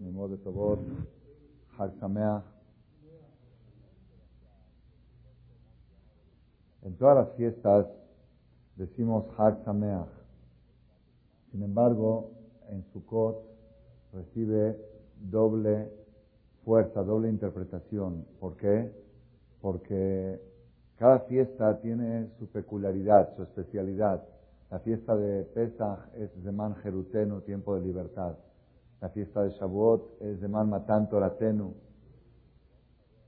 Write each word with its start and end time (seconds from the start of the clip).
Nimod 0.00 0.38
Tobot, 0.38 0.80
Hag 1.78 1.92
Sameach. 2.00 2.42
En 6.82 6.96
todas 6.96 7.16
las 7.16 7.36
fiestas 7.36 7.86
decimos 8.76 9.26
Hag 9.36 9.62
Sameach. 9.64 10.08
Sin 11.50 11.62
embargo, 11.62 12.30
en 12.70 12.84
Sukkot 12.92 13.42
recibe 14.12 14.78
doble 15.20 15.90
fuerza, 16.64 17.02
doble 17.02 17.28
interpretación. 17.28 18.24
¿Por 18.38 18.56
qué? 18.56 18.92
Porque 19.60 20.40
cada 20.96 21.20
fiesta 21.20 21.80
tiene 21.80 22.28
su 22.38 22.46
peculiaridad, 22.46 23.34
su 23.36 23.42
especialidad. 23.42 24.22
La 24.70 24.78
fiesta 24.78 25.16
de 25.16 25.44
Pesach 25.44 25.98
es 26.14 26.30
de 26.42 26.52
Man 26.52 26.76
Jerutenu, 26.76 27.40
tiempo 27.40 27.74
de 27.74 27.80
libertad. 27.82 28.36
La 29.00 29.08
fiesta 29.08 29.42
de 29.42 29.50
Shavuot 29.50 30.20
es 30.20 30.40
de 30.42 30.48
Man 30.48 30.68
Matan 30.68 31.08
Toratenu. 31.08 31.72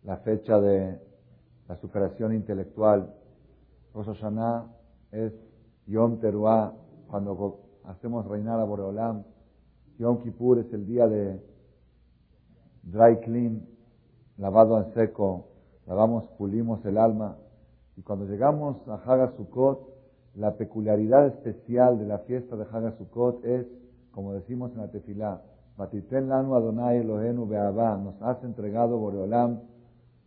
La 0.05 0.19
fecha 0.19 0.61
de 0.61 1.01
la 1.67 1.77
superación 1.77 2.35
intelectual. 2.35 3.15
Rosh 3.95 4.07
Hashanah 4.07 4.66
es 5.13 5.33
Yom 5.87 6.19
Teruah, 6.19 6.75
cuando 7.09 7.61
hacemos 7.85 8.27
reinar 8.27 8.61
a 8.61 8.65
Boreolam. 8.65 9.25
Yom 9.99 10.23
Kippur 10.23 10.59
es 10.59 10.71
el 10.75 10.87
día 10.87 11.09
de 11.09 11.41
dry 12.83 13.21
clean, 13.21 13.66
lavado 14.37 14.79
en 14.79 14.93
seco, 14.93 15.47
lavamos, 15.87 16.25
pulimos 16.37 16.85
el 16.85 16.99
alma. 16.99 17.39
Y 17.97 18.02
cuando 18.02 18.27
llegamos 18.27 18.77
a 18.89 18.97
Hagasukot, 18.97 19.89
la 20.35 20.57
peculiaridad 20.57 21.29
especial 21.29 21.99
de 21.99 22.07
la 22.07 22.19
fiesta 22.19 22.57
de 22.57 22.65
Hagasukot 22.65 23.43
es, 23.45 23.66
como 24.11 24.35
decimos 24.35 24.73
en 24.73 24.79
la 24.79 24.91
tefilá, 24.91 25.43
Batiten 25.77 26.29
lanu 26.29 26.55
Adonai 26.55 26.99
Elohenu 26.99 27.47
Be'abá, 27.47 27.97
nos 27.97 28.21
has 28.23 28.43
entregado 28.45 28.99
Boreolam 28.99 29.61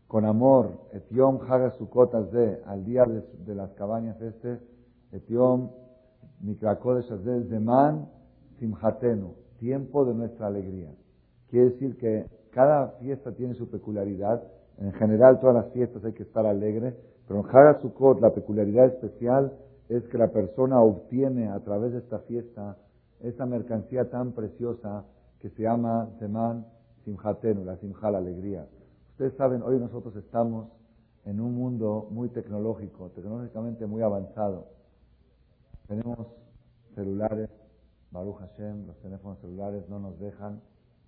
con 0.07 0.25
amor, 0.25 0.71
Etiom 0.91 1.39
Hagasukot 1.47 2.13
Azeh, 2.15 2.61
al 2.65 2.83
día 2.83 3.05
de, 3.05 3.55
las 3.55 3.71
cabañas 3.73 4.19
este, 4.21 4.59
Etiom 5.11 5.69
Mikrakodesh 6.41 7.11
Azeh, 7.11 7.43
Zeman 7.49 8.07
Simhatenu, 8.59 9.35
tiempo 9.59 10.05
de 10.05 10.13
nuestra 10.13 10.47
alegría. 10.47 10.91
Quiere 11.49 11.71
decir 11.71 11.97
que 11.97 12.25
cada 12.51 12.89
fiesta 12.99 13.31
tiene 13.33 13.53
su 13.53 13.69
peculiaridad. 13.69 14.43
En 14.77 14.93
general, 14.93 15.39
todas 15.39 15.55
las 15.55 15.73
fiestas 15.73 16.03
hay 16.05 16.13
que 16.13 16.23
estar 16.23 16.45
alegre, 16.45 16.95
pero 17.27 17.41
en 17.41 17.45
Hagasukot 17.45 18.19
la 18.19 18.33
peculiaridad 18.33 18.85
especial 18.87 19.53
es 19.89 20.03
que 20.07 20.17
la 20.17 20.29
persona 20.29 20.81
obtiene 20.81 21.49
a 21.49 21.59
través 21.59 21.93
de 21.93 21.99
esta 21.99 22.19
fiesta 22.19 22.77
esa 23.21 23.45
mercancía 23.45 24.09
tan 24.09 24.31
preciosa 24.31 25.05
que 25.45 25.51
se 25.51 25.61
llama 25.61 26.09
Zeman 26.17 26.65
Simhatenu, 27.03 27.63
la 27.63 27.77
Simha, 27.77 28.09
la 28.09 28.17
alegría. 28.17 28.65
Ustedes 29.11 29.35
saben, 29.35 29.61
hoy 29.61 29.77
nosotros 29.77 30.15
estamos 30.15 30.69
en 31.23 31.39
un 31.39 31.53
mundo 31.53 32.07
muy 32.09 32.29
tecnológico, 32.29 33.11
tecnológicamente 33.11 33.85
muy 33.85 34.01
avanzado. 34.01 34.65
Tenemos 35.87 36.17
celulares, 36.95 37.51
Baruch 38.09 38.37
Hashem, 38.37 38.87
los 38.87 38.97
teléfonos 39.01 39.37
celulares 39.37 39.87
no 39.87 39.99
nos 39.99 40.17
dejan. 40.19 40.61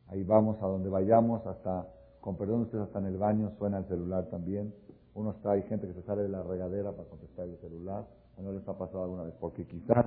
Ahí 0.05 0.21
vamos 0.21 0.61
a 0.61 0.67
donde 0.67 0.89
vayamos, 0.89 1.43
hasta, 1.47 1.87
con 2.21 2.37
perdón 2.37 2.61
ustedes, 2.61 2.83
hasta 2.83 2.99
en 2.99 3.07
el 3.07 3.17
baño 3.17 3.53
suena 3.57 3.79
el 3.79 3.85
celular 3.85 4.25
también. 4.25 4.71
Uno 5.15 5.31
está, 5.31 5.53
hay 5.53 5.63
gente 5.63 5.87
que 5.87 5.95
se 5.95 6.03
sale 6.03 6.21
de 6.21 6.29
la 6.29 6.43
regadera 6.43 6.91
para 6.91 7.09
contestar 7.09 7.47
el 7.47 7.57
celular. 7.57 8.05
¿O 8.37 8.43
no 8.43 8.51
les 8.51 8.67
ha 8.67 8.77
pasado 8.77 9.03
alguna 9.03 9.23
vez? 9.23 9.33
Porque 9.39 9.65
quizás 9.65 10.05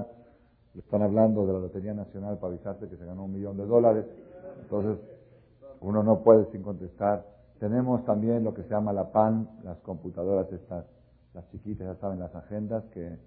le 0.74 0.80
están 0.80 1.02
hablando 1.02 1.46
de 1.46 1.52
la 1.52 1.58
Lotería 1.58 1.94
Nacional 1.94 2.38
para 2.38 2.54
avisarse 2.54 2.88
que 2.88 2.96
se 2.96 3.04
ganó 3.04 3.24
un 3.24 3.32
millón 3.32 3.56
de 3.56 3.66
dólares. 3.66 4.06
Entonces, 4.62 4.98
uno 5.80 6.02
no 6.02 6.20
puede 6.20 6.44
sin 6.52 6.62
contestar. 6.62 7.26
Tenemos 7.58 8.04
también 8.04 8.44
lo 8.44 8.54
que 8.54 8.62
se 8.62 8.70
llama 8.70 8.92
la 8.92 9.10
PAN, 9.12 9.48
las 9.64 9.78
computadoras 9.80 10.50
estas, 10.52 10.86
las 11.34 11.48
chiquitas, 11.50 11.86
ya 11.86 12.00
saben, 12.00 12.18
las 12.18 12.34
agendas, 12.34 12.84
que 12.92 13.18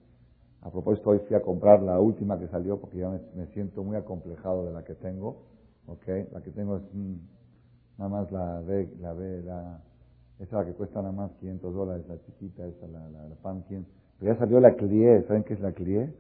a 0.62 0.70
propósito 0.70 1.10
hoy 1.10 1.20
fui 1.28 1.36
a 1.36 1.42
comprar 1.42 1.82
la 1.82 2.00
última 2.00 2.40
que 2.40 2.48
salió 2.48 2.80
porque 2.80 2.98
ya 3.00 3.10
me, 3.10 3.46
siento 3.48 3.84
muy 3.84 3.98
acomplejado 3.98 4.66
de 4.66 4.72
la 4.72 4.84
que 4.84 4.96
tengo. 4.96 5.44
¿ok? 5.88 6.32
La 6.32 6.42
que 6.42 6.52
tengo 6.52 6.78
es 6.78 6.84
nada 7.98 8.10
más 8.10 8.32
la 8.32 8.62
B, 8.62 8.90
la 9.02 9.14
B, 9.14 9.42
la, 9.44 9.82
esa 10.40 10.60
la 10.60 10.66
que 10.66 10.74
cuesta 10.74 11.02
nada 11.02 11.12
más 11.12 11.32
500 11.40 11.74
dólares, 11.74 12.06
la 12.08 12.20
chiquita, 12.22 12.66
esa, 12.66 12.88
la, 12.88 13.10
la, 13.10 13.36
PAN 13.42 13.64
500. 13.64 13.94
Pero 14.20 14.34
ya 14.34 14.40
salió 14.40 14.60
la 14.60 14.76
CLIE, 14.76 15.24
¿saben 15.28 15.44
qué 15.44 15.54
es 15.54 15.60
la 15.60 15.74
CLIE? 15.74 16.14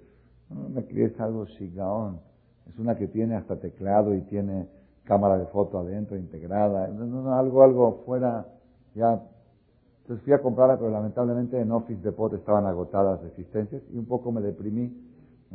CLIE 0.87 1.05
es 1.05 1.19
algo 1.19 1.45
shigaón. 1.45 2.19
Es 2.67 2.77
una 2.79 2.95
que 2.95 3.07
tiene 3.07 3.35
hasta 3.35 3.57
teclado 3.57 4.13
y 4.13 4.21
tiene 4.21 4.67
cámara 5.03 5.37
de 5.37 5.45
foto 5.47 5.79
adentro 5.79 6.17
integrada. 6.17 6.85
algo, 6.85 7.63
algo 7.63 8.03
fuera, 8.05 8.45
ya. 8.95 9.21
Entonces 10.01 10.23
fui 10.23 10.33
a 10.33 10.41
comprarla, 10.41 10.77
pero 10.77 10.89
lamentablemente 10.89 11.59
en 11.59 11.71
Office 11.71 12.01
Depot 12.01 12.33
estaban 12.33 12.65
agotadas 12.65 13.21
de 13.21 13.29
existencias 13.29 13.81
y 13.91 13.97
un 13.97 14.05
poco 14.05 14.31
me 14.31 14.41
deprimí. 14.41 14.91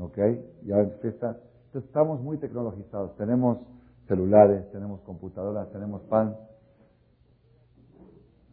¿Ok? 0.01 0.19
Ya 0.65 0.81
en 0.81 0.93
fiesta. 1.03 1.37
Entonces 1.67 1.89
estamos 1.89 2.21
muy 2.21 2.39
tecnologizados. 2.39 3.17
Tenemos 3.17 3.59
celulares, 4.07 4.71
tenemos 4.73 5.01
computadoras, 5.01 5.71
tenemos 5.71 6.03
pan. 6.03 6.37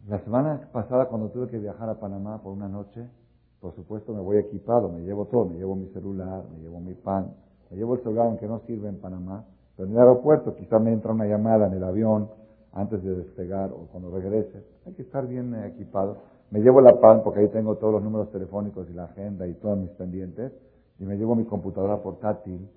La 0.08 0.20
semana 0.20 0.68
pasada, 0.72 1.06
cuando 1.06 1.30
tuve 1.30 1.48
que 1.48 1.58
viajar 1.58 1.88
a 1.88 1.98
Panamá 1.98 2.42
por 2.42 2.52
una 2.52 2.68
noche, 2.68 3.08
por 3.60 3.74
supuesto 3.74 4.12
me 4.12 4.20
voy 4.20 4.38
equipado, 4.38 4.88
me 4.88 5.00
llevo 5.00 5.26
todo, 5.26 5.46
me 5.46 5.56
llevo 5.56 5.74
mi 5.74 5.86
celular, 5.88 6.44
me 6.52 6.60
llevo 6.60 6.80
mi 6.80 6.94
pan, 6.94 7.34
me 7.70 7.76
llevo 7.76 7.94
el 7.94 8.02
celular 8.02 8.26
aunque 8.26 8.46
no 8.46 8.60
sirve 8.60 8.88
en 8.88 8.96
Panamá, 8.96 9.44
pero 9.76 9.88
en 9.88 9.94
el 9.94 10.00
aeropuerto 10.00 10.54
quizá 10.54 10.78
me 10.78 10.92
entra 10.92 11.12
una 11.12 11.26
llamada 11.26 11.66
en 11.66 11.74
el 11.74 11.84
avión 11.84 12.28
antes 12.72 13.02
de 13.02 13.14
despegar 13.14 13.72
o 13.72 13.88
cuando 13.90 14.10
regrese, 14.10 14.64
hay 14.84 14.92
que 14.92 15.02
estar 15.02 15.26
bien 15.26 15.54
equipado. 15.64 16.18
Me 16.50 16.60
llevo 16.60 16.80
la 16.80 17.00
pan 17.00 17.22
porque 17.24 17.40
ahí 17.40 17.48
tengo 17.48 17.76
todos 17.76 17.94
los 17.94 18.02
números 18.02 18.30
telefónicos 18.30 18.88
y 18.90 18.92
la 18.92 19.04
agenda 19.04 19.46
y 19.46 19.54
todos 19.54 19.78
mis 19.78 19.90
pendientes, 19.90 20.52
y 20.98 21.04
me 21.04 21.16
llevo 21.16 21.34
mi 21.34 21.44
computadora 21.44 22.02
portátil 22.02 22.68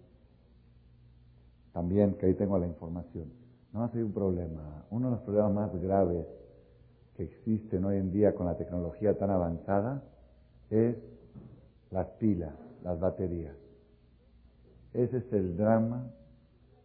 también, 1.73 2.15
que 2.15 2.25
ahí 2.25 2.33
tengo 2.33 2.57
la 2.57 2.67
información. 2.67 3.25
No 3.73 3.81
más 3.81 3.93
hay 3.93 4.01
un 4.01 4.13
problema, 4.13 4.85
uno 4.89 5.09
de 5.09 5.15
los 5.15 5.21
problemas 5.21 5.53
más 5.53 5.81
graves 5.81 6.25
que 7.15 7.23
existen 7.23 7.85
hoy 7.85 7.97
en 7.97 8.11
día 8.11 8.33
con 8.33 8.47
la 8.47 8.55
tecnología 8.57 9.17
tan 9.17 9.29
avanzada 9.29 10.01
es 10.69 10.95
las 11.91 12.07
pilas, 12.19 12.53
las 12.83 12.99
baterías. 12.99 13.55
Ese 14.93 15.17
es 15.17 15.33
el 15.33 15.57
drama 15.57 16.11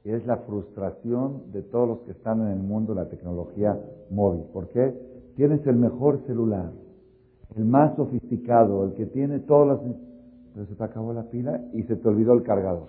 es 0.04 0.26
la 0.26 0.36
frustración 0.38 1.50
de 1.52 1.62
todos 1.62 1.88
los 1.88 1.98
que 2.00 2.12
están 2.12 2.42
en 2.42 2.48
el 2.48 2.58
mundo 2.58 2.94
de 2.94 3.02
la 3.02 3.08
tecnología 3.08 3.78
móvil. 4.10 4.44
¿Por 4.52 4.68
qué? 4.68 4.94
Tienes 5.34 5.66
el 5.66 5.76
mejor 5.76 6.20
celular, 6.26 6.72
el 7.56 7.64
más 7.64 7.96
sofisticado, 7.96 8.84
el 8.84 8.94
que 8.94 9.06
tiene 9.06 9.40
todas 9.40 9.68
las... 9.68 9.96
Pero 10.52 10.66
se 10.66 10.74
te 10.74 10.84
acabó 10.84 11.12
la 11.12 11.24
pila 11.24 11.60
y 11.72 11.82
se 11.84 11.96
te 11.96 12.08
olvidó 12.08 12.34
el 12.34 12.42
cargador. 12.42 12.86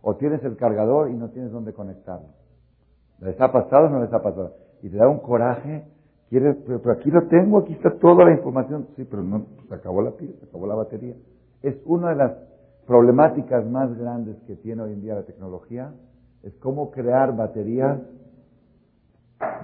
O 0.00 0.16
tienes 0.16 0.42
el 0.44 0.56
cargador 0.56 1.10
y 1.10 1.14
no 1.14 1.28
tienes 1.28 1.52
dónde 1.52 1.72
conectarlo. 1.72 2.28
¿Les 3.20 3.40
ha 3.40 3.52
pasado 3.52 3.86
o 3.86 3.90
no 3.90 4.02
les 4.02 4.12
ha 4.12 4.22
pasado? 4.22 4.54
Y 4.82 4.88
te 4.88 4.96
da 4.96 5.08
un 5.08 5.20
coraje 5.20 5.84
pero, 6.40 6.92
aquí 6.92 7.10
lo 7.10 7.22
tengo, 7.28 7.58
aquí 7.58 7.74
está 7.74 7.90
toda 7.90 8.24
la 8.24 8.32
información. 8.32 8.86
Sí, 8.96 9.06
pero 9.08 9.22
no, 9.22 9.44
se 9.68 9.74
acabó 9.74 10.00
la 10.00 10.12
pila, 10.12 10.32
se 10.40 10.46
acabó 10.46 10.66
la 10.66 10.74
batería. 10.74 11.14
Es 11.62 11.76
una 11.84 12.10
de 12.10 12.16
las 12.16 12.32
problemáticas 12.86 13.68
más 13.68 13.96
grandes 13.98 14.36
que 14.46 14.56
tiene 14.56 14.82
hoy 14.82 14.94
en 14.94 15.02
día 15.02 15.14
la 15.14 15.24
tecnología, 15.24 15.92
es 16.42 16.54
cómo 16.56 16.90
crear 16.90 17.36
baterías 17.36 18.00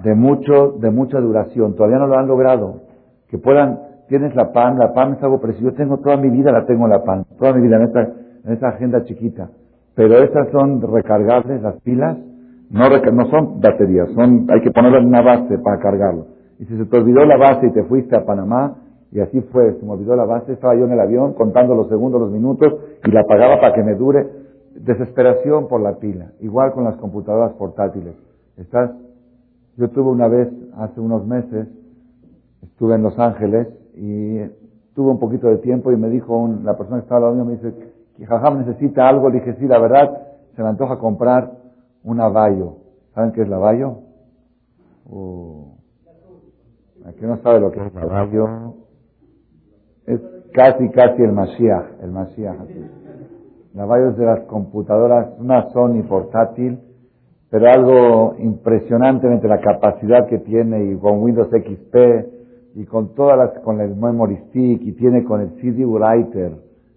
de 0.03 0.15
mucho, 0.15 0.73
de 0.79 0.91
mucha 0.91 1.19
duración. 1.19 1.75
Todavía 1.75 1.99
no 1.99 2.07
lo 2.07 2.19
han 2.19 2.29
logrado. 2.29 2.83
Que 3.29 3.39
puedan, 3.39 3.81
tienes 4.09 4.35
la 4.37 4.53
PAN, 4.53 4.79
la 4.79 4.93
PAN 4.93 5.15
es 5.15 5.23
algo 5.23 5.41
precioso. 5.41 5.71
Yo 5.71 5.77
tengo 5.77 5.99
toda 5.99 6.17
mi 6.17 6.31
vida, 6.31 6.53
la 6.53 6.67
tengo 6.67 6.87
la 6.87 7.03
PAN, 7.03 7.25
toda 7.39 7.55
mi 7.55 7.63
vida 7.63 7.77
en 7.77 7.83
esta, 7.85 8.03
en 8.03 8.53
esta 8.53 8.69
agenda 8.69 9.05
chiquita. 9.05 9.51
Pero 9.95 10.23
estas 10.23 10.51
son 10.51 10.81
recargables, 10.81 11.63
las 11.63 11.81
pilas, 11.81 12.17
no, 12.71 12.89
no 12.89 13.31
son 13.31 13.61
baterías, 13.61 14.11
son, 14.15 14.47
hay 14.51 14.61
que 14.61 14.71
ponerlas 14.71 15.03
en 15.03 15.09
una 15.09 15.23
base 15.23 15.59
para 15.59 15.79
cargarlo. 15.79 16.38
Y 16.59 16.65
si 16.65 16.77
se 16.77 16.85
te 16.87 16.97
olvidó 16.97 17.25
la 17.25 17.37
base 17.37 17.67
y 17.67 17.73
te 17.73 17.85
fuiste 17.85 18.17
a 18.17 18.25
Panamá, 18.25 18.77
y 19.11 19.21
así 19.21 19.41
fue, 19.41 19.75
se 19.75 19.87
me 19.87 19.93
olvidó 19.93 20.17
la 20.17 20.25
base, 20.25 20.53
estaba 20.53 20.75
yo 20.75 20.85
en 20.85 20.93
el 20.93 21.01
avión 21.01 21.33
contando 21.35 21.75
los 21.75 21.89
segundos, 21.89 22.21
los 22.21 22.31
minutos, 22.31 22.75
y 23.05 23.11
la 23.11 23.25
pagaba 23.25 23.61
para 23.61 23.75
que 23.75 23.83
me 23.83 23.95
dure. 23.95 24.27
Desesperación 24.75 25.67
por 25.69 25.81
la 25.81 25.97
pila. 25.97 26.33
Igual 26.41 26.73
con 26.73 26.85
las 26.85 26.97
computadoras 26.97 27.53
portátiles. 27.53 28.15
Estás, 28.57 28.91
yo 29.77 29.89
tuve 29.91 30.11
una 30.11 30.29
vez, 30.29 30.49
hace 30.77 31.01
unos 31.01 31.27
meses, 31.27 31.69
estuve 32.63 32.97
en 32.97 33.03
Los 33.03 33.19
Ángeles 33.19 33.69
y 33.97 34.41
tuve 34.95 35.11
un 35.11 35.19
poquito 35.19 35.49
de 35.49 35.59
tiempo 35.59 35.91
y 35.91 35.97
me 35.97 36.11
dijo 36.11 36.49
la 36.63 36.77
persona 36.77 36.99
que 36.99 37.05
estaba 37.05 37.19
al 37.19 37.23
lado 37.23 37.35
mío, 37.35 37.45
me 37.45 37.53
dice, 37.53 37.75
Jajam 38.27 38.59
necesita 38.59 39.09
algo. 39.09 39.31
Le 39.31 39.41
dije, 39.41 39.55
sí, 39.55 39.67
la 39.67 39.79
verdad, 39.79 40.19
se 40.55 40.63
me 40.63 40.69
antoja 40.69 40.99
comprar 40.99 41.53
un 42.05 42.21
avallo. 42.21 42.77
¿Saben 43.15 43.33
qué 43.33 43.43
es 43.43 43.49
la 43.49 43.57
avallo? 43.57 43.99
Uh, 45.09 45.78
Aquí 47.07 47.25
no 47.25 47.37
sabe 47.39 47.61
lo 47.61 47.71
que 47.71 47.81
es 47.81 47.93
caballo. 47.93 48.75
Es 50.07 50.21
casi, 50.53 50.89
casi 50.91 51.23
el 51.23 51.33
Mashiach, 51.33 52.03
el 52.03 52.11
Mashiach. 52.11 52.57
La 53.75 54.09
es 54.09 54.17
de 54.17 54.25
las 54.25 54.41
computadoras, 54.47 55.39
una 55.39 55.71
Sony 55.71 56.03
portátil, 56.09 56.81
pero 57.51 57.69
algo 57.69 58.35
impresionantemente 58.39 59.47
la 59.47 59.61
capacidad 59.61 60.27
que 60.27 60.39
tiene 60.39 60.85
y 60.85 60.97
con 60.97 61.23
Windows 61.23 61.49
XP 61.49 61.97
y 62.75 62.85
con 62.87 63.15
todas 63.15 63.39
las, 63.39 63.63
con 63.63 63.81
el 63.81 63.95
memory 63.95 64.37
stick 64.49 64.83
y 64.83 64.93
tiene 64.93 65.25
con 65.25 65.41
el 65.41 65.51
CD 65.61 65.85
writer. 65.85 66.53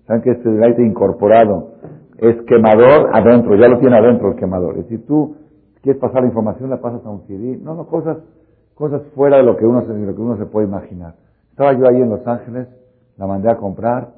¿Saben 0.07 0.21
que 0.21 0.31
este 0.31 0.50
writer 0.50 0.86
incorporado 0.86 1.71
es 2.18 2.36
quemador 2.47 3.09
adentro? 3.13 3.56
Ya 3.56 3.68
lo 3.68 3.80
tiene 3.80 3.97
adentro 3.97 4.31
el 4.31 4.36
quemador. 4.36 4.77
Es 4.77 4.83
decir, 4.83 5.06
tú 5.06 5.36
quieres 5.81 6.01
pasar 6.01 6.21
la 6.21 6.27
información, 6.27 6.69
la 6.69 6.81
pasas 6.81 7.06
a 7.06 7.09
un 7.09 7.21
CD. 7.27 7.57
No, 7.62 7.75
no, 7.75 7.86
cosas, 7.88 8.18
cosas 8.81 9.04
fuera 9.13 9.38
de 9.38 9.44
lo 9.44 9.57
que 9.57 9.66
uno, 9.66 9.81
lo 9.81 10.16
que 10.16 10.22
uno 10.22 10.38
se 10.38 10.48
puede 10.48 10.66
imaginar. 10.66 11.13
Estaba 11.51 11.72
yo 11.74 11.88
ahí 11.88 12.01
en 12.01 12.10
Los 12.10 12.25
Ángeles, 12.25 12.68
la 13.16 13.28
mandé 13.28 13.48
a 13.51 13.57
comprar, 13.57 14.10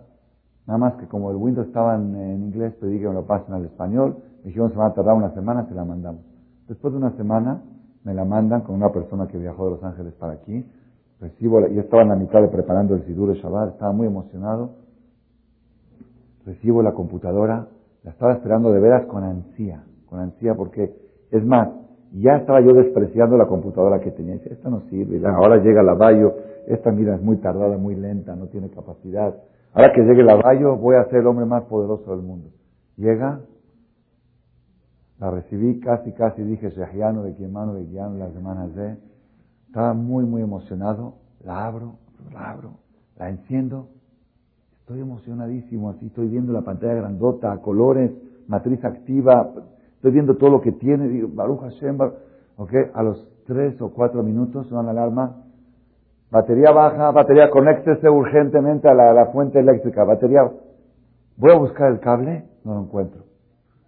nada 0.65 0.77
más 0.77 0.93
que 0.93 1.05
como 1.05 1.31
el 1.31 1.35
Windows 1.35 1.67
estaba 1.67 1.95
en, 1.95 2.41
inglés, 2.41 2.73
pedí 2.79 2.97
que 2.97 3.09
me 3.09 3.13
lo 3.13 3.25
pasen 3.25 3.53
al 3.53 3.65
español, 3.65 4.15
me 4.41 4.47
dijeron 4.47 4.71
se 4.71 4.77
va 4.77 4.87
a 4.87 4.93
tardar 4.93 5.15
una 5.15 5.31
semana, 5.31 5.65
se 5.67 5.75
la 5.75 5.83
mandamos. 5.83 6.21
Después 6.69 6.93
de 6.93 6.97
una 6.97 7.11
semana 7.17 7.61
me 8.05 8.13
la 8.13 8.23
mandan 8.23 8.61
con 8.61 8.75
una 8.75 8.89
persona 8.89 9.27
que 9.27 9.37
viajó 9.37 9.65
de 9.65 9.71
Los 9.71 9.83
Ángeles 9.83 10.13
para 10.13 10.31
aquí, 10.31 10.65
recibo, 11.19 11.67
yo 11.67 11.81
estaba 11.81 12.03
en 12.03 12.09
la 12.09 12.15
mitad 12.15 12.41
de 12.41 12.47
preparando 12.47 12.95
el 12.95 13.03
Sidur 13.03 13.35
Shabbat, 13.35 13.73
estaba 13.73 13.91
muy 13.91 14.07
emocionado, 14.07 14.75
recibo 16.45 16.81
la 16.81 16.93
computadora, 16.93 17.67
la 18.03 18.11
estaba 18.11 18.31
esperando 18.31 18.71
de 18.71 18.79
veras 18.79 19.07
con 19.07 19.25
ansía, 19.25 19.83
con 20.05 20.21
ansía 20.21 20.55
porque, 20.55 20.95
es 21.31 21.45
más, 21.45 21.67
ya 22.21 22.37
estaba 22.37 22.61
yo 22.61 22.73
despreciando 22.73 23.37
la 23.37 23.47
computadora 23.47 23.99
que 23.99 24.11
tenía. 24.11 24.35
Dice, 24.35 24.53
esta 24.53 24.69
no 24.69 24.81
sirve. 24.89 25.25
Ahora 25.27 25.57
llega 25.57 25.81
la 25.81 25.95
Bayo. 25.95 26.35
Esta, 26.67 26.91
mira, 26.91 27.15
es 27.15 27.21
muy 27.21 27.37
tardada, 27.37 27.77
muy 27.77 27.95
lenta, 27.95 28.35
no 28.35 28.47
tiene 28.47 28.69
capacidad. 28.69 29.35
Ahora 29.73 29.91
que 29.91 30.01
llegue 30.01 30.23
la 30.23 30.35
Bayo, 30.35 30.75
voy 30.75 30.95
a 30.95 31.05
ser 31.05 31.19
el 31.19 31.27
hombre 31.27 31.45
más 31.45 31.63
poderoso 31.63 32.15
del 32.15 32.23
mundo. 32.23 32.49
Llega, 32.97 33.41
la 35.19 35.31
recibí 35.31 35.79
casi, 35.79 36.11
casi, 36.11 36.43
dije, 36.43 36.69
Shehiano, 36.69 37.23
de 37.23 37.47
mano, 37.47 37.73
de 37.73 37.85
Guiano, 37.85 38.17
las 38.17 38.31
semanas 38.33 38.75
de. 38.75 38.95
Estaba 39.67 39.93
muy, 39.93 40.23
muy 40.23 40.43
emocionado. 40.43 41.15
La 41.43 41.65
abro, 41.65 41.95
la 42.31 42.51
abro, 42.51 42.73
la 43.17 43.29
enciendo. 43.29 43.87
Estoy 44.81 44.99
emocionadísimo, 44.99 45.89
así 45.89 46.05
estoy 46.05 46.27
viendo 46.27 46.53
la 46.53 46.61
pantalla 46.61 46.93
grandota, 46.93 47.57
colores, 47.57 48.11
matriz 48.47 48.83
activa, 48.85 49.49
Estoy 50.03 50.15
viendo 50.15 50.35
todo 50.35 50.49
lo 50.49 50.59
que 50.59 50.73
tiene, 50.73 51.07
digo, 51.07 51.29
Baruch 51.31 51.61
Hashem, 51.61 51.97
ok, 52.57 52.71
a 52.93 53.03
los 53.03 53.25
tres 53.47 53.81
o 53.81 53.93
cuatro 53.93 54.21
minutos 54.21 54.69
la 54.69 54.81
alarma, 54.81 55.43
batería 56.29 56.71
baja, 56.71 57.09
batería, 57.11 57.49
conéctese 57.49 58.09
urgentemente 58.09 58.89
a 58.89 58.93
la, 58.93 59.27
fuente 59.27 59.59
eléctrica, 59.59 60.03
batería, 60.03 60.41
voy 61.37 61.51
a 61.51 61.57
buscar 61.57 61.89
el 61.89 62.01
cable, 62.01 62.43
no 62.65 62.73
lo 62.73 62.81
encuentro. 62.81 63.21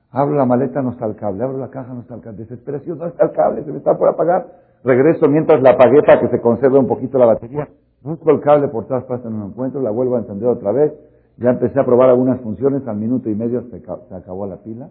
Abro 0.10 0.36
la 0.36 0.46
maleta, 0.46 0.82
no 0.82 0.92
está 0.92 1.06
el 1.06 1.18
cable, 1.18 1.44
abro 1.44 1.58
la 1.58 1.70
caja, 1.70 1.94
no 1.94 2.00
está 2.00 2.16
el 2.16 2.22
cable, 2.22 2.38
desesperación, 2.38 2.98
no 2.98 3.08
está 3.08 3.26
el 3.26 3.32
cable, 3.34 3.66
se 3.66 3.72
me 3.74 3.80
está 3.80 3.98
por 3.98 4.08
apagar. 4.08 4.48
Regreso 4.86 5.28
mientras 5.28 5.62
la 5.62 5.72
apagué 5.72 6.02
para 6.02 6.22
que 6.22 6.30
se 6.30 6.40
conserve 6.40 6.80
un 6.80 6.88
poquito 6.88 7.18
la 7.18 7.26
batería. 7.26 7.68
Busco 8.04 8.32
el 8.32 8.40
cable 8.40 8.70
por 8.70 8.86
todas 8.88 9.04
partes, 9.04 9.30
no 9.30 9.38
lo 9.38 9.46
encuentro, 9.48 9.82
la 9.82 9.92
vuelvo 9.92 10.16
a 10.16 10.20
encender 10.20 10.48
otra 10.48 10.72
vez. 10.72 10.94
Ya 11.36 11.50
empecé 11.50 11.78
a 11.78 11.84
probar 11.84 12.10
algunas 12.10 12.40
funciones, 12.40 12.88
al 12.88 12.96
minuto 12.96 13.30
y 13.30 13.36
medio 13.36 13.64
se 13.70 14.16
acabó 14.16 14.48
la 14.48 14.64
pila 14.64 14.88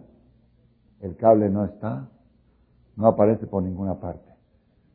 el 1.01 1.15
cable 1.15 1.49
no 1.49 1.65
está, 1.65 2.07
no 2.95 3.07
aparece 3.07 3.47
por 3.47 3.63
ninguna 3.63 3.95
parte. 3.95 4.29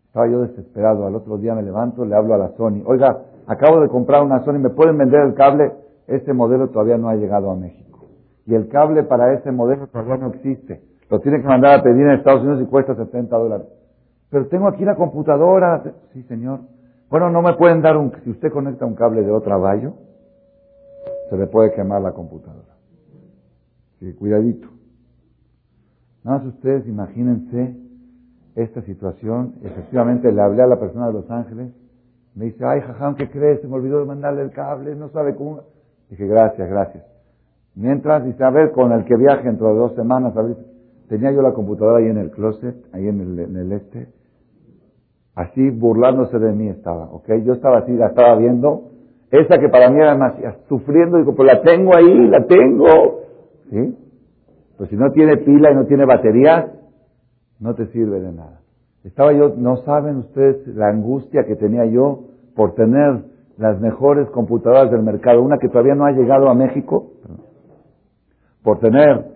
Estaba 0.07 0.29
yo 0.29 0.43
desesperado, 0.43 1.07
al 1.07 1.15
otro 1.15 1.39
día 1.39 1.55
me 1.55 1.63
levanto, 1.63 2.05
le 2.05 2.17
hablo 2.17 2.35
a 2.35 2.39
la 2.39 2.49
Sony, 2.57 2.83
oiga, 2.85 3.23
acabo 3.47 3.81
de 3.81 3.89
comprar 3.89 4.25
una 4.25 4.45
Sony, 4.45 4.59
¿me 4.59 4.71
pueden 4.71 4.99
vender 4.99 5.21
el 5.21 5.35
cable? 5.35 5.73
Este 6.07 6.33
modelo 6.33 6.69
todavía 6.69 6.99
no 6.99 7.09
ha 7.09 7.15
llegado 7.15 7.51
a 7.51 7.57
México. 7.57 8.09
Y 8.47 8.55
el 8.55 8.69
cable 8.69 9.05
para 9.05 9.33
ese 9.35 9.53
modelo 9.53 9.87
todavía 9.87 10.17
no 10.17 10.29
existe. 10.29 10.83
Lo 11.09 11.21
tiene 11.21 11.41
que 11.41 11.47
mandar 11.47 11.79
a 11.79 11.83
pedir 11.83 12.03
en 12.03 12.13
Estados 12.13 12.43
Unidos 12.43 12.63
y 12.63 12.67
cuesta 12.67 12.97
70 12.97 13.37
dólares. 13.37 13.67
Pero 14.31 14.47
tengo 14.49 14.69
aquí 14.69 14.85
la 14.85 14.97
computadora. 14.97 15.83
Sí, 16.13 16.23
señor. 16.25 16.61
Bueno, 17.11 17.31
no 17.31 17.43
me 17.43 17.55
pueden 17.55 17.83
dar 17.83 17.97
un... 17.97 18.13
Si 18.25 18.31
usted 18.31 18.51
conecta 18.51 18.87
un 18.87 18.95
cable 18.95 19.23
de 19.23 19.31
otro 19.31 19.61
vallo, 19.61 19.95
se 21.29 21.37
le 21.37 21.47
puede 21.47 21.73
quemar 21.73 22.03
la 22.03 22.13
computadora. 22.13 22.75
Sí, 23.99 24.13
cuidadito. 24.15 24.69
Nada 26.25 26.39
más 26.39 26.47
ustedes 26.47 26.87
imagínense 26.87 27.77
esta 28.55 28.83
situación. 28.83 29.55
Efectivamente, 29.63 30.31
le 30.33 30.43
hablé 30.43 30.63
a 30.63 30.67
la 30.67 30.79
persona 30.79 31.07
de 31.07 31.13
Los 31.15 31.31
Ángeles. 31.31 31.73
Me 32.35 32.47
dice, 32.47 32.65
ay, 32.65 32.81
jajam, 32.81 33.17
¿qué 33.17 33.29
crees? 33.31 33.61
Se 33.61 33.69
me 33.69 33.75
olvidó 33.75 34.01
de 34.01 34.07
mandarle 34.07 34.43
el 34.43 34.51
cable, 34.51 34.95
no 34.95 35.09
sabe 35.11 35.35
cómo. 35.35 35.61
Dije, 36.11 36.27
gracias, 36.27 36.69
gracias. 36.69 37.05
Mientras, 37.75 38.25
dice, 38.25 38.45
a 38.45 38.51
ver, 38.51 38.73
con 38.73 38.93
el 38.93 39.05
que 39.05 39.17
viaje 39.17 39.45
dentro 39.45 39.69
de 39.69 39.75
dos 39.75 39.95
semanas, 39.95 40.37
a 40.37 40.43
ver, 40.43 40.57
tenía 41.09 41.33
yo 41.33 41.43
la 41.43 41.53
computadora 41.53 41.99
ahí 41.99 42.07
en 42.07 42.19
el 42.19 42.31
closet, 42.31 42.77
ahí 42.93 43.09
en 43.09 43.21
el, 43.21 43.39
en 43.39 43.57
el 43.57 43.73
este, 43.73 44.09
así 45.35 45.71
burlándose 45.71 46.39
de 46.39 46.53
mí 46.53 46.69
estaba, 46.69 47.05
¿ok? 47.07 47.29
Yo 47.45 47.55
estaba 47.55 47.79
así, 47.79 47.93
la 47.93 48.09
estaba 48.09 48.37
viendo, 48.37 48.91
esa 49.31 49.59
que 49.59 49.69
para 49.69 49.91
mí 49.91 49.99
era 49.99 50.13
demasiado, 50.13 50.57
sufriendo, 50.69 51.19
digo, 51.19 51.35
pues 51.35 51.47
la 51.47 51.63
tengo 51.63 51.97
ahí, 51.97 52.29
la 52.29 52.45
tengo, 52.47 53.21
¿sí? 53.71 53.97
Pues 54.81 54.89
si 54.89 54.97
no 54.97 55.13
tiene 55.13 55.37
pila 55.37 55.71
y 55.71 55.75
no 55.75 55.85
tiene 55.85 56.07
batería, 56.07 56.73
no 57.59 57.75
te 57.75 57.89
sirve 57.89 58.19
de 58.19 58.33
nada. 58.33 58.63
Estaba 59.05 59.31
yo, 59.35 59.55
no 59.55 59.77
saben 59.85 60.17
ustedes 60.17 60.67
la 60.69 60.89
angustia 60.89 61.45
que 61.45 61.55
tenía 61.55 61.85
yo 61.85 62.21
por 62.57 62.75
tener 62.77 63.25
las 63.59 63.79
mejores 63.79 64.31
computadoras 64.31 64.91
del 64.91 65.03
mercado, 65.03 65.43
una 65.43 65.59
que 65.59 65.69
todavía 65.69 65.95
no 65.95 66.07
ha 66.07 66.13
llegado 66.13 66.49
a 66.49 66.55
México, 66.55 67.11
por 68.63 68.79
tener, 68.79 69.27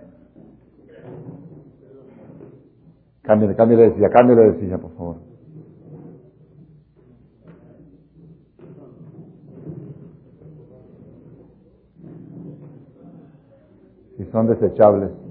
cámbiale, 3.21 3.55
cámbiale 3.55 3.83
de 3.91 3.95
silla, 3.97 4.09
cámbiale 4.09 4.53
de 4.53 4.61
silla, 4.61 4.79
por 4.79 4.93
favor. 4.93 5.17
Si 14.17 14.25
son 14.33 14.47
desechables. 14.47 15.24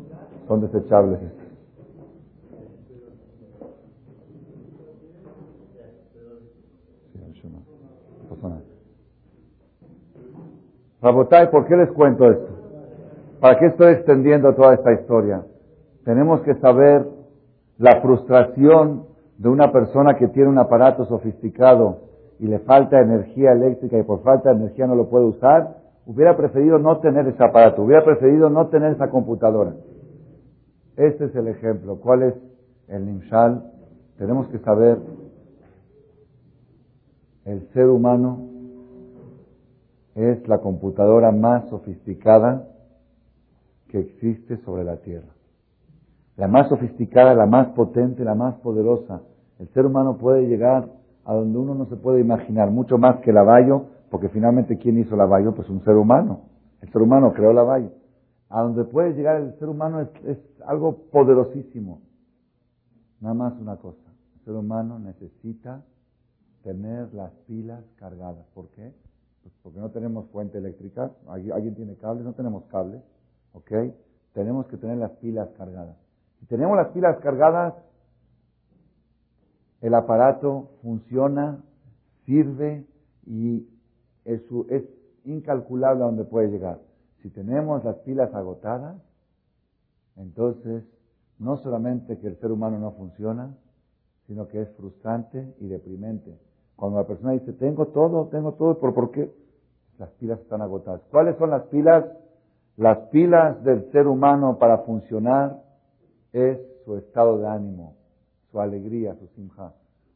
Son 0.54 0.62
desechables. 0.62 1.20
Rabotay, 11.02 11.50
¿por 11.50 11.66
qué 11.66 11.76
les 11.76 11.92
cuento 11.94 12.30
esto? 12.30 12.50
¿Para 13.40 13.58
qué 13.58 13.66
estoy 13.66 13.94
extendiendo 13.94 14.54
toda 14.54 14.76
esta 14.76 14.94
historia? 14.94 15.44
Tenemos 16.06 16.42
que 16.42 16.54
saber 16.60 17.08
la 17.80 18.00
frustración 18.02 19.08
de 19.40 19.50
una 19.50 19.72
persona 19.72 20.18
que 20.18 20.28
tiene 20.28 20.50
un 20.50 20.60
aparato 20.60 21.06
sofisticado 21.06 21.98
y 22.38 22.46
le 22.46 22.60
falta 22.60 23.02
energía 23.02 23.54
eléctrica 23.54 23.98
y 23.98 24.04
por 24.04 24.22
falta 24.22 24.54
de 24.54 24.58
energía 24.58 24.86
no 24.86 24.94
lo 24.94 25.10
puede 25.10 25.26
usar, 25.26 25.78
hubiera 26.06 26.38
preferido 26.38 26.78
no 26.78 27.00
tener 27.00 27.28
ese 27.28 27.44
aparato, 27.44 27.82
hubiera 27.82 28.06
preferido 28.06 28.52
no 28.52 28.68
tener 28.68 28.92
esa 28.92 29.10
computadora. 29.10 29.74
Este 30.96 31.26
es 31.26 31.36
el 31.36 31.48
ejemplo. 31.48 32.00
¿Cuál 32.00 32.24
es 32.24 32.36
el 32.88 33.06
Nimshal? 33.06 33.72
Tenemos 34.18 34.48
que 34.50 34.60
saber, 34.60 35.00
el 37.46 37.68
ser 37.74 37.88
humano 37.88 38.48
es 40.16 40.48
la 40.48 40.60
computadora 40.60 41.32
más 41.32 41.68
sofisticada 41.70 42.68
que 43.88 44.00
existe 44.00 44.58
sobre 44.58 44.84
la 44.84 44.98
Tierra. 44.98 45.34
La 46.38 46.48
más 46.48 46.70
sofisticada, 46.70 47.34
la 47.34 47.46
más 47.46 47.68
potente, 47.70 48.24
la 48.24 48.36
más 48.36 48.56
poderosa. 48.56 49.22
El 49.60 49.68
ser 49.70 49.86
humano 49.86 50.18
puede 50.18 50.48
llegar 50.48 50.88
a 51.26 51.34
donde 51.34 51.58
uno 51.58 51.74
no 51.76 51.86
se 51.86 51.96
puede 51.96 52.22
imaginar, 52.22 52.70
mucho 52.70 52.98
más 52.98 53.20
que 53.22 53.32
el 53.32 53.38
porque 54.10 54.30
finalmente 54.30 54.78
¿quién 54.78 55.00
hizo 55.00 55.16
el 55.16 55.22
avallo? 55.22 55.54
Pues 55.54 55.70
un 55.70 55.84
ser 55.84 55.96
humano. 55.96 56.42
El 56.82 56.92
ser 56.92 57.02
humano 57.02 57.34
creó 57.34 57.52
el 57.52 57.58
a 58.54 58.62
donde 58.62 58.84
puede 58.84 59.14
llegar 59.14 59.42
el 59.42 59.58
ser 59.58 59.68
humano 59.68 60.02
es, 60.02 60.38
algo 60.68 61.10
poderosísimo. 61.12 62.02
Nada 63.20 63.34
más 63.34 63.60
una 63.60 63.78
cosa, 63.78 64.04
el 64.36 64.46
ser 64.46 64.54
humano 64.54 65.00
necesita 65.00 65.84
tener 66.62 67.12
las 67.16 67.32
pilas 67.48 67.84
cargadas. 67.96 68.46
¿Por 68.54 68.70
qué? 68.70 68.94
Pues 69.42 69.56
porque 69.64 69.80
no 69.80 69.90
tenemos 69.90 70.30
fuente 70.30 70.60
eléctrica, 70.60 71.12
alguien 71.28 71.74
tiene 71.74 71.96
cables, 71.96 72.26
no 72.26 72.34
tenemos 72.34 72.66
cables, 72.66 73.02
¿ok? 73.54 73.72
Tenemos 74.34 74.68
que 74.68 74.78
tener 74.78 74.98
las 74.98 75.12
pilas 75.14 75.50
cargadas. 75.58 75.98
Si 76.40 76.46
tenemos 76.46 76.78
las 76.78 76.90
pilas 76.90 77.18
cargadas, 77.22 77.74
el 79.82 79.96
aparato 79.96 80.70
funciona, 80.84 81.64
sirve 82.28 82.86
y 83.26 83.68
es, 84.26 84.42
es 84.70 84.84
incalculable 85.26 86.04
a 86.04 86.06
donde 86.06 86.24
puede 86.24 86.50
llegar. 86.50 86.93
Si 87.24 87.30
tenemos 87.30 87.86
las 87.86 87.96
pilas 88.00 88.36
agotadas, 88.36 88.98
entonces 90.18 90.84
no 91.40 91.56
solamente 91.56 92.20
que 92.20 92.28
el 92.28 92.36
ser 92.36 92.52
humano 92.52 92.78
no 92.78 92.92
funciona, 92.92 93.56
sino 94.28 94.50
que 94.50 94.62
es 94.62 94.70
frustrante 94.76 95.56
y 95.62 95.68
deprimente. 95.68 96.38
Cuando 96.76 97.00
la 97.00 97.08
persona 97.08 97.32
dice, 97.32 97.54
tengo 97.54 97.88
todo, 97.88 98.28
tengo 98.28 98.54
todo, 98.56 98.78
¿por, 98.78 98.94
¿por 98.94 99.12
qué? 99.12 99.34
Las 100.00 100.10
pilas 100.12 100.38
están 100.42 100.62
agotadas. 100.62 101.02
¿Cuáles 101.12 101.38
son 101.38 101.52
las 101.52 101.64
pilas? 101.68 102.06
Las 102.76 102.98
pilas 103.10 103.64
del 103.64 103.90
ser 103.94 104.08
humano 104.08 104.58
para 104.60 104.80
funcionar 104.80 105.62
es 106.34 106.60
su 106.84 106.98
estado 106.98 107.38
de 107.38 107.48
ánimo, 107.48 107.96
su 108.52 108.60
alegría, 108.60 109.16
su 109.16 109.28
simja. 109.28 109.72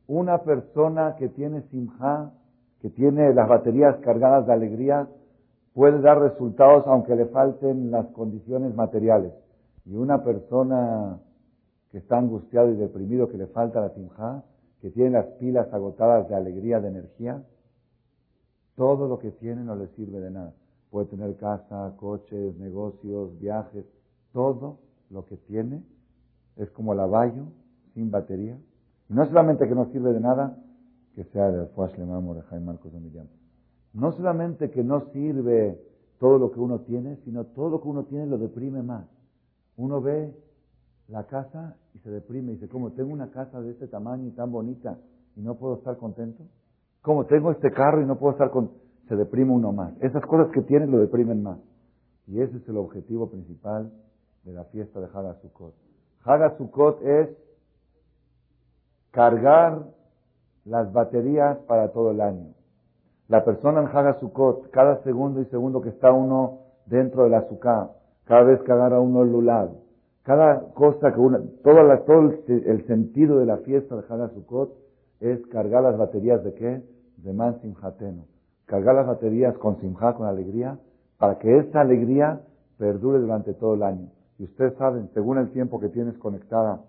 Una 0.08 0.40
persona 0.40 1.16
que 1.18 1.30
tiene 1.30 1.62
simja, 1.70 2.34
que 2.82 2.90
tiene 2.90 3.34
las 3.34 3.48
baterías 3.48 3.96
cargadas 3.98 4.46
de 4.46 4.54
alegría, 4.54 5.08
puede 5.78 6.02
dar 6.02 6.20
resultados 6.20 6.88
aunque 6.88 7.16
le 7.16 7.28
falten 7.28 7.92
las 7.92 8.08
condiciones 8.08 8.74
materiales. 8.74 9.32
Y 9.86 9.94
una 9.96 10.24
persona 10.24 11.20
que 11.92 12.00
está 12.00 12.18
angustiado 12.18 12.72
y 12.72 12.76
deprimido, 12.76 13.30
que 13.30 13.38
le 13.38 13.46
falta 13.46 13.82
la 13.82 13.92
simja, 13.92 14.44
que 14.82 14.90
tiene 14.90 15.12
las 15.12 15.28
pilas 15.38 15.72
agotadas 15.72 16.28
de 16.30 16.36
alegría, 16.36 16.80
de 16.80 16.88
energía, 16.88 17.44
todo 18.76 19.08
lo 19.08 19.20
que 19.20 19.30
tiene 19.30 19.64
no 19.64 19.76
le 19.76 19.86
sirve 19.90 20.20
de 20.20 20.32
nada. 20.32 20.54
Puede 20.90 21.10
tener 21.10 21.36
casa, 21.36 21.94
coches, 21.98 22.58
negocios, 22.58 23.40
viajes, 23.40 23.86
todo 24.34 24.80
lo 25.12 25.26
que 25.26 25.38
tiene 25.38 25.84
es 26.56 26.72
como 26.72 26.96
lavallo 26.96 27.44
sin 27.94 28.10
batería. 28.10 28.58
Y 29.10 29.14
no 29.14 29.28
solamente 29.28 29.68
que 29.68 29.76
no 29.76 29.86
sirve 29.92 30.12
de 30.12 30.22
nada, 30.22 30.58
que 31.14 31.24
sea 31.26 31.52
de 31.52 31.68
Fuash 31.68 31.96
Lemamo, 32.00 32.34
de 32.34 32.42
Jaime 32.42 32.66
Marcos 32.66 32.92
Miriam. 32.94 33.28
No 33.94 34.12
solamente 34.12 34.70
que 34.70 34.84
no 34.84 35.12
sirve 35.12 35.80
todo 36.20 36.38
lo 36.38 36.52
que 36.52 36.60
uno 36.60 36.80
tiene, 36.80 37.18
sino 37.24 37.46
todo 37.46 37.70
lo 37.70 37.82
que 37.82 37.88
uno 37.88 38.04
tiene 38.06 38.26
lo 38.26 38.38
deprime 38.38 38.84
más. 38.84 39.06
Uno 39.76 40.02
ve 40.02 40.34
la 41.08 41.26
casa 41.26 41.78
y 41.94 42.00
se 42.00 42.10
deprime 42.10 42.52
y 42.52 42.56
dice, 42.56 42.68
¿cómo 42.68 42.92
tengo 42.92 43.14
una 43.14 43.32
casa 43.32 43.62
de 43.62 43.72
este 43.72 43.88
tamaño 43.88 44.28
y 44.28 44.32
tan 44.32 44.52
bonita 44.52 44.98
y 45.36 45.42
no 45.42 45.56
puedo 45.56 45.76
estar 45.76 45.98
contento? 45.98 46.44
¿Cómo 47.02 47.26
tengo 47.26 47.52
este 47.52 47.72
carro 47.72 48.02
y 48.02 48.06
no 48.06 48.18
puedo 48.18 48.34
estar 48.34 48.50
contento? 48.52 48.84
Se 49.08 49.16
deprime 49.16 49.54
uno 49.54 49.72
más. 49.72 49.94
Esas 50.02 50.26
cosas 50.26 50.52
que 50.52 50.62
tiene 50.62 50.86
lo 50.86 51.00
deprimen 51.00 51.42
más. 51.42 51.60
Y 52.28 52.42
ese 52.42 52.58
es 52.58 52.68
el 52.68 52.76
objetivo 52.76 53.30
principal 53.30 53.92
de 54.44 54.52
la 54.52 54.66
fiesta 54.66 55.00
de 55.00 55.06
Hagasukot. 55.06 55.74
Hagasukot 56.26 57.02
es 57.04 57.30
cargar 59.12 59.86
las 60.66 60.92
baterías 60.92 61.58
para 61.60 61.94
todo 61.94 62.12
el 62.12 62.20
año. 62.20 62.54
La 63.28 63.44
persona 63.44 63.82
en 63.82 63.88
Hagasukot, 63.88 64.70
cada 64.72 65.04
segundo 65.04 65.42
y 65.42 65.46
segundo 65.46 65.82
que 65.82 65.90
está 65.90 66.12
uno 66.12 66.60
dentro 66.86 67.26
del 67.26 67.34
azúcar, 67.34 67.90
cada 68.26 68.44
vez 68.44 68.62
que 68.62 68.72
agarra 68.72 69.02
uno 69.02 69.24
el 69.24 69.32
lulado, 69.32 69.82
cada 70.24 70.62
cosa 70.74 71.14
que 71.14 71.20
uno, 71.20 71.40
todo, 71.64 71.80
el, 72.48 72.88
sentido 72.88 73.40
de 73.40 73.46
la 73.46 73.58
fiesta 73.58 73.96
de 73.96 74.04
Hagasukot 74.10 74.74
es 75.20 75.46
cargar 75.48 75.84
las 75.84 75.98
baterías 75.98 76.44
de 76.44 76.54
qué? 76.54 76.82
De 77.18 77.34
Man 77.34 77.60
Simhateno. 77.62 78.26
Cargar 78.66 78.96
las 78.96 79.08
baterías 79.08 79.58
con 79.58 79.80
Simha, 79.80 80.14
con 80.14 80.28
alegría, 80.28 80.78
para 81.18 81.40
que 81.40 81.58
esa 81.58 81.82
alegría 81.82 82.42
perdure 82.78 83.20
durante 83.20 83.54
todo 83.54 83.74
el 83.74 83.84
año. 83.84 84.10
Y 84.38 84.44
ustedes 84.44 84.74
saben, 84.76 85.10
según 85.14 85.38
el 85.38 85.52
tiempo 85.52 85.80
que 85.80 85.90
tienes 85.90 86.18
conectada 86.18 86.82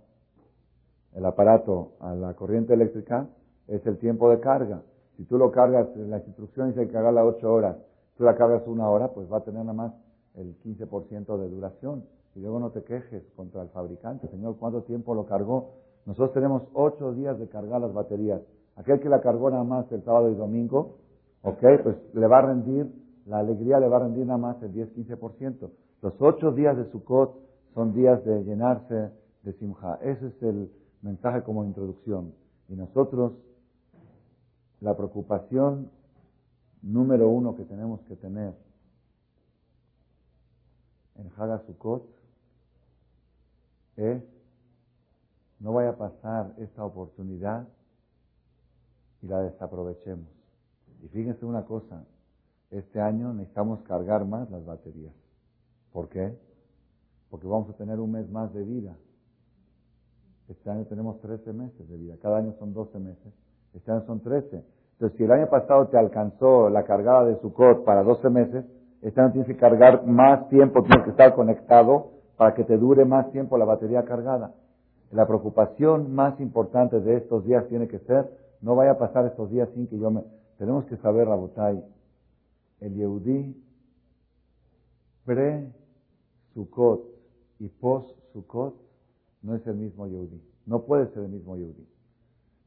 el 1.15 1.25
aparato 1.25 1.93
a 2.01 2.15
la 2.15 2.35
corriente 2.35 2.75
eléctrica, 2.75 3.27
es 3.67 3.85
el 3.87 3.99
tiempo 3.99 4.31
de 4.31 4.41
carga. 4.41 4.83
Si 5.19 5.25
tú 5.25 5.37
lo 5.37 5.51
cargas, 5.51 5.89
las 5.97 6.25
instrucciones 6.29 6.79
hay 6.79 6.87
cargarla 6.87 7.25
8 7.25 7.53
horas, 7.53 7.77
tú 8.17 8.23
la 8.23 8.37
cargas 8.37 8.63
una 8.69 8.89
hora, 8.89 9.09
pues 9.09 9.31
va 9.31 9.39
a 9.39 9.41
tener 9.41 9.63
nada 9.63 9.73
más 9.73 9.93
el 10.37 10.57
15% 10.61 11.37
de 11.37 11.49
duración. 11.49 12.05
Y 12.37 12.41
luego 12.41 12.61
no 12.61 12.71
te 12.71 12.85
quejes 12.85 13.25
contra 13.35 13.63
el 13.63 13.69
fabricante, 13.71 14.29
Señor, 14.29 14.57
¿cuánto 14.61 14.83
tiempo 14.85 15.17
lo 15.17 15.27
cargó? 15.27 15.71
Nosotros 16.07 16.33
tenemos 16.35 16.63
8 16.73 17.15
días 17.15 17.37
de 17.37 17.49
cargar 17.49 17.81
las 17.81 17.93
baterías. 17.93 18.41
Aquel 18.77 19.01
que 19.01 19.09
la 19.09 19.21
cargó 19.21 19.51
nada 19.51 19.65
más 19.65 19.91
el 19.91 20.05
sábado 20.05 20.31
y 20.31 20.37
domingo, 20.37 20.99
ok, 21.43 21.65
pues 21.83 21.97
le 22.15 22.27
va 22.29 22.39
a 22.39 22.43
rendir, 22.43 22.87
la 23.27 23.41
alegría 23.41 23.81
le 23.81 23.89
va 23.89 23.97
a 23.97 24.01
rendir 24.05 24.25
nada 24.25 24.39
más 24.39 24.63
el 24.63 24.73
10-15%. 24.73 25.69
Los 26.01 26.15
ocho 26.21 26.53
días 26.53 26.77
de 26.77 26.85
Sukkot 26.93 27.35
son 27.75 27.93
días 27.93 28.25
de 28.25 28.45
llenarse 28.45 29.11
de 29.43 29.53
Simha. 29.55 29.99
Ese 30.01 30.29
es 30.29 30.43
el 30.45 30.71
mensaje 31.03 31.43
como 31.43 31.65
introducción. 31.65 32.35
Y 32.69 32.77
nosotros, 32.77 33.33
la 34.81 34.97
preocupación 34.97 35.91
número 36.83 37.29
uno 37.29 37.57
que 37.57 37.65
tenemos 37.65 38.01
que 38.03 38.17
tener 38.17 38.55
en 41.17 41.31
Haga 41.37 41.59
Sukkot 41.67 42.05
es 43.97 44.23
no 45.59 45.73
vaya 45.73 45.91
a 45.91 45.97
pasar 45.97 46.55
esta 46.59 46.85
oportunidad 46.85 47.67
y 49.23 49.27
la 49.27 49.43
desaprovechemos. 49.43 50.29
Y 51.03 51.09
fíjense 51.09 51.45
una 51.45 51.65
cosa, 51.65 52.05
este 52.71 53.01
año 53.01 53.33
necesitamos 53.33 53.83
cargar 53.83 54.25
más 54.25 54.49
las 54.51 54.65
baterías. 54.65 55.15
¿Por 55.93 56.09
qué? 56.09 56.39
Porque 57.31 57.49
vamos 57.49 57.69
a 57.71 57.73
tener 57.73 57.99
un 57.99 58.13
mes 58.13 58.31
más 58.31 58.53
de 58.55 58.63
vida. 58.63 58.97
Este 60.49 60.71
año 60.71 60.85
tenemos 60.87 61.21
13 61.21 61.53
meses 61.53 61.89
de 61.89 61.97
vida. 61.97 62.17
Cada 62.23 62.39
año 62.39 62.55
son 62.59 62.73
12 62.73 62.99
meses. 63.01 63.33
Este 63.75 63.91
año 63.91 64.05
son 64.07 64.21
13. 64.21 64.65
Entonces, 64.93 65.17
si 65.17 65.25
el 65.25 65.33
año 65.33 65.49
pasado 65.49 65.89
te 65.89 65.99
alcanzó 65.99 66.69
la 66.71 66.85
cargada 66.85 67.25
de 67.25 67.39
Sukkot 67.41 67.85
para 67.85 68.03
12 68.03 68.31
meses, 68.31 68.65
este 69.01 69.23
tienes 69.31 69.47
que 69.47 69.57
cargar 69.57 70.05
más 70.07 70.49
tiempo, 70.49 70.83
tienes 70.83 71.05
que 71.05 71.11
estar 71.11 71.35
conectado 71.35 72.11
para 72.37 72.55
que 72.55 72.65
te 72.65 72.77
dure 72.77 73.05
más 73.05 73.31
tiempo 73.31 73.57
la 73.59 73.65
batería 73.65 74.05
cargada. 74.05 74.55
La 75.13 75.27
preocupación 75.27 76.15
más 76.15 76.39
importante 76.41 77.01
de 77.01 77.19
estos 77.19 77.45
días 77.45 77.67
tiene 77.69 77.89
que 77.89 78.01
ser, 78.01 78.29
no 78.61 78.75
vaya 78.75 78.93
a 78.93 78.99
pasar 78.99 79.25
estos 79.27 79.51
días 79.51 79.69
sin 79.75 79.87
que 79.87 79.99
yo 79.99 80.11
me... 80.11 80.23
Tenemos 80.59 80.85
que 80.87 80.97
saber, 80.97 81.29
Rabotai, 81.29 81.85
el 82.81 82.95
Yehudí 82.95 83.57
pre 85.25 85.73
Sukkot 86.55 87.05
y 87.61 87.69
post 87.69 88.11
Sukkot 88.33 88.75
no 89.43 89.55
es 89.55 89.67
el 89.67 89.77
mismo 89.77 90.07
Yehudi. 90.07 90.43
No 90.67 90.83
puede 90.83 91.07
ser 91.13 91.25
el 91.25 91.29
mismo 91.29 91.57
Yehudi. 91.57 91.87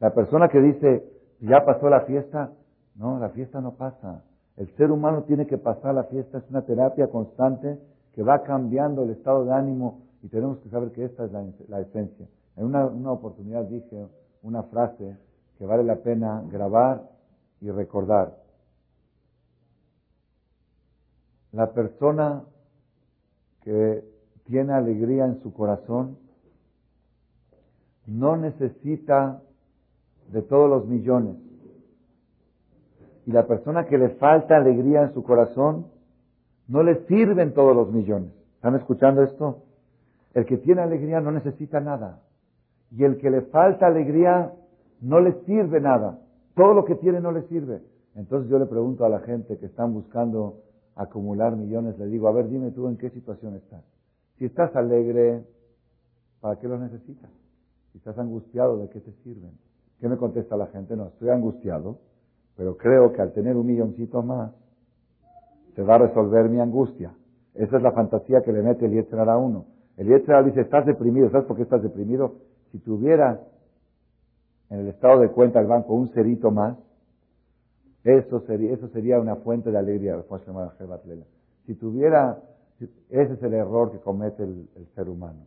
La 0.02 0.16
persona 0.16 0.50
que 0.50 0.60
dice, 0.60 1.06
ya 1.42 1.64
pasó 1.64 1.88
la 1.88 2.02
fiesta, 2.02 2.52
no, 2.96 3.20
la 3.20 3.30
fiesta 3.30 3.62
no 3.62 3.76
pasa. 3.76 4.24
El 4.58 4.68
ser 4.76 4.92
humano 4.92 5.24
tiene 5.24 5.46
que 5.46 5.60
pasar 5.60 5.94
la 5.94 6.06
fiesta, 6.06 6.40
es 6.40 6.50
una 6.50 6.64
terapia 6.64 7.08
constante 7.08 7.80
que 8.14 8.24
va 8.24 8.42
cambiando 8.42 9.04
el 9.04 9.12
estado 9.12 9.46
de 9.46 9.54
ánimo 9.54 10.02
y 10.24 10.28
tenemos 10.28 10.58
que 10.58 10.70
saber 10.70 10.92
que 10.92 11.06
esta 11.06 11.26
es 11.26 11.32
la, 11.70 11.80
esencia. 11.80 12.28
En 12.58 12.66
una, 12.66 12.88
una 12.88 13.12
oportunidad 13.12 13.64
dije 13.66 14.08
una 14.42 14.64
frase 14.64 15.18
que 15.60 15.66
vale 15.68 15.84
la 15.84 15.98
pena 15.98 16.44
grabar 16.52 17.04
y 17.62 17.70
recordar. 17.70 18.36
La 21.52 21.74
persona 21.74 22.44
que 23.62 24.04
tiene 24.46 24.74
alegría 24.74 25.26
en 25.26 25.44
su 25.44 25.54
corazón 25.54 26.18
no 28.08 28.36
necesita 28.36 29.42
de 30.30 30.42
todos 30.42 30.70
los 30.70 30.88
millones. 30.88 31.38
Y 33.26 33.32
la 33.32 33.48
persona 33.48 33.86
que 33.86 33.98
le 33.98 34.10
falta 34.12 34.58
alegría 34.58 35.04
en 35.04 35.14
su 35.14 35.24
corazón, 35.24 35.88
no 36.68 36.84
le 36.84 37.06
sirven 37.06 37.54
todos 37.54 37.76
los 37.76 37.92
millones. 37.92 38.32
¿Están 38.56 38.76
escuchando 38.76 39.24
esto? 39.24 39.64
El 40.34 40.46
que 40.46 40.58
tiene 40.58 40.82
alegría 40.82 41.20
no 41.20 41.32
necesita 41.32 41.80
nada. 41.80 42.22
Y 42.92 43.04
el 43.04 43.18
que 43.18 43.30
le 43.30 43.42
falta 43.42 43.88
alegría 43.88 44.54
no 45.02 45.20
le 45.20 45.34
sirve 45.46 45.82
nada. 45.82 46.20
Todo 46.56 46.74
lo 46.74 46.86
que 46.86 46.96
tiene 46.96 47.20
no 47.20 47.32
le 47.32 47.42
sirve. 47.44 47.82
Entonces 48.16 48.50
yo 48.50 48.60
le 48.60 48.66
pregunto 48.66 49.06
a 49.06 49.10
la 49.10 49.20
gente 49.20 49.58
que 49.58 49.66
están 49.66 49.94
buscando 49.94 50.62
acumular 50.96 51.56
millones, 51.56 51.98
le 51.98 52.08
digo, 52.08 52.28
a 52.28 52.34
ver, 52.34 52.50
dime 52.50 52.72
tú 52.72 52.88
en 52.88 52.98
qué 52.98 53.10
situación 53.10 53.56
estás. 53.56 53.84
Si 54.38 54.46
estás 54.46 54.76
alegre, 54.76 55.44
¿para 56.42 56.60
qué 56.60 56.68
lo 56.68 56.78
necesitas? 56.78 57.30
Si 57.92 57.98
estás 57.98 58.18
angustiado, 58.18 58.78
¿de 58.78 58.90
qué 58.90 59.00
te 59.00 59.12
sirven? 59.24 59.52
¿Qué 60.02 60.10
me 60.10 60.18
contesta 60.18 60.58
la 60.58 60.66
gente? 60.68 60.96
No, 60.96 61.10
estoy 61.10 61.30
angustiado, 61.30 62.00
pero 62.58 62.76
creo 62.76 63.14
que 63.14 63.22
al 63.22 63.34
tener 63.34 63.56
un 63.56 63.68
milloncito 63.68 64.24
más, 64.24 64.52
se 65.76 65.84
va 65.84 65.96
a 65.96 66.00
resolver 66.00 66.50
mi 66.50 66.60
angustia. 66.60 67.14
Esa 67.54 67.78
es 67.78 67.84
la 67.84 67.92
fantasía 67.92 68.42
que 68.42 68.52
le 68.52 68.64
mete 68.64 68.88
el 68.88 68.94
Yetzirah 68.94 69.32
a 69.32 69.38
uno. 69.38 69.66
El 69.98 70.08
Yetzirah 70.08 70.42
dice, 70.42 70.62
estás 70.62 70.88
deprimido. 70.88 71.30
¿Sabes 71.30 71.46
por 71.46 71.56
qué 71.56 71.64
estás 71.64 71.84
deprimido? 71.84 72.34
Si 72.72 72.80
tuvieras 72.80 73.40
en 74.72 74.80
el 74.80 74.88
estado 74.88 75.20
de 75.20 75.30
cuenta 75.30 75.60
del 75.60 75.68
banco 75.68 75.94
un 75.94 76.10
cerito 76.10 76.50
más, 76.50 76.78
eso 78.04 78.40
sería, 78.48 78.74
eso 78.74 78.88
sería 78.88 79.20
una 79.20 79.36
fuente 79.36 79.70
de 79.70 79.78
alegría. 79.78 80.18
Si 81.68 81.76
tuviera, 81.76 82.40
ese 82.80 83.34
es 83.34 83.44
el 83.44 83.54
error 83.54 83.92
que 83.92 84.00
comete 84.00 84.44
el, 84.44 84.68
ser 84.96 85.08
humano. 85.10 85.46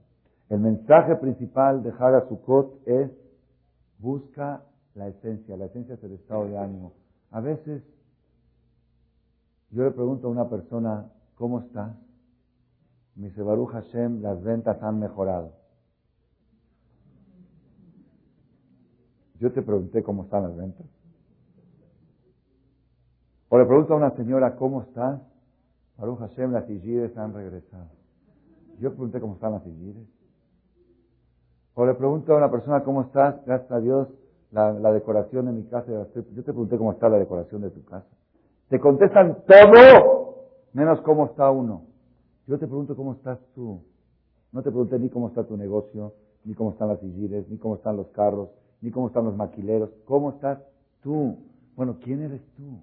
El 0.49 0.61
mensaje 0.61 1.17
principal 1.17 1.83
de 1.83 1.91
Haga 1.91 2.29
Sukkot 2.29 2.87
es 2.87 3.11
busca 3.99 4.63
la 4.95 5.09
esencia. 5.09 5.57
La 5.57 5.67
esencia 5.67 5.95
es 5.95 6.05
el 6.05 6.13
estado 6.13 6.47
de 6.47 6.59
ánimo. 6.59 6.93
A 7.31 7.41
veces 7.41 7.83
yo 9.71 9.83
le 9.83 9.91
pregunto 9.91 10.29
a 10.29 10.31
una 10.31 10.49
persona, 10.49 11.11
¿cómo 11.35 11.61
está? 11.61 11.97
Mi 13.17 13.29
Baruch 13.29 13.71
Hashem, 13.71 14.23
las 14.23 14.43
ventas 14.43 14.83
han 14.83 15.01
mejorado. 15.01 15.53
Yo 19.41 19.53
te 19.53 19.63
pregunté 19.63 20.03
cómo 20.03 20.25
están 20.25 20.45
las 20.45 20.57
ventas. 20.57 20.87
O 23.49 23.59
le 23.59 23.67
pregunto 23.67 23.95
a 23.95 23.97
una 23.97 24.11
señora, 24.13 24.57
¿cómo 24.57 24.83
estás? 24.83 25.21
Baruch 25.97 26.19
Hashem, 26.19 26.53
las 26.53 26.67
Sigires 26.67 27.17
han 27.17 27.35
regresado. 27.35 27.91
Yo 28.79 28.91
pregunté 28.91 29.21
cómo 29.21 29.35
están 29.35 29.53
las 29.53 29.63
Sigires. 29.65 30.07
O 31.75 31.85
le 31.85 31.95
pregunto 31.95 32.33
a 32.33 32.37
una 32.37 32.51
persona, 32.51 32.85
¿cómo 32.85 33.03
estás? 33.03 33.45
Gracias 33.45 33.71
a 33.73 33.81
Dios, 33.81 34.09
la, 34.53 34.93
decoración 34.93 35.47
de 35.47 35.53
mi 35.53 35.65
casa. 35.65 35.91
Yo 35.91 36.07
te 36.07 36.43
pregunté 36.43 36.79
cómo 36.79 36.93
está 36.93 37.09
la 37.09 37.19
decoración 37.19 37.63
de 37.63 37.71
tu 37.71 37.85
casa. 37.85 38.07
Te 38.69 38.79
contestan 38.79 39.43
todo, 39.47 40.37
menos 40.73 41.01
cómo 41.01 41.27
está 41.27 41.51
uno. 41.51 41.83
Yo 42.47 42.59
te 42.59 42.67
pregunto 42.67 42.95
cómo 42.95 43.15
estás 43.15 43.41
tú. 43.55 43.81
No 44.53 44.63
te 44.63 44.71
pregunté 44.71 45.01
ni 45.01 45.09
cómo 45.11 45.29
está 45.29 45.43
tu 45.45 45.57
negocio, 45.57 46.15
ni 46.45 46.55
cómo 46.55 46.71
están 46.71 46.89
las 46.89 47.01
sillires, 47.01 47.49
ni 47.49 47.59
cómo 47.59 47.75
están 47.75 47.97
los 47.97 48.07
carros, 48.09 48.51
ni 48.81 48.93
cómo 48.93 49.09
están 49.09 49.25
los 49.25 49.37
maquileros. 49.37 49.91
¿Cómo 50.05 50.31
estás 50.31 50.61
tú? 51.03 51.39
Bueno, 51.75 51.99
¿quién 52.01 52.23
eres 52.23 52.43
tú? 52.57 52.79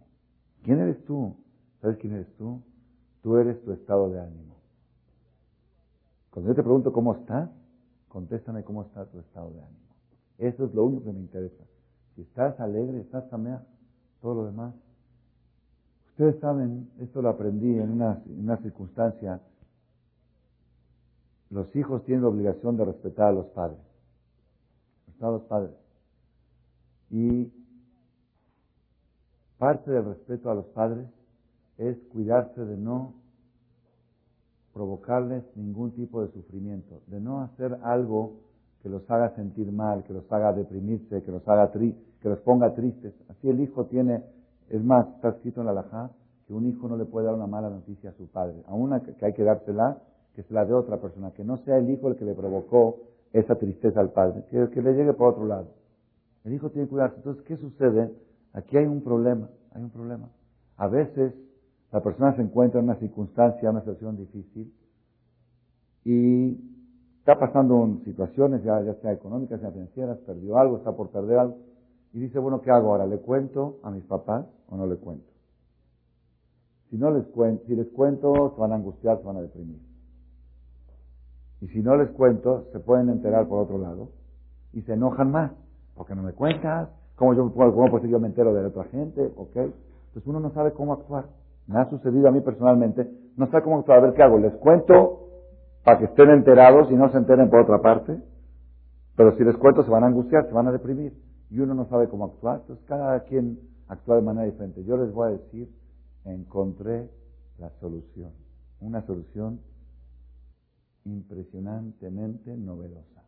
¿Quién 0.64 0.80
eres 0.80 1.02
tú? 1.06 1.38
¿Sabes 1.82 1.98
quién 1.98 2.14
eres 2.14 2.28
tú? 2.38 2.62
Tú 3.24 3.38
eres 3.38 3.62
tu 3.64 3.72
estado 3.72 4.10
de 4.10 4.20
ánimo. 4.20 4.56
Cuando 6.32 6.52
yo 6.52 6.56
te 6.56 6.64
pregunto 6.64 6.92
cómo 6.92 7.14
estás, 7.14 7.50
contéstame 8.12 8.63
cómo 8.63 8.84
está 8.84 9.06
tu 9.06 9.20
estado 9.20 9.51
de 9.51 9.62
ánimo. 9.62 9.80
Eso 10.38 10.65
es 10.65 10.74
lo 10.74 10.86
único 10.86 11.06
que 11.06 11.13
me 11.13 11.20
interesa. 11.20 11.63
Si 12.15 12.22
estás 12.22 12.60
alegre, 12.60 13.00
estás 13.00 13.30
también, 13.30 13.60
todo 14.22 14.36
lo 14.36 14.46
demás. 14.46 14.74
Ustedes 16.10 16.39
saben, 16.39 16.89
esto 17.00 17.22
lo 17.22 17.30
aprendí 17.30 17.80
en 17.80 17.91
una, 17.91 18.22
en 18.25 18.41
una 18.41 18.58
circunstancia. 18.58 19.39
Los 21.50 21.74
hijos 21.75 22.03
tienen 22.03 22.24
la 22.24 22.30
obligación 22.30 22.75
de 22.77 22.86
respetar 22.86 23.30
a 23.30 23.32
los 23.32 23.46
padres. 23.48 23.80
Respetar 25.08 25.30
a 25.30 25.32
los 25.32 25.44
padres. 25.44 25.75
Y 27.12 27.51
parte 29.58 29.91
del 29.91 30.06
respeto 30.06 30.50
a 30.50 30.56
los 30.56 30.65
padres 30.68 31.08
es 31.77 31.98
cuidarse 32.12 32.65
de 32.65 32.77
no 32.77 33.21
provocarles 34.74 35.44
ningún 35.56 35.92
tipo 35.92 36.22
de 36.22 36.32
sufrimiento, 36.32 37.01
de 37.08 37.20
no 37.20 37.42
hacer 37.42 37.78
algo 37.84 38.34
que 38.82 38.90
los 38.90 39.10
haga 39.12 39.36
sentir 39.36 39.72
mal, 39.72 40.04
que 40.04 40.13
los 40.13 40.32
haga 40.32 40.54
deprimirse, 40.54 41.22
que 41.24 41.32
los 41.32 41.48
haga 41.48 41.72
tri 41.72 41.96
que 42.22 42.30
los 42.30 42.40
ponga 42.42 42.74
tristes. 42.75 43.13
Así 43.30 43.50
el 43.50 43.60
hijo 43.60 43.86
tiene, 43.86 44.24
es 44.70 44.84
más, 44.84 45.08
está 45.16 45.30
escrito 45.30 45.62
en 45.62 45.68
la 45.68 45.74
Lajá, 45.74 46.12
que 46.46 46.54
un 46.54 46.68
hijo 46.68 46.88
no 46.88 46.96
le 46.96 47.06
puede 47.06 47.25
dar 47.25 47.36
una 47.36 47.48
mala 47.48 47.70
noticia 47.70 48.12
a 48.12 48.13
su 48.13 48.28
padre, 48.28 48.62
a 48.68 48.75
una 48.75 49.01
que 49.01 49.25
hay 49.25 49.34
que 49.34 49.44
dársela, 49.44 49.98
que 50.36 50.44
se 50.44 50.54
la 50.54 50.66
de 50.66 50.74
otra 50.74 50.98
persona, 50.98 51.32
que 51.32 51.44
no 51.44 51.58
sea 51.58 51.78
el 51.78 51.90
hijo 51.90 52.10
el 52.10 52.16
que 52.16 52.25
le 52.25 52.36
provocó 52.36 53.00
esa 53.34 53.56
tristeza 53.56 54.00
al 54.00 54.12
padre, 54.12 54.44
que, 54.50 54.70
que 54.70 54.82
le 54.82 54.94
llegue 54.94 55.13
por 55.13 55.34
otro 55.34 55.46
lado. 55.46 55.68
El 56.44 56.54
hijo 56.54 56.70
tiene 56.70 56.88
que 56.88 56.92
cuidarse. 56.92 57.18
Entonces, 57.18 57.44
¿qué 57.44 57.58
sucede? 57.58 58.13
Aquí 58.54 58.78
hay 58.78 58.86
un 58.86 59.01
problema, 59.01 59.50
hay 59.74 59.82
un 59.82 59.90
problema. 59.90 60.30
A 60.78 60.88
veces 60.88 61.34
la 61.92 62.02
persona 62.02 62.36
se 62.36 62.42
encuentra 62.42 62.80
en 62.80 62.86
una 62.86 62.96
circunstancia, 62.96 63.70
una 63.70 63.82
situación 63.82 64.18
difícil, 64.18 64.74
y 66.06 66.58
está 67.20 67.38
pasando 67.38 68.00
situaciones, 68.06 68.64
ya, 68.64 68.82
sea 69.02 69.12
económicas, 69.12 69.62
ya 69.62 69.72
financieras, 69.72 70.18
perdió 70.20 70.58
algo, 70.58 70.78
está 70.78 70.94
por 70.94 71.10
perder 71.10 71.40
algo, 71.40 71.58
y 72.14 72.20
dice, 72.20 72.40
bueno, 72.40 72.62
¿qué 72.62 72.72
hago 72.72 72.92
ahora? 72.92 73.06
¿Le 73.06 73.20
cuento 73.20 73.80
a 73.84 73.92
mis 73.92 74.04
papás 74.06 74.46
o 74.70 74.78
no 74.78 74.88
le 74.88 74.96
cuento? 74.96 75.30
Si 76.90 76.98
no 76.98 77.12
les 77.12 77.26
cuento, 77.28 77.64
si 77.68 77.76
les 77.76 77.88
cuento, 77.90 78.54
se 78.56 78.62
van 78.62 78.72
a 78.72 78.76
angustiar, 78.76 79.20
se 79.20 79.24
van 79.24 79.38
a 79.38 79.42
deprimir. 79.42 79.80
Y 81.62 81.68
si 81.68 81.82
no 81.82 81.96
les 81.96 82.10
cuento, 82.10 82.68
se 82.74 82.80
pueden 82.80 83.10
enterar 83.10 83.48
por 83.48 83.60
otro 83.60 83.78
lado 83.78 84.10
y 84.74 84.82
se 84.82 84.94
enojan 84.94 85.32
más, 85.32 85.52
porque 85.96 86.16
no 86.16 86.24
me 86.24 86.34
cuentas, 86.34 86.90
¿cómo 87.16 87.34
yo 87.34 87.54
cómo 87.54 87.92
pues 87.92 88.04
yo 88.10 88.20
me 88.20 88.28
entero 88.28 88.54
de 88.54 88.66
otra 88.66 88.86
gente? 88.86 89.32
¿Ok? 89.38 89.56
Entonces 89.56 90.26
uno 90.26 90.40
no 90.40 90.52
sabe 90.54 90.74
cómo 90.74 90.94
actuar. 90.94 91.41
Me 91.72 91.80
ha 91.80 91.90
sucedido 91.90 92.28
a 92.28 92.32
mí 92.32 92.42
personalmente, 92.42 93.10
no 93.38 93.48
sé 93.50 93.62
cómo 93.62 93.84
ver 93.84 94.13
qué 94.13 94.24
hago, 94.24 94.38
les 94.38 94.54
cuento 94.56 95.30
para 95.86 96.00
que 96.00 96.06
estén 96.06 96.30
enterados 96.30 96.92
y 96.92 96.96
no 96.96 97.10
se 97.12 97.18
enteren 97.18 97.50
por 97.50 97.62
otra 97.62 97.82
parte, 97.82 98.20
pero 99.16 99.38
si 99.38 99.44
les 99.46 99.56
cuento 99.56 99.84
se 99.84 99.90
van 99.90 100.04
a 100.04 100.08
angustiar, 100.08 100.46
se 100.48 100.54
van 100.54 100.68
a 100.68 100.72
deprimir. 100.74 101.13
Y 101.50 101.62
uno 101.62 101.74
no 101.74 101.86
sabe 101.86 102.10
cómo 102.10 102.25
actuar, 102.25 102.60
entonces 102.62 102.86
cada 102.88 103.22
quien 103.22 103.58
actúa 103.88 104.18
de 104.18 104.22
manera 104.22 104.46
diferente. 104.46 104.84
Yo 104.84 104.98
les 104.98 105.14
voy 105.14 105.29
a 105.29 105.31
decir, 105.31 105.70
encontré 106.25 107.10
la 107.57 107.70
solución, 107.79 108.31
una 108.81 109.01
solución 109.03 109.62
impresionantemente 111.05 112.55
novedosa. 112.57 113.24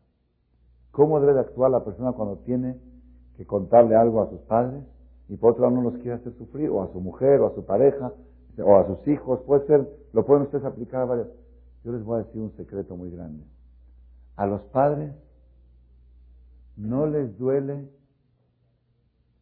¿Cómo 0.92 1.22
debe 1.22 1.34
de 1.34 1.40
actuar 1.40 1.72
la 1.72 1.86
persona 1.86 2.12
cuando 2.12 2.40
tiene 2.40 2.78
que 3.38 3.46
contarle 3.46 3.96
algo 3.96 4.22
a 4.22 4.30
sus 4.30 4.42
padres 4.42 4.84
y 5.30 5.38
por 5.38 5.54
otro 5.54 5.64
lado 5.64 5.76
no 5.76 5.82
los 5.82 5.96
quiere 5.96 6.14
hacer 6.14 6.34
sufrir, 6.34 6.70
o 6.70 6.84
a 6.84 6.92
su 6.92 7.00
mujer, 7.00 7.40
o 7.40 7.48
a 7.48 7.56
su 7.56 7.66
pareja, 7.66 8.12
o 8.60 8.78
a 8.78 8.86
sus 8.88 9.08
hijos, 9.08 9.42
puede 9.46 9.66
ser, 9.68 9.88
lo 10.14 10.26
pueden 10.26 10.44
ustedes 10.44 10.66
aplicar 10.66 11.02
a 11.02 11.06
varias. 11.06 11.28
Yo 11.84 11.92
les 11.92 12.04
voy 12.04 12.20
a 12.20 12.24
decir 12.24 12.42
un 12.42 12.52
secreto 12.56 12.96
muy 12.96 13.10
grande. 13.12 13.44
A 14.36 14.46
los 14.46 14.62
padres 14.64 15.14
no 16.76 17.06
les 17.06 17.38
duele 17.38 17.90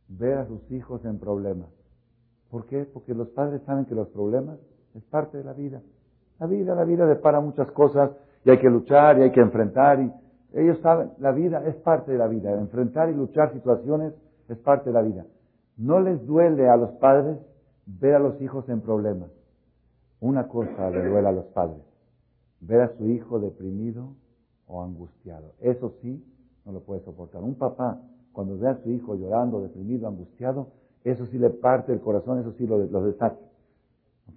ver 0.08 0.38
a 0.40 0.48
sus 0.48 0.72
hijos 0.72 1.04
en 1.06 1.20
problemas. 1.20 1.70
¿Por 2.50 2.66
qué? 2.66 2.86
Porque 2.86 3.14
los 3.14 3.30
padres 3.30 3.62
saben 3.66 3.86
que 3.86 3.96
los 3.96 4.10
problemas 4.10 4.60
es 4.96 5.04
parte 5.04 5.38
de 5.38 5.44
la 5.44 5.54
vida. 5.54 5.82
La 6.40 6.48
vida, 6.48 6.76
la 6.76 6.84
vida 6.84 7.06
depara 7.06 7.40
muchas 7.40 7.72
cosas 7.72 8.12
y 8.44 8.50
hay 8.50 8.60
que 8.60 8.70
luchar 8.70 9.20
y 9.20 9.24
hay 9.24 9.32
que 9.32 9.40
enfrentar 9.40 10.02
y 10.02 10.12
ellos 10.54 10.80
saben, 10.80 11.12
la 11.20 11.32
vida 11.32 11.64
es 11.66 11.76
parte 11.76 12.12
de 12.12 12.18
la 12.18 12.28
vida. 12.28 12.52
Enfrentar 12.52 13.10
y 13.10 13.14
luchar 13.14 13.54
situaciones 13.54 14.14
es 14.50 14.58
parte 14.58 14.90
de 14.90 14.94
la 14.94 15.02
vida. 15.02 15.26
No 15.78 16.02
les 16.02 16.26
duele 16.26 16.68
a 16.68 16.76
los 16.76 16.92
padres 16.94 17.38
ver 17.86 18.16
a 18.16 18.20
los 18.20 18.42
hijos 18.42 18.68
en 18.70 18.82
problemas. 18.82 19.30
Una 20.20 20.48
cosa 20.48 20.90
le 20.90 21.08
duele 21.08 21.28
a 21.28 21.32
los 21.32 21.46
padres, 21.46 21.82
ver 22.60 22.82
a 22.82 22.98
su 22.98 23.08
hijo 23.10 23.40
deprimido 23.40 24.14
o 24.68 24.84
angustiado. 24.84 25.54
Eso 25.62 25.94
sí, 26.02 26.24
no 26.66 26.72
lo 26.72 26.82
puede 26.82 27.02
soportar. 27.02 27.42
Un 27.44 27.56
papá, 27.56 28.00
cuando 28.32 28.58
ve 28.58 28.70
a 28.70 28.78
su 28.84 28.90
hijo 28.92 29.16
llorando, 29.16 29.62
deprimido, 29.62 30.08
angustiado, 30.08 30.68
eso 31.04 31.26
sí 31.26 31.40
le 31.40 31.50
parte 31.50 31.92
el 31.92 32.02
corazón, 32.02 32.40
eso 32.40 32.54
sí 32.54 32.68
lo, 32.68 32.78
lo 32.78 33.06
deshace. 33.06 33.38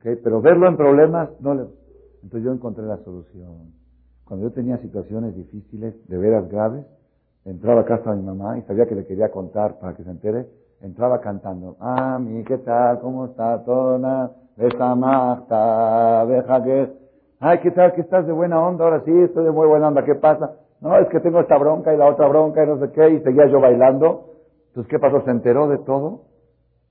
Pero 0.03 0.41
verlo 0.41 0.69
en 0.69 0.77
problemas, 0.77 1.31
no 1.41 1.55
le... 1.55 1.67
Entonces 2.23 2.45
yo 2.45 2.53
encontré 2.53 2.85
la 2.85 2.97
solución. 3.05 3.73
Cuando 4.25 4.49
yo 4.49 4.53
tenía 4.53 4.79
situaciones 4.79 5.37
difíciles, 5.37 5.95
de 6.09 6.17
veras 6.17 6.49
graves, 6.49 6.87
entraba 7.45 7.83
a 7.83 7.85
casa 7.85 8.11
de 8.11 8.17
mi 8.17 8.23
mamá 8.23 8.59
y 8.59 8.63
sabía 8.63 8.87
que 8.87 8.95
le 8.95 9.05
quería 9.05 9.31
contar 9.31 9.79
para 9.79 9.95
que 9.95 10.03
se 10.03 10.11
entere, 10.11 10.49
entraba 10.85 11.21
cantando, 11.21 11.77
ah, 11.81 12.19
mi, 12.19 12.45
¿qué 12.45 12.59
tal? 12.59 13.01
¿Cómo 13.01 13.27
está? 13.27 13.65
Tona, 13.65 14.31
beja 14.57 16.63
que... 16.63 16.93
Ay, 17.41 17.59
¿qué 17.61 17.71
tal? 17.71 17.95
¿Que 17.95 18.03
estás 18.03 18.27
de 18.27 18.33
buena 18.33 18.61
onda? 18.61 18.85
Ahora 18.85 19.03
sí, 19.05 19.11
estoy 19.11 19.45
de 19.45 19.51
muy 19.51 19.67
buena 19.67 19.89
onda. 19.89 20.05
¿Qué 20.05 20.15
pasa? 20.15 20.57
No, 20.81 20.97
es 20.99 21.09
que 21.09 21.21
tengo 21.21 21.41
esta 21.41 21.59
bronca 21.59 21.93
y 21.93 21.97
la 21.97 22.07
otra 22.07 22.29
bronca 22.29 22.63
y 22.63 22.67
no 22.67 22.79
sé 22.79 22.93
qué, 22.93 23.11
y 23.11 23.21
seguía 23.21 23.47
yo 23.47 23.61
bailando. 23.61 24.35
Entonces, 24.69 24.91
¿qué 24.91 24.99
pasó? 24.99 25.23
Se 25.25 25.31
enteró 25.31 25.69
de 25.69 25.79
todo, 25.79 26.27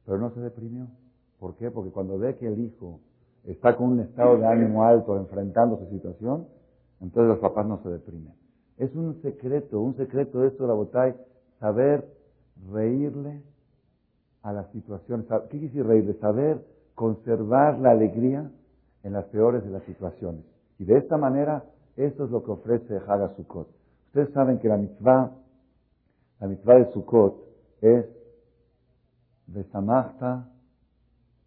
pero 0.05 0.17
no 0.17 0.31
se 0.31 0.41
deprimió. 0.41 0.87
¿Por 1.39 1.55
qué? 1.55 1.69
Porque 1.69 1.91
cuando 1.91 2.17
ve 2.17 2.35
que 2.37 2.47
el 2.47 2.59
hijo 2.59 2.99
está 3.45 3.75
con 3.75 3.93
un 3.93 3.99
estado 3.99 4.37
de 4.37 4.47
ánimo 4.47 4.83
alto 4.83 5.17
enfrentando 5.17 5.77
su 5.77 5.85
situación, 5.87 6.47
entonces 6.99 7.29
los 7.29 7.39
papás 7.39 7.67
no 7.67 7.77
se 7.83 7.89
deprimen. 7.89 8.33
Es 8.77 8.93
un 8.95 9.21
secreto, 9.21 9.81
un 9.81 9.95
secreto 9.95 10.39
de 10.39 10.47
esto 10.47 10.63
de 10.63 10.69
la 10.69 10.75
botay, 10.75 11.15
saber 11.59 12.07
reírle 12.71 13.43
a 14.43 14.51
las 14.51 14.69
situaciones. 14.71 15.25
¿Qué 15.25 15.57
quiere 15.57 15.67
decir 15.67 15.85
reírle? 15.85 16.13
Saber 16.15 16.61
conservar 16.95 17.79
la 17.79 17.91
alegría 17.91 18.51
en 19.03 19.13
las 19.13 19.25
peores 19.25 19.63
de 19.63 19.71
las 19.71 19.83
situaciones. 19.83 20.43
Y 20.77 20.85
de 20.85 20.97
esta 20.97 21.17
manera, 21.17 21.63
esto 21.95 22.25
es 22.25 22.31
lo 22.31 22.43
que 22.43 22.51
ofrece 22.51 23.01
Haga 23.07 23.29
Sukkot. 23.35 23.67
Ustedes 24.07 24.29
saben 24.33 24.59
que 24.59 24.67
la 24.67 24.77
mitzvah, 24.77 25.31
la 26.39 26.47
mitzvah 26.47 26.75
de 26.75 26.91
Sukkot 26.91 27.35
es 27.81 28.05
de 29.47 29.63
Samachta, 29.65 30.49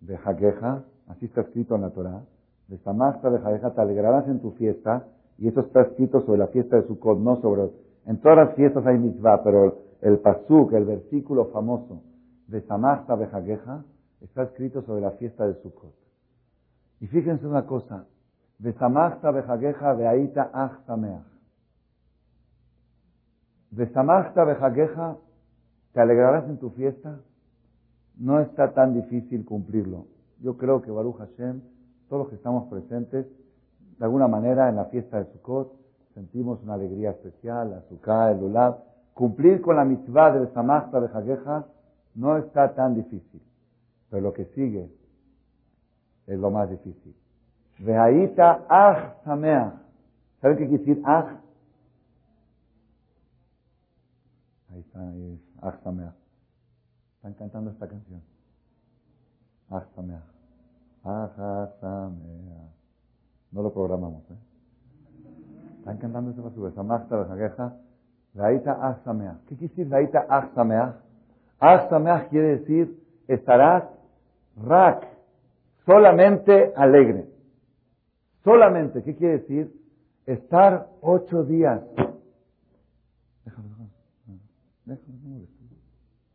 de 0.01 0.17
Hageja, 0.17 0.85
así 1.09 1.27
está 1.27 1.43
escrito 1.43 1.77
en 1.77 1.83
la 1.83 1.91
Torah, 1.91 2.23
de 2.69 2.79
Samachta, 2.79 3.31
de 3.31 3.39
Hageja, 3.39 3.73
te 3.75 3.81
alegrarás 3.81 4.27
en 4.29 4.41
tu 4.41 4.53
fiesta, 4.53 5.07
y 5.39 5.49
eso 5.49 5.61
está 5.61 5.83
escrito 5.83 6.23
sobre 6.23 6.39
la 6.39 6.47
fiesta 6.49 6.77
de 6.77 6.87
Sukkot, 6.87 7.19
no 7.19 7.41
sobre... 7.41 7.71
En 8.07 8.19
todas 8.19 8.39
las 8.39 8.55
fiestas 8.55 8.87
hay 8.87 8.99
mitzvah, 8.99 9.43
pero 9.43 9.79
el 10.01 10.19
pasuk, 10.19 10.73
el 10.73 10.85
versículo 10.85 11.47
famoso 11.47 12.01
de 12.47 12.61
Samachta 12.63 13.15
Bejageja, 13.15 13.85
está 14.21 14.45
escrito 14.45 14.83
sobre 14.83 15.01
la 15.01 15.13
fiesta 15.13 15.47
de 15.47 15.55
Sukkot. 15.63 15.95
Y 17.01 17.07
fíjense 17.09 17.47
una 17.47 17.67
cosa, 17.67 18.07
de 18.59 18.73
Samachta 18.75 19.31
Bejageja 19.31 19.95
de 19.95 20.07
Aita 20.07 20.51
Ach 20.53 20.85
Sameach. 20.87 21.27
De 23.71 23.93
Samachta 23.93 24.45
Bejageja, 24.45 25.17
te 25.93 26.01
alegrarás 26.01 26.49
en 26.49 26.59
tu 26.59 26.71
fiesta, 26.71 27.21
no 28.17 28.41
está 28.41 28.73
tan 28.73 28.95
difícil 28.95 29.45
cumplirlo. 29.45 30.07
Yo 30.41 30.57
creo 30.57 30.83
que 30.83 30.91
Baruch 30.91 31.19
Hashem, 31.19 31.61
todos 32.09 32.23
los 32.23 32.29
que 32.29 32.37
estamos 32.37 32.69
presentes, 32.69 33.27
de 33.99 34.05
alguna 34.05 34.29
manera 34.29 34.69
en 34.69 34.77
la 34.77 34.87
fiesta 34.87 35.19
de 35.19 35.33
Sukkot 35.33 35.73
sentimos 36.15 36.63
una 36.63 36.75
alegría 36.75 37.11
especial, 37.11 37.71
la 37.71 37.81
Sukkah, 37.89 38.33
el 38.33 38.41
Lulab. 38.41 38.79
Cumplir 39.13 39.61
con 39.61 39.77
la 39.77 39.85
mitzvah 39.85 40.33
de 40.33 40.49
Hageja 41.15 41.67
no 42.17 42.37
está 42.39 42.75
tan 42.75 42.97
difícil. 42.97 43.41
Pero 44.11 44.23
lo 44.23 44.33
que 44.33 44.47
sigue 44.47 44.91
es 46.27 46.39
lo 46.39 46.51
más 46.51 46.69
difícil. 46.69 47.15
Vehaita 47.79 48.67
Ach 48.69 49.23
Sameach. 49.25 49.75
¿Saben 50.41 50.59
qué 50.59 50.67
quiere 50.67 50.85
decir 50.85 51.03
Ach? 51.05 51.47
Están 57.27 57.35
cantando 57.35 57.71
esta 57.71 57.89
canción. 57.89 58.23
Achsamea. 59.69 60.23
Achsamea. 61.03 62.71
No 63.51 63.63
lo 63.63 63.73
programamos, 63.73 64.23
¿eh? 64.31 64.37
Están 65.79 65.99
cantando 65.99 66.31
esta 66.31 66.43
basura. 66.43 66.71
Samachta 66.73 67.17
Bejageja. 67.17 67.77
Laita 68.35 68.79
Achsamea. 68.81 69.41
¿Qué 69.49 69.57
quiere 69.57 69.75
decir 69.75 69.89
Laita 69.89 70.27
Achsamea? 70.29 71.01
Achsamea 71.59 72.29
quiere 72.29 72.59
decir 72.59 72.97
estarás 73.29 73.85
rak, 74.57 75.07
solamente 75.85 76.73
alegre. 76.77 77.27
Solamente, 78.45 79.03
¿qué 79.03 79.16
quiere 79.16 79.38
decir? 79.38 79.73
Estar 80.27 80.88
ocho 81.01 81.45
días. 81.45 81.81
Déjalo, 83.45 83.69
déjalo. 83.69 83.90
Déjalo, 84.85 85.47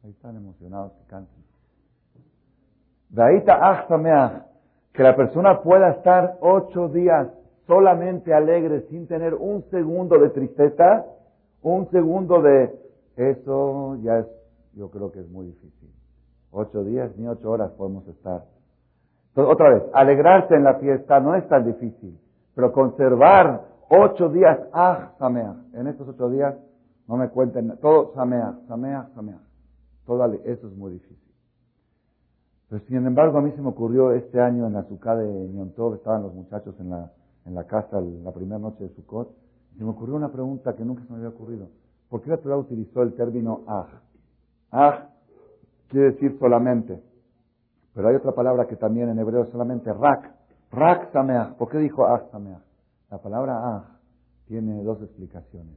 Ahí 0.03 0.11
están 0.11 0.35
emocionados 0.35 0.93
que 0.93 1.03
canten. 1.05 1.41
Que 4.93 5.03
la 5.03 5.15
persona 5.15 5.61
pueda 5.61 5.91
estar 5.91 6.37
ocho 6.41 6.89
días 6.89 7.27
solamente 7.67 8.33
alegre, 8.33 8.81
sin 8.89 9.07
tener 9.07 9.33
un 9.35 9.63
segundo 9.69 10.17
de 10.19 10.29
tristeza, 10.29 11.05
un 11.61 11.89
segundo 11.91 12.41
de... 12.41 12.79
Eso 13.15 13.97
ya 14.01 14.19
es, 14.19 14.27
yo 14.73 14.89
creo 14.89 15.11
que 15.11 15.19
es 15.19 15.29
muy 15.29 15.47
difícil. 15.47 15.89
Ocho 16.51 16.83
días 16.83 17.15
ni 17.17 17.27
ocho 17.27 17.49
horas 17.49 17.71
podemos 17.71 18.07
estar. 18.07 18.45
Entonces, 19.29 19.53
otra 19.53 19.69
vez, 19.69 19.83
alegrarse 19.93 20.55
en 20.55 20.63
la 20.63 20.75
fiesta 20.75 21.19
no 21.19 21.35
es 21.35 21.47
tan 21.47 21.65
difícil, 21.65 22.19
pero 22.53 22.73
conservar 22.73 23.65
ocho 23.89 24.29
días, 24.29 24.59
ah, 24.73 25.13
samea. 25.19 25.55
En 25.73 25.87
estos 25.87 26.07
ocho 26.09 26.29
días, 26.29 26.55
no 27.07 27.17
me 27.17 27.29
cuenten, 27.29 27.77
todo 27.81 28.13
samea, 28.13 28.59
samea, 28.67 29.09
samea. 29.15 29.39
Todo, 30.05 30.25
eso 30.25 30.67
es 30.67 30.75
muy 30.75 30.93
difícil. 30.93 31.17
Pero 32.69 32.83
sin 32.85 33.05
embargo, 33.05 33.37
a 33.37 33.41
mí 33.41 33.51
se 33.51 33.61
me 33.61 33.69
ocurrió 33.69 34.11
este 34.11 34.39
año 34.39 34.67
en 34.67 34.73
la 34.73 34.83
Sukkah 34.83 35.15
de 35.15 35.49
Ñontov, 35.49 35.95
estaban 35.95 36.23
los 36.23 36.33
muchachos 36.33 36.75
en 36.79 36.89
la, 36.89 37.11
en 37.45 37.55
la 37.55 37.65
casa 37.65 38.01
la 38.01 38.31
primera 38.31 38.59
noche 38.59 38.85
de 38.85 38.89
Sukkot, 38.95 39.29
se 39.77 39.83
me 39.83 39.89
ocurrió 39.89 40.15
una 40.15 40.31
pregunta 40.31 40.75
que 40.75 40.83
nunca 40.83 41.03
se 41.03 41.11
me 41.11 41.17
había 41.17 41.29
ocurrido. 41.29 41.67
¿Por 42.09 42.21
qué 42.21 42.29
la 42.29 42.37
Torah 42.37 42.57
utilizó 42.57 43.03
el 43.03 43.13
término 43.13 43.61
ah? 43.67 43.87
Ah 44.71 45.11
quiere 45.91 46.11
decir 46.11 46.37
solamente. 46.39 46.99
Pero 47.93 48.07
hay 48.07 48.15
otra 48.15 48.31
palabra 48.31 48.67
que 48.67 48.77
también 48.77 49.09
en 49.09 49.19
hebreo 49.19 49.45
solamente 49.51 49.91
rak. 49.93 50.31
Rak 50.71 51.11
sameach. 51.11 51.55
¿Por 51.55 51.69
qué 51.69 51.77
dijo 51.77 52.05
ah 52.05 52.23
sameach? 52.31 52.63
La 53.09 53.17
palabra 53.19 53.59
ah 53.61 53.97
tiene 54.47 54.81
dos 54.83 55.01
explicaciones. 55.01 55.75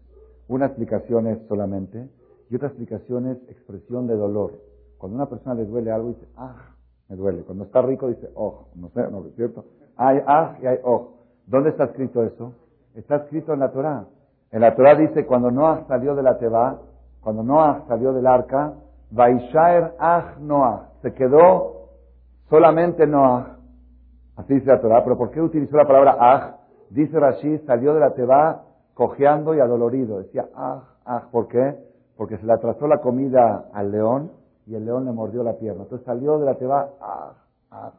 Una 0.49 0.67
explicación 0.67 1.27
es 1.27 1.39
solamente 1.49 2.09
y 2.49 2.57
otra 2.57 2.69
explicación 2.69 3.27
es 3.27 3.39
expresión 3.51 4.07
de 4.07 4.15
dolor. 4.15 4.61
Cuando 4.99 5.17
una 5.17 5.27
persona 5.27 5.55
le 5.55 5.67
duele 5.67 5.91
algo 5.91 6.09
dice 6.11 6.27
ah, 6.37 6.75
me 7.09 7.17
duele. 7.17 7.43
Cuando 7.43 7.65
está 7.65 7.83
rico 7.83 8.09
dice 8.09 8.31
oh, 8.37 8.69
no 8.77 8.89
sé, 8.91 9.11
no 9.11 9.27
es 9.27 9.35
cierto. 9.35 9.65
Hay 9.97 10.21
ah 10.27 10.57
y 10.63 10.67
hay 10.67 10.79
oh. 10.85 11.15
¿Dónde 11.47 11.71
está 11.71 11.85
escrito 11.85 12.23
eso? 12.23 12.55
Está 12.95 13.17
escrito 13.17 13.53
en 13.53 13.61
la 13.61 13.73
Torah. 13.73 14.07
En 14.53 14.61
la 14.61 14.77
Torah 14.77 14.95
dice 14.95 15.27
cuando 15.27 15.51
Noah 15.51 15.85
salió 15.89 16.15
de 16.15 16.23
la 16.23 16.39
Teba, 16.39 16.81
cuando 17.21 17.43
Noah 17.43 17.85
salió 17.89 18.13
del 18.13 18.27
arca, 18.27 18.75
Vaishaer 19.15 19.95
Ach 19.99 20.39
Noah. 20.41 20.89
Se 21.03 21.15
quedó 21.15 21.91
solamente 22.51 23.07
Noah. 23.07 23.59
Así 24.37 24.55
dice 24.55 24.67
la 24.67 24.81
Torah. 24.81 25.05
Pero 25.05 25.17
¿por 25.17 25.31
qué 25.31 25.41
utilizó 25.41 25.77
la 25.77 25.87
palabra 25.87 26.17
Ach? 26.19 26.55
Dice 26.91 27.19
Rashi, 27.19 27.59
salió 27.59 27.95
de 27.95 28.01
la 28.01 28.15
Teba 28.15 28.63
cojeando 28.95 29.55
y 29.55 29.61
adolorido. 29.61 30.19
Decía 30.19 30.47
Ach, 30.55 30.83
Ach. 31.05 31.25
¿Por 31.31 31.49
qué? 31.49 31.77
Porque 32.17 32.39
se 32.39 32.47
le 32.47 32.53
atrasó 32.53 32.87
la 32.87 32.99
comida 32.99 33.67
al 33.73 33.93
león 33.93 34.33
y 34.67 34.75
el 34.75 34.85
león 34.85 35.05
le 35.05 35.13
mordió 35.13 35.43
la 35.43 35.55
pierna. 35.55 35.85
Entonces 35.85 36.05
salió 36.05 36.39
de 36.39 36.47
la 36.47 36.55
Teba 36.57 36.89
Ach, 37.01 37.37
Ach. 37.71 37.95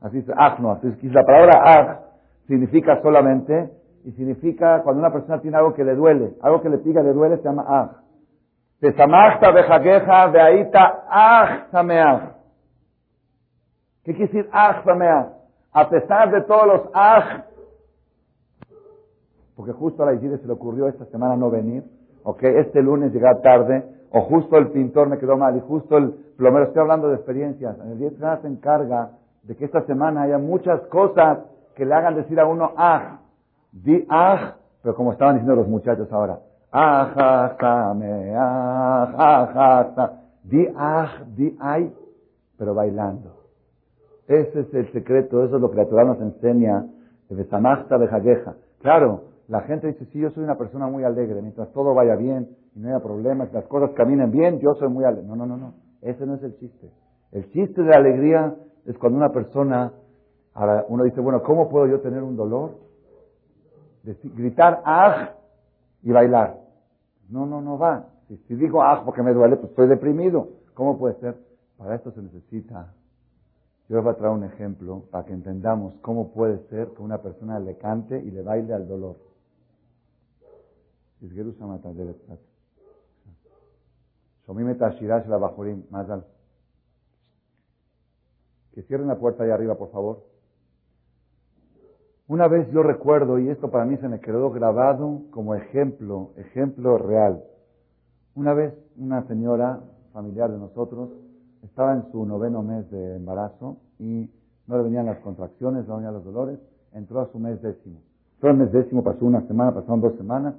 Así 0.00 0.18
dice 0.18 0.32
Ach 0.36 0.60
Noah. 0.60 0.78
La 1.02 1.24
palabra 1.24 1.62
Ach 1.64 1.98
significa 2.46 3.02
solamente 3.02 3.70
y 4.04 4.12
significa 4.12 4.82
cuando 4.82 5.00
una 5.00 5.12
persona 5.12 5.40
tiene 5.40 5.56
algo 5.56 5.74
que 5.74 5.84
le 5.84 5.94
duele, 5.94 6.34
algo 6.42 6.62
que 6.62 6.68
le 6.68 6.78
pica, 6.78 7.02
le 7.02 7.12
duele, 7.12 7.36
se 7.38 7.42
llama 7.42 7.64
Ach. 8.80 8.92
Tesamachta 8.92 9.50
bejaqueja 9.52 10.26
veaita 10.26 11.04
ach 11.08 11.70
sameach. 11.70 12.22
¿Qué 14.04 14.14
quiere 14.14 14.32
decir 14.32 14.50
sameach? 14.84 15.28
A 15.72 15.88
pesar 15.88 16.30
de 16.32 16.40
todos 16.42 16.66
los 16.66 16.80
ach, 16.94 17.44
porque 19.54 19.72
justo 19.72 20.02
a 20.02 20.06
la 20.06 20.14
Iglesia 20.14 20.38
se 20.38 20.46
le 20.46 20.52
ocurrió 20.54 20.88
esta 20.88 21.04
semana 21.06 21.36
no 21.36 21.50
venir, 21.50 21.84
ok, 22.24 22.42
este 22.42 22.82
lunes 22.82 23.12
llegar 23.12 23.40
tarde, 23.42 23.84
o 24.10 24.22
justo 24.22 24.56
el 24.56 24.68
pintor 24.68 25.08
me 25.08 25.18
quedó 25.18 25.36
mal, 25.36 25.56
y 25.56 25.60
justo 25.60 25.98
el 25.98 26.10
plomero, 26.36 26.64
estoy 26.64 26.80
hablando 26.80 27.08
de 27.08 27.16
experiencias, 27.16 27.78
en 27.78 27.92
el 27.92 27.98
día 27.98 28.10
se 28.40 28.48
encarga 28.48 29.10
de 29.42 29.54
que 29.54 29.64
esta 29.64 29.82
semana 29.82 30.22
haya 30.22 30.38
muchas 30.38 30.80
cosas 30.86 31.38
que 31.76 31.84
le 31.84 31.94
hagan 31.94 32.16
decir 32.16 32.40
a 32.40 32.46
uno 32.46 32.72
ach, 32.76 33.20
di 33.70 34.06
ach, 34.08 34.54
pero 34.82 34.96
como 34.96 35.12
estaban 35.12 35.36
diciendo 35.36 35.54
los 35.54 35.68
muchachos 35.68 36.10
ahora, 36.10 36.40
Di 40.44 40.68
aj, 40.76 41.10
di 41.36 41.56
ay, 41.60 41.92
pero 42.56 42.74
bailando. 42.74 43.40
Ese 44.28 44.60
es 44.60 44.74
el 44.74 44.92
secreto, 44.92 45.44
eso 45.44 45.56
es 45.56 45.60
lo 45.60 45.70
que 45.70 45.76
la 45.76 45.86
Torah 45.86 46.04
nos 46.04 46.20
enseña. 46.20 46.86
de 47.28 48.06
jagueja. 48.08 48.54
Claro, 48.80 49.22
la 49.48 49.62
gente 49.62 49.88
dice, 49.88 50.04
sí, 50.06 50.20
yo 50.20 50.30
soy 50.30 50.44
una 50.44 50.56
persona 50.56 50.86
muy 50.86 51.02
alegre, 51.02 51.42
mientras 51.42 51.72
todo 51.72 51.92
vaya 51.92 52.14
bien 52.14 52.56
y 52.76 52.80
no 52.80 52.88
haya 52.88 53.00
problemas, 53.00 53.52
las 53.52 53.66
cosas 53.66 53.90
caminen 53.96 54.30
bien, 54.30 54.60
yo 54.60 54.74
soy 54.74 54.88
muy 54.88 55.04
alegre. 55.04 55.26
No, 55.26 55.34
no, 55.34 55.46
no, 55.46 55.56
no. 55.56 55.74
Ese 56.02 56.24
no 56.24 56.34
es 56.36 56.42
el 56.44 56.56
chiste. 56.58 56.88
El 57.32 57.50
chiste 57.50 57.82
de 57.82 57.90
la 57.90 57.96
alegría 57.96 58.54
es 58.86 58.96
cuando 58.98 59.18
una 59.18 59.30
persona, 59.30 59.92
ahora 60.54 60.84
uno 60.88 61.02
dice, 61.02 61.20
bueno, 61.20 61.42
¿cómo 61.42 61.68
puedo 61.68 61.88
yo 61.88 62.00
tener 62.00 62.22
un 62.22 62.36
dolor? 62.36 62.78
gritar, 64.36 64.80
¡aj! 64.84 65.30
y 66.02 66.12
bailar. 66.12 66.59
No, 67.30 67.46
no, 67.46 67.62
no 67.62 67.78
va. 67.78 68.08
Si, 68.28 68.54
digo, 68.54 68.82
ah, 68.82 69.02
porque 69.04 69.22
me 69.22 69.32
duele, 69.32 69.56
pues 69.56 69.70
estoy 69.70 69.88
deprimido. 69.88 70.48
¿Cómo 70.74 70.98
puede 70.98 71.14
ser? 71.20 71.36
Para 71.78 71.94
esto 71.94 72.10
se 72.12 72.22
necesita. 72.22 72.92
Yo 73.88 73.96
les 73.96 74.04
voy 74.04 74.12
a 74.12 74.16
traer 74.16 74.32
un 74.34 74.44
ejemplo 74.44 75.04
para 75.10 75.24
que 75.24 75.32
entendamos 75.32 75.94
cómo 76.02 76.32
puede 76.32 76.58
ser 76.68 76.88
que 76.90 77.02
una 77.02 77.18
persona 77.18 77.58
le 77.58 77.76
cante 77.76 78.20
y 78.20 78.30
le 78.30 78.42
baile 78.42 78.74
al 78.74 78.86
dolor. 78.86 79.16
Que 88.72 88.82
cierren 88.82 89.08
la 89.08 89.18
puerta 89.18 89.44
ahí 89.44 89.50
arriba, 89.50 89.76
por 89.76 89.90
favor. 89.90 90.29
Una 92.30 92.46
vez 92.46 92.70
yo 92.70 92.84
recuerdo, 92.84 93.40
y 93.40 93.48
esto 93.48 93.72
para 93.72 93.84
mí 93.84 93.96
se 93.96 94.08
me 94.08 94.20
quedó 94.20 94.52
grabado 94.52 95.22
como 95.32 95.56
ejemplo, 95.56 96.30
ejemplo 96.36 96.96
real. 96.96 97.42
Una 98.36 98.54
vez 98.54 98.72
una 98.96 99.26
señora 99.26 99.80
familiar 100.12 100.48
de 100.48 100.58
nosotros 100.58 101.10
estaba 101.64 101.94
en 101.94 102.08
su 102.12 102.24
noveno 102.24 102.62
mes 102.62 102.88
de 102.92 103.16
embarazo 103.16 103.78
y 103.98 104.30
no 104.68 104.76
le 104.76 104.84
venían 104.84 105.06
las 105.06 105.18
contracciones, 105.18 105.88
no 105.88 105.94
le 105.94 106.04
venían 106.04 106.14
los 106.14 106.24
dolores, 106.24 106.60
entró 106.92 107.18
a 107.18 107.32
su 107.32 107.40
mes 107.40 107.60
décimo. 107.62 107.98
Entró 108.34 108.50
al 108.50 108.58
mes 108.58 108.70
décimo, 108.70 109.02
pasó 109.02 109.24
una 109.24 109.44
semana, 109.48 109.74
pasaron 109.74 110.00
dos 110.00 110.14
semanas, 110.14 110.54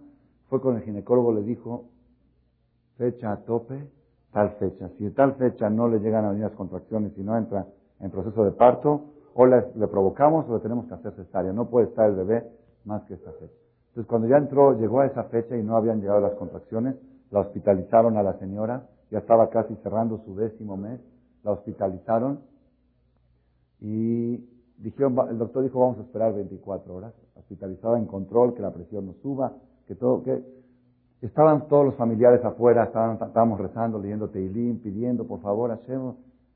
fue 0.49 0.59
con 0.59 0.75
el 0.75 0.81
ginecólogo, 0.81 1.31
le 1.31 1.43
dijo, 1.43 1.85
fecha 2.97 3.31
a 3.31 3.37
tope, 3.45 3.79
tal 4.33 4.57
fecha. 4.59 4.89
Si 4.97 5.09
tal 5.11 5.35
fecha 5.35 5.69
no 5.69 5.87
le 5.87 5.99
llegan 6.01 6.25
a 6.25 6.31
venir 6.31 6.43
las 6.43 6.53
contracciones 6.57 7.17
y 7.17 7.23
no 7.23 7.37
entra 7.37 7.65
en 8.01 8.11
proceso 8.11 8.43
de 8.43 8.51
parto, 8.51 9.05
o 9.33 9.45
le, 9.45 9.61
provocamos 9.87 10.47
o 10.49 10.55
le 10.55 10.59
tenemos 10.59 10.85
que 10.87 10.93
hacer 10.93 11.13
cesárea. 11.13 11.53
No 11.53 11.69
puede 11.69 11.87
estar 11.87 12.09
el 12.09 12.15
bebé 12.15 12.49
más 12.85 13.03
que 13.03 13.15
esta 13.15 13.31
fecha. 13.33 13.53
Entonces, 13.89 14.07
cuando 14.07 14.27
ya 14.27 14.37
entró, 14.37 14.77
llegó 14.77 15.01
a 15.01 15.05
esa 15.05 15.25
fecha 15.25 15.55
y 15.57 15.63
no 15.63 15.75
habían 15.75 15.99
llegado 15.99 16.21
las 16.21 16.33
contracciones, 16.33 16.95
la 17.29 17.41
hospitalizaron 17.41 18.17
a 18.17 18.23
la 18.23 18.33
señora, 18.39 18.87
ya 19.09 19.19
estaba 19.19 19.49
casi 19.49 19.75
cerrando 19.83 20.19
su 20.25 20.35
décimo 20.35 20.77
mes, 20.77 20.99
la 21.43 21.51
hospitalizaron 21.51 22.39
y 23.81 24.37
dijeron, 24.77 25.15
el 25.29 25.37
doctor 25.37 25.63
dijo, 25.63 25.79
vamos 25.79 25.97
a 25.99 26.01
esperar 26.01 26.33
24 26.33 26.93
horas, 26.93 27.13
hospitalizada 27.35 27.97
en 27.97 28.05
control, 28.05 28.53
que 28.53 28.61
la 28.61 28.71
presión 28.71 29.05
no 29.05 29.13
suba, 29.21 29.53
que 29.87 29.95
todo, 29.95 30.23
que 30.23 30.43
estaban 31.21 31.67
todos 31.67 31.85
los 31.85 31.95
familiares 31.95 32.43
afuera, 32.45 32.85
estaban, 32.85 33.17
estábamos 33.21 33.59
rezando, 33.59 33.99
leyendo 33.99 34.29
Teilim, 34.29 34.79
pidiendo, 34.79 35.27
por 35.27 35.41
favor, 35.41 35.71
hacemos. 35.71 36.15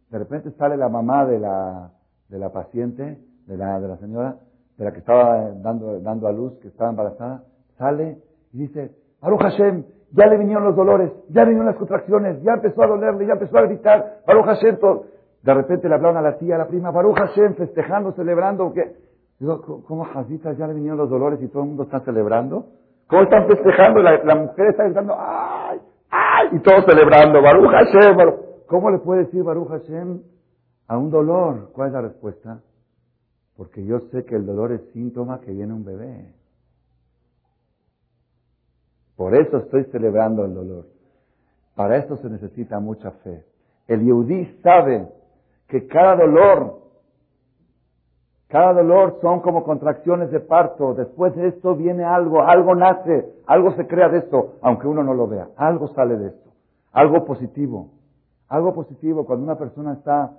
De 0.09 0.19
repente 0.19 0.51
sale 0.51 0.77
la 0.77 0.87
mamá 0.87 1.25
de 1.25 1.39
la, 1.39 1.91
de 2.29 2.39
la 2.39 2.51
paciente, 2.51 3.17
de 3.47 3.57
la, 3.57 3.79
de 3.79 3.87
la 3.87 3.97
señora, 3.97 4.37
de 4.77 4.85
la 4.85 4.91
que 4.91 4.99
estaba 4.99 5.51
dando, 5.61 5.99
dando 5.99 6.27
a 6.27 6.31
luz, 6.31 6.53
que 6.61 6.67
estaba 6.67 6.89
embarazada, 6.89 7.43
sale 7.77 8.17
y 8.53 8.59
dice, 8.59 8.91
Baruch 9.21 9.41
Hashem, 9.41 9.83
ya 10.11 10.27
le 10.27 10.37
vinieron 10.37 10.63
los 10.63 10.75
dolores, 10.75 11.11
ya 11.29 11.41
le 11.41 11.49
vinieron 11.49 11.67
las 11.67 11.75
contracciones, 11.75 12.41
ya 12.43 12.53
empezó 12.53 12.83
a 12.83 12.87
dolerle, 12.87 13.25
ya 13.25 13.33
empezó 13.33 13.57
a 13.57 13.63
gritar, 13.63 14.21
Baruch 14.25 14.45
Hashem, 14.45 14.77
de 15.43 15.53
repente 15.53 15.87
le 15.87 15.95
hablaron 15.95 16.17
a 16.17 16.21
la 16.21 16.37
tía, 16.37 16.55
a 16.55 16.59
la 16.59 16.67
prima, 16.67 16.91
Baruch 16.91 17.17
Hashem, 17.17 17.55
festejando, 17.55 18.13
celebrando, 18.13 18.73
que 18.73 18.95
digo, 19.39 19.83
¿cómo 19.87 20.05
Jazitas 20.05 20.57
ya 20.57 20.67
le 20.67 20.73
vinieron 20.73 20.97
los 20.97 21.09
dolores 21.09 21.41
y 21.41 21.47
todo 21.47 21.63
el 21.63 21.69
mundo 21.69 21.83
está 21.83 21.99
celebrando? 21.99 22.67
¿Cómo 23.07 23.21
están 23.21 23.45
festejando? 23.47 24.01
La, 24.01 24.23
la 24.23 24.35
mujer 24.35 24.67
está 24.69 24.85
gritando, 24.85 25.15
¡ay! 25.17 25.79
¡ay! 26.09 26.47
y 26.53 26.59
todos 26.59 26.85
celebrando, 26.85 27.41
Baruch 27.41 27.69
Hashem. 27.69 28.17
¿Cómo 28.67 28.89
le 28.89 28.97
puede 28.97 29.25
decir 29.25 29.43
Baruch 29.43 29.69
Hashem 29.69 30.21
a 30.87 30.97
un 30.97 31.09
dolor? 31.09 31.71
¿Cuál 31.73 31.87
es 31.87 31.93
la 31.93 32.01
respuesta? 32.01 32.61
Porque 33.57 33.85
yo 33.85 33.99
sé 34.11 34.25
que 34.25 34.35
el 34.35 34.45
dolor 34.45 34.71
es 34.71 34.81
síntoma 34.91 35.39
que 35.41 35.51
viene 35.51 35.73
un 35.73 35.85
bebé. 35.85 36.33
Por 39.15 39.33
eso 39.33 39.57
estoy 39.57 39.85
celebrando 39.85 40.43
el 40.43 40.53
dolor. 40.53 40.85
Para 41.75 41.97
esto 41.97 42.17
se 42.17 42.29
necesita 42.29 42.79
mucha 42.79 43.11
fe. 43.11 43.45
El 43.87 44.03
Yehudí 44.03 44.45
sabe 44.61 45.07
que 45.67 45.87
cada 45.87 46.15
dolor, 46.15 46.81
cada 48.47 48.73
dolor 48.73 49.19
son 49.21 49.41
como 49.41 49.63
contracciones 49.63 50.31
de 50.31 50.39
parto. 50.39 50.93
Después 50.93 51.35
de 51.35 51.47
esto 51.47 51.75
viene 51.75 52.03
algo, 52.03 52.41
algo 52.41 52.75
nace, 52.75 53.33
algo 53.45 53.73
se 53.75 53.87
crea 53.87 54.09
de 54.09 54.19
esto, 54.19 54.55
aunque 54.61 54.87
uno 54.87 55.03
no 55.03 55.13
lo 55.13 55.27
vea. 55.27 55.49
Algo 55.55 55.87
sale 55.89 56.17
de 56.17 56.27
esto. 56.27 56.49
Algo 56.91 57.25
positivo. 57.25 57.91
Algo 58.49 58.73
positivo. 58.73 59.25
Cuando 59.25 59.45
una 59.45 59.57
persona 59.57 59.93
está 59.93 60.31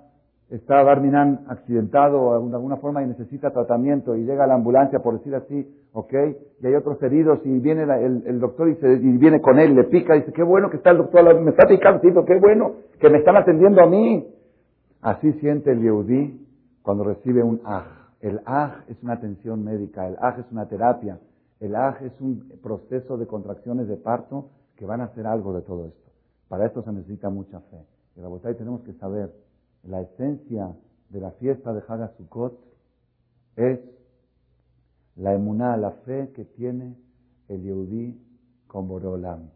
está 0.49 0.81
Barminan 0.81 1.41
accidentado 1.49 2.39
de 2.47 2.55
alguna 2.55 2.77
forma 2.77 3.03
y 3.03 3.07
necesita 3.07 3.51
tratamiento 3.51 4.15
y 4.15 4.23
llega 4.23 4.45
a 4.45 4.47
la 4.47 4.55
ambulancia, 4.55 4.99
por 4.99 5.17
decir 5.17 5.35
así, 5.35 5.67
¿ok? 5.93 6.13
Y 6.61 6.67
hay 6.67 6.75
otros 6.75 7.01
heridos 7.03 7.39
y 7.43 7.59
viene 7.59 7.83
el, 7.83 8.39
doctor 8.39 8.69
y, 8.69 8.75
se, 8.75 8.93
y, 8.93 9.17
viene 9.17 9.41
con 9.41 9.59
él, 9.59 9.75
le 9.75 9.83
pica 9.85 10.15
y 10.15 10.19
dice, 10.19 10.31
qué 10.31 10.43
bueno 10.43 10.69
que 10.69 10.77
está 10.77 10.91
el 10.91 10.97
doctor, 10.97 11.41
me 11.41 11.51
está 11.51 11.67
picando, 11.67 12.23
qué 12.25 12.39
bueno 12.39 12.75
que 12.99 13.09
me 13.09 13.17
están 13.17 13.35
atendiendo 13.35 13.81
a 13.81 13.87
mí. 13.87 14.25
Así 15.01 15.33
siente 15.33 15.71
el 15.71 15.81
Yehudí 15.81 16.47
cuando 16.81 17.03
recibe 17.03 17.43
un 17.43 17.61
aj. 17.65 17.85
El 18.21 18.39
aj 18.45 18.89
es 18.89 19.01
una 19.03 19.13
atención 19.13 19.63
médica, 19.63 20.07
el 20.07 20.15
aj 20.19 20.39
es 20.39 20.51
una 20.51 20.67
terapia, 20.67 21.19
el 21.59 21.75
aj 21.75 22.01
es 22.03 22.13
un 22.21 22.51
proceso 22.63 23.17
de 23.17 23.27
contracciones 23.27 23.87
de 23.87 23.97
parto 23.97 24.49
que 24.75 24.85
van 24.85 25.01
a 25.01 25.05
hacer 25.05 25.27
algo 25.27 25.53
de 25.53 25.61
todo 25.61 25.87
esto. 25.87 26.11
Para 26.47 26.65
esto 26.65 26.81
se 26.83 26.91
necesita 26.91 27.29
mucha 27.29 27.59
fe. 27.59 27.77
Y 28.15 28.21
la 28.21 28.53
tenemos 28.53 28.81
que 28.81 28.93
saber 28.93 29.31
la 29.83 30.01
esencia 30.01 30.75
de 31.09 31.19
la 31.19 31.31
fiesta 31.31 31.73
de 31.73 31.81
Sukkot 32.17 32.59
es 33.55 33.79
la 35.15 35.33
emuná, 35.33 35.77
la 35.77 35.91
fe 35.91 36.31
que 36.33 36.45
tiene 36.45 36.95
el 37.47 37.63
Yehudí 37.63 38.21
con 38.67 38.87
Borolam. 38.87 39.49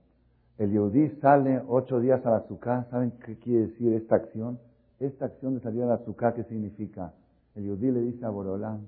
El 0.58 0.72
Yehudí 0.72 1.10
sale 1.22 1.62
ocho 1.68 2.00
días 2.00 2.26
a 2.26 2.32
la 2.32 2.48
Sukkah. 2.48 2.88
¿Saben 2.90 3.12
qué 3.26 3.38
quiere 3.38 3.68
decir 3.68 3.94
esta 3.94 4.16
acción? 4.16 4.60
Esta 5.00 5.26
acción 5.26 5.56
de 5.56 5.62
salir 5.62 5.84
a 5.84 5.88
la 5.88 5.98
Sukkah, 6.06 6.34
¿qué 6.34 6.44
significa? 6.46 7.14
El 7.56 7.66
Yehudí 7.66 7.92
le 7.92 8.02
dice 8.02 8.26
a 8.26 8.30
Borolam, 8.30 8.82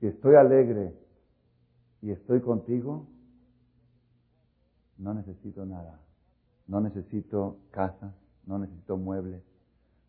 si 0.00 0.06
estoy 0.06 0.34
alegre 0.34 0.94
y 2.02 2.10
estoy 2.10 2.40
contigo, 2.40 3.06
no 4.98 5.14
necesito 5.14 5.64
nada. 5.66 6.00
No 6.66 6.80
necesito 6.80 7.58
casa, 7.70 8.14
no 8.46 8.58
necesito 8.58 8.96
muebles, 8.96 9.42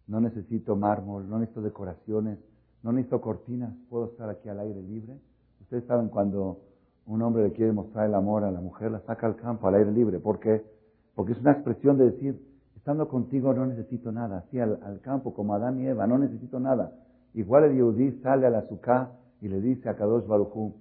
no 0.08 0.20
necesito 0.20 0.76
mármol, 0.76 1.30
no 1.30 1.40
necesito 1.40 1.62
decoraciones, 1.62 2.38
no 2.84 2.92
necesito 2.92 3.22
cortinas, 3.22 3.74
puedo 3.90 4.06
estar 4.06 4.30
aquí 4.30 4.50
al 4.50 4.60
aire 4.60 4.82
libre. 4.82 5.18
Ustedes 5.62 5.86
saben 5.86 6.10
cuando 6.10 6.60
un 7.08 7.22
hombre 7.22 7.44
le 7.44 7.52
quiere 7.52 7.72
mostrar 7.72 8.08
el 8.08 8.14
amor 8.14 8.44
a 8.44 8.52
la 8.52 8.62
mujer, 8.62 8.92
la 8.92 9.00
saca 9.02 9.28
al 9.28 9.36
campo, 9.36 9.68
al 9.68 9.76
aire 9.76 9.92
libre. 9.92 10.20
¿Por 10.20 10.40
qué? 10.40 10.64
Porque 11.16 11.34
es 11.34 11.40
una 11.40 11.52
expresión 11.52 11.98
de 11.98 12.12
decir, 12.12 12.40
estando 12.76 13.08
contigo 13.08 13.54
no 13.54 13.66
necesito 13.66 14.12
nada. 14.12 14.46
Así 14.48 14.60
al, 14.60 15.00
campo, 15.02 15.34
como 15.34 15.56
Adán 15.56 15.80
y 15.80 15.88
Eva, 15.88 16.06
no 16.06 16.18
necesito 16.18 16.60
nada. 16.60 16.94
Igual 17.34 17.66
el 17.66 17.76
Yehudí 17.76 18.20
sale 18.22 18.46
al 18.46 18.56
azúcar 18.56 19.12
y 19.42 19.48
le 19.48 19.60
dice 19.62 19.90
a 19.90 19.96
Kadosh 19.96 20.28
Barujú, 20.28 20.74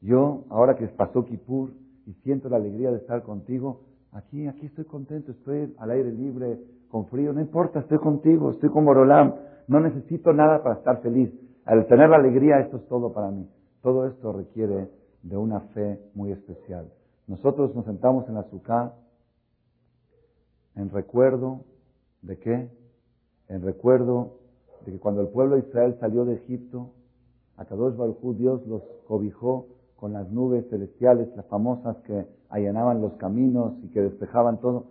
yo, 0.00 0.44
ahora 0.48 0.76
que 0.76 0.86
pasó 0.86 1.24
Kippur 1.24 1.72
y 2.06 2.14
siento 2.24 2.48
la 2.48 2.56
alegría 2.56 2.90
de 2.90 2.96
estar 2.96 3.22
contigo, 3.22 3.82
aquí, 4.12 4.46
aquí 4.46 4.66
estoy 4.66 4.84
contento, 4.84 5.32
estoy 5.32 5.74
al 5.78 5.90
aire 5.90 6.10
libre, 6.10 6.58
con 6.90 7.06
frío, 7.06 7.32
no 7.32 7.40
importa, 7.40 7.80
estoy 7.80 7.98
contigo, 7.98 8.50
estoy 8.50 8.68
con 8.70 8.84
Morolam, 8.84 9.34
no 9.68 9.80
necesito 9.80 10.32
nada 10.32 10.62
para 10.62 10.76
estar 10.76 11.00
feliz. 11.00 11.30
Al 11.64 11.86
tener 11.86 12.10
la 12.10 12.16
alegría, 12.16 12.58
esto 12.60 12.78
es 12.78 12.86
todo 12.88 13.12
para 13.12 13.30
mí. 13.30 13.48
Todo 13.82 14.06
esto 14.06 14.32
requiere 14.32 14.88
de 15.22 15.36
una 15.36 15.60
fe 15.60 16.00
muy 16.14 16.32
especial. 16.32 16.90
Nosotros 17.26 17.74
nos 17.74 17.84
sentamos 17.84 18.28
en 18.28 18.34
la 18.34 18.40
azúcar 18.40 18.94
en 20.74 20.90
recuerdo 20.90 21.60
de 22.22 22.38
qué? 22.38 22.68
En 23.48 23.62
recuerdo 23.62 24.38
de 24.84 24.92
que 24.92 24.98
cuando 24.98 25.20
el 25.20 25.28
pueblo 25.28 25.56
de 25.56 25.62
Israel 25.62 25.96
salió 26.00 26.24
de 26.24 26.34
Egipto, 26.34 26.90
a 27.56 27.64
Kadosh 27.64 27.96
Baruj 27.96 28.36
Dios 28.36 28.66
los 28.66 28.82
cobijó 29.06 29.66
con 29.96 30.12
las 30.12 30.30
nubes 30.30 30.68
celestiales, 30.70 31.28
las 31.36 31.46
famosas 31.46 31.96
que 31.98 32.26
allanaban 32.48 33.02
los 33.02 33.12
caminos 33.14 33.74
y 33.84 33.88
que 33.88 34.00
despejaban 34.00 34.58
todo. 34.58 34.86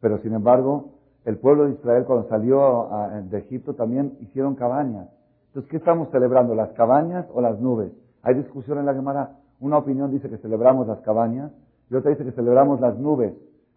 Pero 0.00 0.22
sin 0.22 0.32
embargo, 0.32 0.92
el 1.24 1.38
pueblo 1.38 1.64
de 1.64 1.72
Israel 1.72 2.04
cuando 2.04 2.28
salió 2.28 2.88
de 3.30 3.38
Egipto 3.38 3.74
también 3.74 4.16
hicieron 4.20 4.54
cabañas. 4.54 5.08
Entonces, 5.48 5.70
¿qué 5.70 5.76
estamos 5.78 6.10
celebrando? 6.10 6.54
¿Las 6.54 6.70
cabañas 6.72 7.26
o 7.32 7.40
las 7.40 7.58
nubes? 7.60 7.92
Hay 8.22 8.34
discusión 8.34 8.78
en 8.78 8.86
la 8.86 8.94
Gemara. 8.94 9.36
Una 9.60 9.78
opinión 9.78 10.10
dice 10.10 10.28
que 10.28 10.38
celebramos 10.38 10.86
las 10.86 11.00
cabañas 11.00 11.52
y 11.90 11.94
otra 11.94 12.10
dice 12.10 12.24
que 12.24 12.32
celebramos 12.32 12.80
las 12.80 12.98
nubes. 12.98 13.34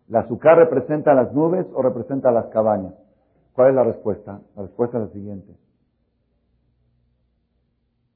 ¿La 0.07 0.21
azúcar 0.21 0.57
representa 0.57 1.13
las 1.13 1.33
nubes 1.33 1.65
o 1.73 1.81
representa 1.81 2.31
las 2.31 2.47
cabañas? 2.47 2.93
¿Cuál 3.53 3.69
es 3.69 3.75
la 3.75 3.83
respuesta? 3.83 4.39
La 4.55 4.63
respuesta 4.63 4.97
es 4.97 5.03
la 5.05 5.09
siguiente. 5.11 5.53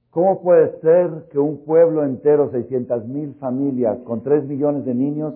¿Cómo 0.09 0.41
puede 0.41 0.79
ser 0.81 1.27
que 1.31 1.39
un 1.39 1.63
pueblo 1.63 2.03
entero, 2.03 2.49
600 2.51 3.07
mil 3.07 3.33
familias, 3.35 3.97
con 3.99 4.23
3 4.23 4.45
millones 4.45 4.83
de 4.85 4.93
niños, 4.93 5.35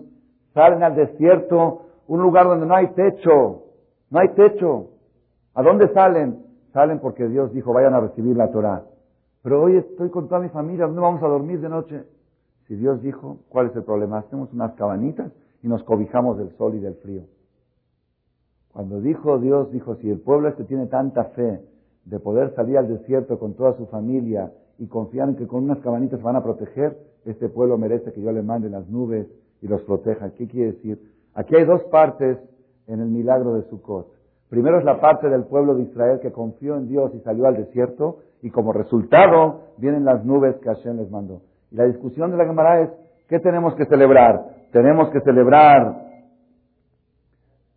salen 0.54 0.84
al 0.84 0.96
desierto, 0.96 1.84
un 2.08 2.22
lugar 2.22 2.46
donde 2.48 2.66
no 2.66 2.76
hay 2.76 2.88
techo, 2.88 3.65
no 4.16 4.22
hay 4.22 4.30
techo. 4.30 4.92
¿A 5.56 5.62
dónde 5.62 5.90
salen? 5.90 6.38
Salen 6.72 7.00
porque 7.00 7.28
Dios 7.28 7.52
dijo, 7.52 7.74
vayan 7.74 7.96
a 7.96 8.00
recibir 8.00 8.38
la 8.38 8.50
Torah. 8.50 8.86
Pero 9.44 9.62
hoy 9.62 9.76
estoy 9.76 10.10
con 10.10 10.30
toda 10.30 10.40
mi 10.40 10.48
familia, 10.48 10.86
¿dónde 10.86 11.02
vamos 11.02 11.22
a 11.22 11.28
dormir 11.28 11.60
de 11.60 11.68
noche? 11.68 12.04
Si 12.66 12.76
Dios 12.78 13.02
dijo, 13.02 13.40
¿cuál 13.50 13.68
es 13.68 13.76
el 13.76 13.84
problema? 13.84 14.20
Hacemos 14.20 14.54
unas 14.54 14.72
cabanitas 14.76 15.34
y 15.62 15.68
nos 15.68 15.84
cobijamos 15.84 16.38
del 16.38 16.50
sol 16.52 16.76
y 16.76 16.80
del 16.80 16.96
frío. 16.96 17.24
Cuando 18.72 19.02
dijo 19.02 19.38
Dios, 19.38 19.70
dijo, 19.74 19.96
si 19.96 20.10
el 20.10 20.22
pueblo 20.22 20.48
este 20.48 20.64
tiene 20.64 20.86
tanta 20.86 21.26
fe 21.26 21.60
de 22.06 22.20
poder 22.20 22.56
salir 22.56 22.78
al 22.78 22.88
desierto 22.88 23.38
con 23.38 23.56
toda 23.56 23.76
su 23.76 23.86
familia 23.88 24.50
y 24.80 24.88
confiar 24.88 25.28
en 25.28 25.36
que 25.36 25.46
con 25.46 25.66
unas 25.66 25.80
cabanitas 25.80 26.22
van 26.22 26.38
a 26.38 26.44
proteger, 26.44 26.98
este 27.26 27.50
pueblo 27.50 27.78
merece 27.78 28.14
que 28.14 28.22
yo 28.22 28.32
le 28.32 28.44
mande 28.44 28.70
las 28.70 28.88
nubes 28.88 29.28
y 29.62 29.68
los 29.68 29.82
proteja. 29.82 30.30
¿Qué 30.30 30.48
quiere 30.48 30.72
decir? 30.72 31.02
Aquí 31.34 31.54
hay 31.58 31.66
dos 31.66 31.84
partes 31.92 32.38
en 32.88 33.00
el 33.00 33.08
milagro 33.08 33.56
de 33.56 33.64
Sukkot. 33.70 34.08
Primero 34.50 34.80
es 34.80 34.86
la 34.86 35.00
parte 35.00 35.30
del 35.30 35.46
pueblo 35.46 35.76
de 35.76 35.84
Israel 35.84 36.20
que 36.22 36.32
confió 36.32 36.76
en 36.78 36.88
Dios 36.88 37.12
y 37.16 37.20
salió 37.22 37.48
al 37.48 37.58
desierto, 37.58 38.20
y 38.42 38.52
como 38.52 38.74
resultado 38.74 39.62
vienen 39.78 40.06
las 40.06 40.24
nubes 40.24 40.56
que 40.58 40.70
Hashem 40.70 40.98
les 40.98 41.10
mandó. 41.10 41.42
Y 41.72 41.76
la 41.76 41.86
discusión 41.86 42.32
de 42.32 42.38
la 42.38 42.46
Gemara 42.46 42.82
es, 42.82 42.90
¿qué 43.28 43.40
tenemos 43.40 43.74
que 43.76 43.86
celebrar? 43.86 44.46
Tenemos 44.72 45.10
que 45.10 45.22
celebrar, 45.22 45.96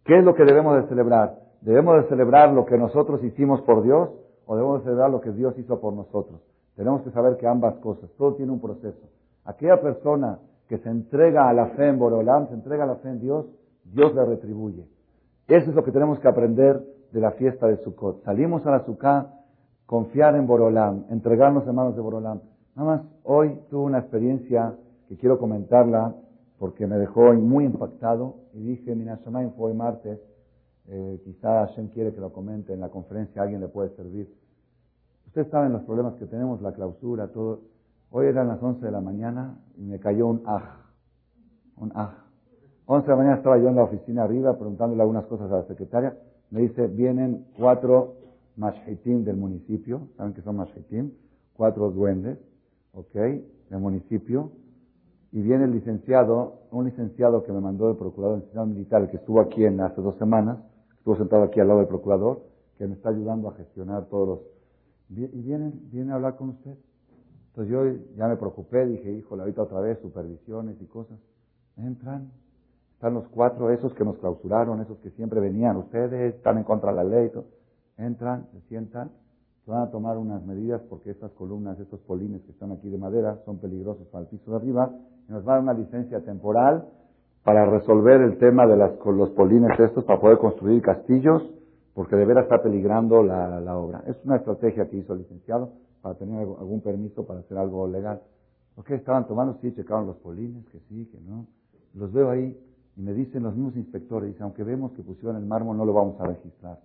¿qué 0.04 0.18
es 0.18 0.24
lo 0.24 0.34
que 0.34 0.44
debemos 0.44 0.76
de 0.76 0.88
celebrar? 0.88 1.38
¿Debemos 1.62 2.02
de 2.02 2.08
celebrar 2.08 2.52
lo 2.52 2.66
que 2.66 2.76
nosotros 2.76 3.22
hicimos 3.24 3.62
por 3.62 3.82
Dios 3.82 4.10
o 4.46 4.56
debemos 4.56 4.80
de 4.80 4.84
celebrar 4.84 5.10
lo 5.10 5.20
que 5.20 5.32
Dios 5.32 5.58
hizo 5.58 5.80
por 5.80 5.94
nosotros? 5.94 6.40
Tenemos 6.76 7.02
que 7.02 7.10
saber 7.10 7.38
que 7.38 7.46
ambas 7.46 7.74
cosas, 7.76 8.10
todo 8.18 8.34
tiene 8.34 8.52
un 8.52 8.60
proceso. 8.60 9.08
Aquella 9.44 9.80
persona 9.80 10.38
que 10.68 10.78
se 10.78 10.90
entrega 10.90 11.48
a 11.48 11.52
la 11.54 11.68
fe 11.68 11.88
en 11.88 11.98
Borolam, 11.98 12.48
se 12.48 12.54
entrega 12.54 12.84
a 12.84 12.88
la 12.88 12.96
fe 12.96 13.08
en 13.08 13.20
Dios, 13.20 13.46
Dios 13.84 14.14
le 14.14 14.24
retribuye. 14.24 14.84
Eso 15.48 15.70
es 15.70 15.74
lo 15.74 15.82
que 15.82 15.92
tenemos 15.92 16.20
que 16.20 16.28
aprender 16.28 16.84
de 17.10 17.20
la 17.20 17.30
fiesta 17.32 17.66
de 17.66 17.78
Sukkot. 17.78 18.22
Salimos 18.22 18.66
a 18.66 18.70
la 18.70 18.84
Sukkah, 18.84 19.32
confiar 19.86 20.36
en 20.36 20.46
Borolam, 20.46 21.06
entregarnos 21.08 21.66
en 21.66 21.74
manos 21.74 21.96
de 21.96 22.02
Borolam. 22.02 22.42
Nada 22.76 22.96
más, 22.96 23.06
hoy 23.24 23.58
tuve 23.70 23.84
una 23.84 24.00
experiencia 24.00 24.76
que 25.08 25.16
quiero 25.16 25.38
comentarla 25.38 26.14
porque 26.58 26.86
me 26.86 26.98
dejó 26.98 27.32
muy 27.32 27.64
impactado 27.64 28.34
y 28.52 28.60
dije, 28.60 28.94
Mina 28.94 29.18
Shamayim 29.24 29.52
fue 29.52 29.70
hoy 29.70 29.76
martes, 29.76 30.20
eh, 30.86 31.18
quizá 31.24 31.66
Hashem 31.66 31.88
quiere 31.88 32.12
que 32.12 32.20
lo 32.20 32.30
comente 32.30 32.74
en 32.74 32.80
la 32.80 32.90
conferencia, 32.90 33.40
alguien 33.40 33.62
le 33.62 33.68
puede 33.68 33.88
servir. 33.96 34.30
Ustedes 35.28 35.48
saben 35.48 35.72
los 35.72 35.82
problemas 35.84 36.14
que 36.16 36.26
tenemos, 36.26 36.60
la 36.60 36.72
clausura, 36.72 37.28
todo. 37.28 37.60
Hoy 38.10 38.26
eran 38.26 38.48
las 38.48 38.62
11 38.62 38.84
de 38.84 38.92
la 38.92 39.00
mañana 39.00 39.58
y 39.78 39.82
me 39.82 39.98
cayó 39.98 40.26
un 40.26 40.42
aj, 40.44 40.62
un 41.78 41.92
aj. 41.94 42.27
11 42.90 43.04
de 43.04 43.10
la 43.10 43.16
mañana 43.16 43.36
estaba 43.36 43.58
yo 43.58 43.68
en 43.68 43.76
la 43.76 43.82
oficina 43.82 44.22
arriba 44.22 44.56
preguntándole 44.56 45.02
algunas 45.02 45.26
cosas 45.26 45.52
a 45.52 45.56
la 45.56 45.64
secretaria. 45.64 46.16
Me 46.50 46.62
dice, 46.62 46.86
vienen 46.86 47.44
cuatro 47.54 48.14
mashitim 48.56 49.24
del 49.24 49.36
municipio. 49.36 50.08
¿Saben 50.16 50.32
qué 50.32 50.40
son 50.40 50.56
mashitim? 50.56 51.12
Cuatro 51.52 51.90
duendes, 51.90 52.38
¿ok? 52.94 53.12
Del 53.12 53.78
municipio. 53.78 54.52
Y 55.32 55.42
viene 55.42 55.64
el 55.64 55.72
licenciado, 55.72 56.62
un 56.70 56.86
licenciado 56.86 57.42
que 57.42 57.52
me 57.52 57.60
mandó 57.60 57.90
el 57.90 57.98
procurador 57.98 58.38
nacional 58.38 58.68
militar, 58.68 59.10
que 59.10 59.18
estuvo 59.18 59.42
aquí 59.42 59.66
en 59.66 59.82
hace 59.82 60.00
dos 60.00 60.16
semanas, 60.16 60.56
estuvo 60.96 61.14
sentado 61.18 61.42
aquí 61.42 61.60
al 61.60 61.68
lado 61.68 61.80
del 61.80 61.88
procurador, 61.88 62.40
que 62.78 62.86
me 62.86 62.94
está 62.94 63.10
ayudando 63.10 63.50
a 63.50 63.54
gestionar 63.54 64.06
todos 64.06 64.28
los... 64.28 64.38
Y 65.10 65.42
vienen, 65.42 65.78
vienen 65.92 66.12
a 66.12 66.14
hablar 66.14 66.36
con 66.36 66.48
usted. 66.50 66.74
Entonces 67.48 67.70
yo 67.70 67.84
ya 68.16 68.28
me 68.28 68.36
preocupé, 68.36 68.86
dije, 68.86 69.12
híjole, 69.12 69.42
ahorita 69.42 69.60
otra 69.64 69.80
vez 69.80 69.98
supervisiones 69.98 70.80
y 70.80 70.86
cosas. 70.86 71.18
Entran, 71.76 72.30
Están 72.98 73.14
los 73.14 73.28
cuatro, 73.28 73.70
esos 73.70 73.94
que 73.94 74.04
nos 74.04 74.18
clausuraron, 74.18 74.80
esos 74.80 74.98
que 74.98 75.10
siempre 75.10 75.38
venían, 75.38 75.76
ustedes 75.76 76.34
están 76.34 76.58
en 76.58 76.64
contra 76.64 76.90
de 76.90 76.96
la 76.96 77.04
ley. 77.04 77.30
Entran, 77.96 78.48
se 78.50 78.60
sientan, 78.62 79.12
se 79.64 79.70
van 79.70 79.82
a 79.82 79.90
tomar 79.92 80.18
unas 80.18 80.44
medidas 80.44 80.82
porque 80.90 81.12
estas 81.12 81.30
columnas, 81.34 81.78
estos 81.78 82.00
polines 82.00 82.42
que 82.42 82.50
están 82.50 82.72
aquí 82.72 82.90
de 82.90 82.98
madera, 82.98 83.38
son 83.44 83.58
peligrosos 83.58 84.04
para 84.08 84.22
el 84.22 84.28
piso 84.28 84.50
de 84.50 84.56
arriba, 84.56 84.90
y 85.28 85.32
nos 85.32 85.44
van 85.44 85.52
a 85.52 85.56
dar 85.58 85.62
una 85.62 85.74
licencia 85.74 86.24
temporal 86.24 86.88
para 87.44 87.66
resolver 87.66 88.20
el 88.20 88.36
tema 88.38 88.66
de 88.66 88.76
las, 88.76 88.90
con 88.94 89.16
los 89.16 89.30
polines 89.30 89.78
estos, 89.78 90.02
para 90.02 90.20
poder 90.20 90.38
construir 90.38 90.82
castillos, 90.82 91.48
porque 91.94 92.16
de 92.16 92.24
veras 92.24 92.46
está 92.46 92.60
peligrando 92.60 93.22
la, 93.22 93.60
la 93.60 93.78
obra. 93.78 94.02
Es 94.08 94.16
una 94.24 94.38
estrategia 94.38 94.88
que 94.88 94.96
hizo 94.96 95.12
el 95.12 95.20
licenciado 95.20 95.70
para 96.02 96.16
tener 96.16 96.40
algún 96.40 96.80
permiso 96.80 97.24
para 97.24 97.38
hacer 97.38 97.58
algo 97.58 97.86
legal. 97.86 98.20
¿Ok? 98.74 98.90
Estaban 98.90 99.28
tomando, 99.28 99.56
sí, 99.60 99.72
checaron 99.72 100.08
los 100.08 100.16
polines, 100.16 100.66
que 100.70 100.80
sí, 100.88 101.08
que 101.12 101.20
no. 101.20 101.46
Los 101.94 102.12
veo 102.12 102.30
ahí 102.30 102.56
y 102.98 103.00
me 103.00 103.14
dicen 103.14 103.44
los 103.44 103.54
mismos 103.54 103.76
inspectores, 103.76 104.32
dice, 104.32 104.42
aunque 104.42 104.64
vemos 104.64 104.90
que 104.92 105.02
pusieron 105.02 105.36
el 105.36 105.44
mármol, 105.44 105.76
no 105.76 105.84
lo 105.84 105.92
vamos 105.92 106.20
a 106.20 106.26
registrar. 106.26 106.80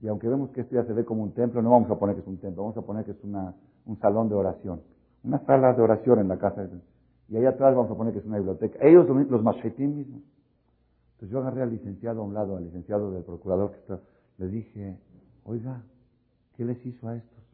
Y 0.00 0.06
aunque 0.06 0.28
vemos 0.28 0.50
que 0.50 0.60
esto 0.60 0.76
ya 0.76 0.84
se 0.84 0.92
ve 0.92 1.04
como 1.04 1.24
un 1.24 1.32
templo, 1.32 1.60
no 1.60 1.70
vamos 1.70 1.90
a 1.90 1.98
poner 1.98 2.14
que 2.14 2.20
es 2.20 2.28
un 2.28 2.38
templo, 2.38 2.62
vamos 2.62 2.76
a 2.76 2.82
poner 2.82 3.04
que 3.04 3.10
es 3.10 3.24
una, 3.24 3.54
un 3.84 3.98
salón 3.98 4.28
de 4.28 4.36
oración. 4.36 4.80
Una 5.24 5.44
sala 5.46 5.72
de 5.72 5.82
oración 5.82 6.20
en 6.20 6.28
la 6.28 6.38
casa. 6.38 6.64
De... 6.64 6.78
Y 7.28 7.36
ahí 7.36 7.44
atrás 7.44 7.74
vamos 7.74 7.90
a 7.90 7.96
poner 7.96 8.12
que 8.12 8.20
es 8.20 8.24
una 8.24 8.36
biblioteca. 8.36 8.78
Ellos, 8.86 9.08
los 9.08 9.42
mashetim 9.42 9.96
mismos. 9.96 10.22
Entonces 11.14 11.32
yo 11.32 11.40
agarré 11.40 11.62
al 11.62 11.70
licenciado 11.70 12.20
a 12.20 12.24
un 12.24 12.34
lado, 12.34 12.56
al 12.56 12.62
licenciado 12.62 13.10
del 13.10 13.24
procurador 13.24 13.72
que 13.72 13.78
está, 13.78 13.98
le 14.38 14.46
dije, 14.46 14.96
oiga, 15.42 15.82
¿qué 16.56 16.64
les 16.64 16.86
hizo 16.86 17.08
a 17.08 17.16
estos? 17.16 17.44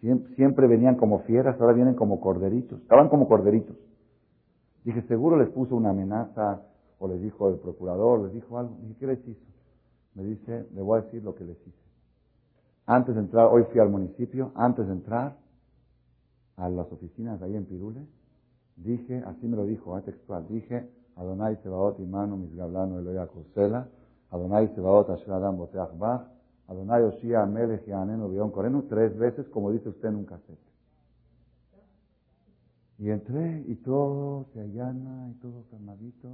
Siempre, 0.00 0.66
venían 0.66 0.96
como 0.96 1.20
fieras, 1.20 1.60
ahora 1.60 1.72
vienen 1.72 1.94
como 1.94 2.20
corderitos. 2.20 2.80
Estaban 2.80 3.08
como 3.08 3.28
corderitos. 3.28 3.76
Dije, 4.84 5.02
seguro 5.02 5.36
les 5.36 5.48
puso 5.50 5.76
una 5.76 5.90
amenaza, 5.90 6.62
o 6.98 7.08
les 7.08 7.20
dijo 7.20 7.48
el 7.48 7.56
procurador, 7.56 8.20
les 8.20 8.32
dijo 8.32 8.58
algo. 8.58 8.76
¿qué 8.98 9.06
les 9.06 9.26
hizo? 9.26 9.46
Me 10.14 10.24
dice, 10.24 10.66
le 10.74 10.82
voy 10.82 10.98
a 10.98 11.02
decir 11.02 11.22
lo 11.22 11.34
que 11.34 11.44
les 11.44 11.56
hice. 11.60 11.88
Antes 12.86 13.14
de 13.14 13.20
entrar, 13.20 13.48
hoy 13.52 13.64
fui 13.70 13.80
al 13.80 13.90
municipio, 13.90 14.50
antes 14.54 14.86
de 14.86 14.92
entrar 14.92 15.36
a 16.56 16.68
las 16.68 16.90
oficinas 16.90 17.40
ahí 17.42 17.54
en 17.54 17.66
Pirules, 17.66 18.06
dije, 18.76 19.22
así 19.26 19.46
me 19.46 19.56
lo 19.56 19.64
dijo, 19.64 19.94
a 19.94 20.00
textual, 20.02 20.46
dije, 20.48 20.88
Adonai 21.16 21.56
Sebaot 21.62 21.98
Imanu 22.00 22.36
Misgablano 22.36 22.98
Eloya 22.98 23.26
Kosela, 23.26 23.88
Adonai 24.30 24.68
Sebaot 24.74 25.10
Asher 25.10 25.32
Adam 25.32 25.56
Boteach 25.56 25.96
Bach, 25.98 26.22
Adonai 26.68 27.02
Oshia 27.02 27.42
Amelech 27.42 27.86
Yanenu 27.86 28.28
Bion 28.28 28.50
Corenu, 28.50 28.82
tres 28.88 29.16
veces, 29.18 29.48
como 29.48 29.70
dice 29.70 29.88
usted 29.88 30.08
en 30.08 30.16
un 30.16 30.24
cassette. 30.24 30.58
Y 32.98 33.10
entré 33.10 33.64
y 33.68 33.76
todo 33.76 34.46
se 34.52 34.60
allana 34.60 35.30
y 35.30 35.34
todo 35.34 35.64
calmadito. 35.70 36.28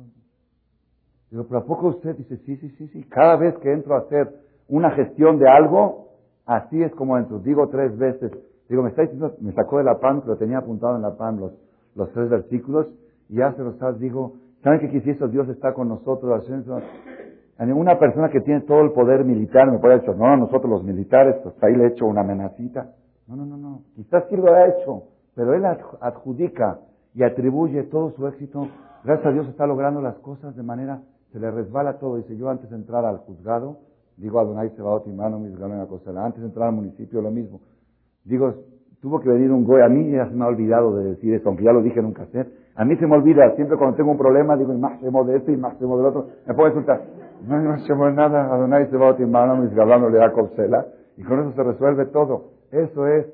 Digo, 1.35 1.47
pero 1.49 1.59
¿a 1.63 1.65
poco 1.65 1.89
usted 1.89 2.17
dice, 2.17 2.37
sí, 2.47 2.57
sí, 2.59 2.69
sí, 2.79 2.87
sí? 2.93 3.03
Cada 3.09 3.35
vez 3.35 3.59
que 3.59 3.73
entro 3.73 3.97
a 3.97 3.99
hacer 3.99 4.33
una 4.69 4.93
gestión 4.93 5.41
de 5.41 5.49
algo, 5.49 6.11
así 6.47 6.81
es 6.81 6.93
como 6.95 7.19
entro. 7.19 7.41
Digo 7.41 7.69
tres 7.71 7.99
veces. 7.99 8.31
Digo, 8.69 8.85
me 8.85 8.91
está 8.91 9.03
diciendo, 9.03 9.35
me 9.41 9.51
sacó 9.51 9.79
de 9.79 9.85
la 9.85 9.99
pan, 9.99 10.23
lo 10.25 10.37
tenía 10.37 10.59
apuntado 10.59 10.95
en 10.95 11.03
la 11.03 11.17
pan 11.17 11.41
los, 11.41 11.51
los 11.97 12.13
tres 12.13 12.31
versículos, 12.31 12.87
y 13.29 13.39
ya 13.39 13.53
se 13.55 13.65
los 13.65 13.99
digo, 13.99 14.35
¿saben 14.63 14.79
qué 14.79 14.89
quisiese? 14.89 15.27
Dios 15.27 15.49
está 15.49 15.75
con 15.75 15.89
nosotros. 15.89 16.49
A 17.59 17.67
ninguna 17.67 17.99
persona 17.99 18.29
que 18.29 18.41
tiene 18.41 18.61
todo 18.61 18.83
el 18.83 18.93
poder 18.93 19.25
militar 19.25 19.73
me 19.73 19.81
puede 19.81 19.99
decir, 19.99 20.15
no, 20.15 20.37
nosotros 20.37 20.71
los 20.71 20.85
militares, 20.85 21.35
pues 21.43 21.57
ahí 21.65 21.75
le 21.75 21.83
he 21.83 21.89
hecho 21.89 22.07
una 22.07 22.21
amenacita. 22.21 22.93
No, 23.27 23.35
no, 23.35 23.45
no, 23.45 23.57
no. 23.57 23.81
Quizás 23.97 24.23
sí 24.31 24.37
lo 24.37 24.55
ha 24.55 24.69
hecho, 24.69 25.03
pero 25.35 25.53
él 25.55 25.65
adjudica 25.65 26.79
y 27.13 27.25
atribuye 27.25 27.83
todo 27.83 28.13
su 28.13 28.25
éxito. 28.29 28.69
Gracias 29.03 29.27
a 29.27 29.33
Dios 29.33 29.49
está 29.49 29.67
logrando 29.67 30.01
las 30.01 30.15
cosas 30.19 30.55
de 30.55 30.63
manera, 30.63 31.01
se 31.35 31.41
le 31.41 31.51
resbala 31.51 31.99
todo. 31.99 32.17
Dice, 32.17 32.37
yo 32.37 32.49
antes 32.49 32.71
de 32.71 32.77
entrar 32.77 33.05
al 33.05 33.19
juzgado, 33.19 33.79
digo 34.17 34.39
Adonai 34.39 34.71
Sebaot 34.71 35.05
Imano, 35.09 35.41
mis 35.41 35.59
una 35.59 35.87
cosa. 35.87 36.11
Antes 36.25 36.41
de 36.41 36.47
entrar 36.47 36.69
al 36.69 36.75
municipio, 36.77 37.21
lo 37.21 37.33
mismo. 37.33 37.61
Digo, 38.23 38.55
tuvo 39.03 39.19
que 39.19 39.29
venir 39.29 39.51
un 39.51 39.65
goy. 39.65 39.83
A 39.83 39.89
mí 39.89 40.13
ya 40.13 40.29
se 40.29 40.35
me 40.35 40.45
ha 40.45 40.47
olvidado 40.47 40.97
de 40.97 41.11
decir 41.11 41.35
eso, 41.35 41.49
aunque 41.49 41.65
ya 41.65 41.73
lo 41.73 41.83
dije 41.83 41.99
en 41.99 42.07
un. 42.07 42.15
A 42.77 42.85
mí 42.85 42.97
se 42.97 43.07
me 43.09 43.17
olvida, 43.17 43.53
siempre 43.57 43.77
cuando 43.77 43.97
tengo 43.97 44.13
un 44.13 44.17
problema, 44.17 44.57
digo, 44.57 44.73
y 44.73 44.79
máximo 44.79 45.25
de 45.25 45.37
este 45.39 45.53
y 45.53 45.57
máximo 45.57 45.97
del 45.97 46.07
otro. 46.07 46.29
Me 46.47 46.55
puedo 46.55 46.69
insultar. 46.69 47.03
No, 47.49 47.61
no 47.61 47.73
hacemos 47.73 48.15
nada. 48.15 48.55
Adonai 48.55 48.89
se 48.89 48.97
va 48.97 49.11
a 49.11 49.17
timar, 49.17 49.59
mis 49.59 49.77
hablando 49.77 50.09
le 50.11 50.19
da 50.19 50.31
copsela. 50.31 50.87
Y 51.17 51.25
con 51.25 51.41
eso 51.41 51.53
se 51.53 51.65
resuelve 51.65 52.07
todo. 52.07 52.53
Eso 52.71 53.09
es 53.09 53.27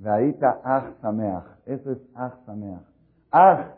Raita 0.00 0.60
Ach 0.62 0.92
Sameach. 1.00 1.44
Eso 1.64 1.92
es 1.92 1.98
Ach 2.14 2.34
Sameach. 2.44 2.82
Ach, 3.30 3.68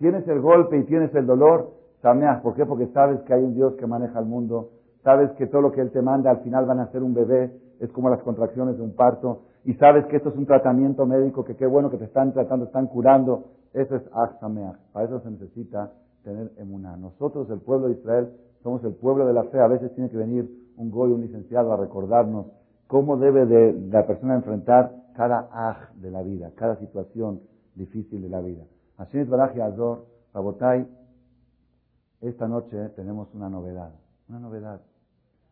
tienes 0.00 0.26
el 0.26 0.40
golpe 0.40 0.76
y 0.76 0.82
tienes 0.84 1.14
el 1.14 1.26
dolor, 1.26 1.77
Sameach. 2.02 2.42
¿Por 2.42 2.54
qué? 2.54 2.66
Porque 2.66 2.86
sabes 2.88 3.20
que 3.22 3.34
hay 3.34 3.42
un 3.42 3.54
Dios 3.54 3.74
que 3.74 3.86
maneja 3.86 4.18
el 4.18 4.26
mundo. 4.26 4.70
Sabes 5.02 5.30
que 5.32 5.46
todo 5.46 5.62
lo 5.62 5.72
que 5.72 5.80
Él 5.80 5.90
te 5.90 6.02
manda 6.02 6.30
al 6.30 6.40
final 6.40 6.66
van 6.66 6.80
a 6.80 6.90
ser 6.90 7.02
un 7.02 7.14
bebé. 7.14 7.52
Es 7.80 7.90
como 7.92 8.10
las 8.10 8.22
contracciones 8.22 8.76
de 8.76 8.82
un 8.82 8.94
parto. 8.94 9.42
Y 9.64 9.74
sabes 9.74 10.06
que 10.06 10.16
esto 10.16 10.30
es 10.30 10.36
un 10.36 10.46
tratamiento 10.46 11.06
médico, 11.06 11.44
que 11.44 11.56
qué 11.56 11.66
bueno 11.66 11.90
que 11.90 11.98
te 11.98 12.04
están 12.04 12.32
tratando, 12.32 12.66
están 12.66 12.86
curando. 12.86 13.44
Eso 13.72 13.96
es 13.96 14.02
Ach 14.12 14.38
Sameach. 14.40 14.76
Para 14.92 15.06
eso 15.06 15.20
se 15.20 15.30
necesita 15.30 15.92
tener 16.24 16.50
emuná. 16.56 16.96
Nosotros, 16.96 17.48
el 17.50 17.60
pueblo 17.60 17.88
de 17.88 17.94
Israel, 17.94 18.28
somos 18.62 18.82
el 18.84 18.94
pueblo 18.94 19.26
de 19.26 19.32
la 19.32 19.44
fe, 19.44 19.60
a 19.60 19.68
veces 19.68 19.94
tiene 19.94 20.10
que 20.10 20.16
venir 20.16 20.50
un 20.76 20.90
goy, 20.90 21.12
un 21.12 21.20
licenciado 21.20 21.72
a 21.72 21.76
recordarnos 21.76 22.46
cómo 22.86 23.16
debe 23.16 23.46
de 23.46 23.72
la 23.90 24.06
persona 24.06 24.34
enfrentar 24.34 24.92
cada 25.14 25.48
aj 25.52 25.92
de 25.96 26.10
la 26.10 26.22
vida, 26.22 26.50
cada 26.56 26.76
situación 26.76 27.40
difícil 27.74 28.22
de 28.22 28.28
la 28.28 28.40
vida. 28.40 28.64
Así 28.96 29.18
es 29.18 29.28
Baraji 29.28 29.60
Azor, 29.60 30.06
esta 32.20 32.48
noche 32.48 32.88
tenemos 32.90 33.32
una 33.34 33.48
novedad, 33.48 33.92
una 34.28 34.40
novedad. 34.40 34.80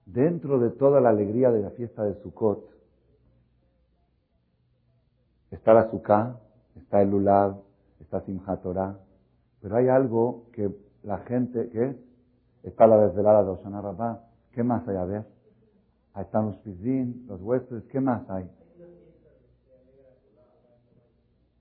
Dentro 0.05 0.59
de 0.59 0.71
toda 0.71 1.01
la 1.01 1.11
alegría 1.11 1.51
de 1.51 1.63
la 1.63 1.71
fiesta 1.71 2.05
de 2.05 2.15
Sukkot, 2.23 2.71
está 5.51 5.75
la 5.75 5.91
Sukkah, 5.91 6.39
está 6.77 7.03
el 7.03 7.11
Lulav, 7.11 7.61
está 8.01 8.21
Simchat 8.23 8.63
Torah, 8.63 8.99
pero 9.61 9.77
hay 9.77 9.89
algo 9.89 10.47
que 10.53 10.71
la 11.03 11.19
gente, 11.19 11.69
¿qué 11.71 11.85
es? 11.87 11.97
Está 12.63 12.87
la 12.87 12.99
desvelada 12.99 13.45
de 13.45 13.51
Osana 13.51 13.81
Rabá. 13.81 14.25
¿Qué 14.53 14.63
más 14.63 14.87
hay 14.89 14.97
a 14.97 15.05
ver? 15.05 15.25
Ahí 16.15 16.25
están 16.25 16.47
los 16.47 16.57
pizín, 16.59 17.27
los 17.29 17.41
huéspedes. 17.41 17.85
¿Qué 17.85 18.01
más 18.01 18.29
hay? 18.29 18.51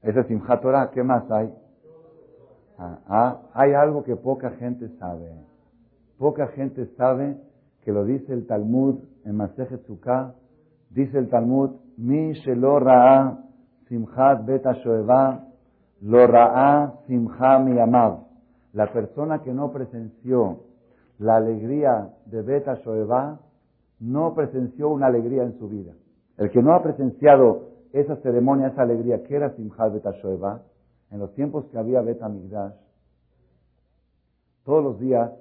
Ese 0.02 0.20
es 0.20 0.28
Simchat. 0.28 0.92
¿Qué 0.92 1.04
más 1.04 1.30
hay? 1.30 1.54
Ah, 2.78 3.00
ah, 3.08 3.42
hay 3.54 3.74
algo 3.74 4.04
que 4.04 4.16
poca 4.16 4.52
gente 4.52 4.90
sabe. 5.00 5.32
Poca 6.18 6.48
gente 6.48 6.86
sabe 6.98 7.38
que 7.84 7.92
lo 7.92 8.06
dice 8.06 8.34
el 8.34 8.48
Talmud 8.48 9.00
en 9.24 9.36
Masejet. 9.38 9.82
Dice 10.90 11.18
el 11.18 11.30
Talmud, 11.30 11.72
Mi 11.98 12.34
shelo 12.34 12.80
ra'a 12.80 13.38
simchat 13.88 14.46
shoeva, 14.84 15.46
lo 16.02 16.28
ra'a 16.28 16.94
simcha 17.08 17.60
mi 17.60 17.80
amav. 17.80 18.26
La 18.74 18.92
persona 18.92 19.42
que 19.42 19.54
no 19.54 19.72
presenció 19.72 20.60
la 21.20 21.38
alegría 21.38 22.10
de 22.26 22.64
Shoeva 22.84 23.40
no 24.00 24.34
presenció 24.34 24.90
una 24.90 25.08
alegría 25.08 25.44
en 25.44 25.58
su 25.58 25.70
vida. 25.70 25.94
El 26.38 26.52
que 26.52 26.62
no 26.62 26.74
ha 26.74 26.84
presenciado 26.84 27.70
esa 27.94 28.18
ceremonia, 28.18 28.68
esa 28.68 28.82
alegría, 28.82 29.24
que 29.24 29.36
era 29.36 29.56
Simchat 29.56 29.94
Shoeva, 30.22 30.62
en 31.16 31.22
los 31.22 31.34
tiempos 31.34 31.66
que 31.72 31.78
había 31.78 32.02
Beta 32.02 32.28
Migdash, 32.28 32.74
todos 34.66 34.84
los 34.84 35.00
días 35.00 35.32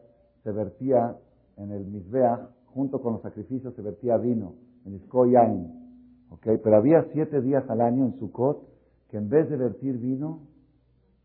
se 0.45 0.53
vertía 0.53 1.17
en 1.57 1.73
el 1.73 1.85
Mizbeach, 1.85 2.49
junto 2.67 3.03
con 3.03 3.15
los 3.15 3.23
sacrificios, 3.23 3.75
se 3.75 3.83
vertía 3.83 4.17
vino, 4.17 4.55
en 4.85 4.95
Isko 4.95 5.27
¿okay? 6.31 6.59
Pero 6.59 6.77
había 6.77 7.05
siete 7.13 7.41
días 7.41 7.69
al 7.69 7.81
año 7.81 8.05
en 8.05 8.19
Sukkot 8.21 8.63
que 9.11 9.17
en 9.17 9.29
vez 9.29 9.51
de 9.51 9.57
vertir 9.57 9.99
vino, 9.99 10.41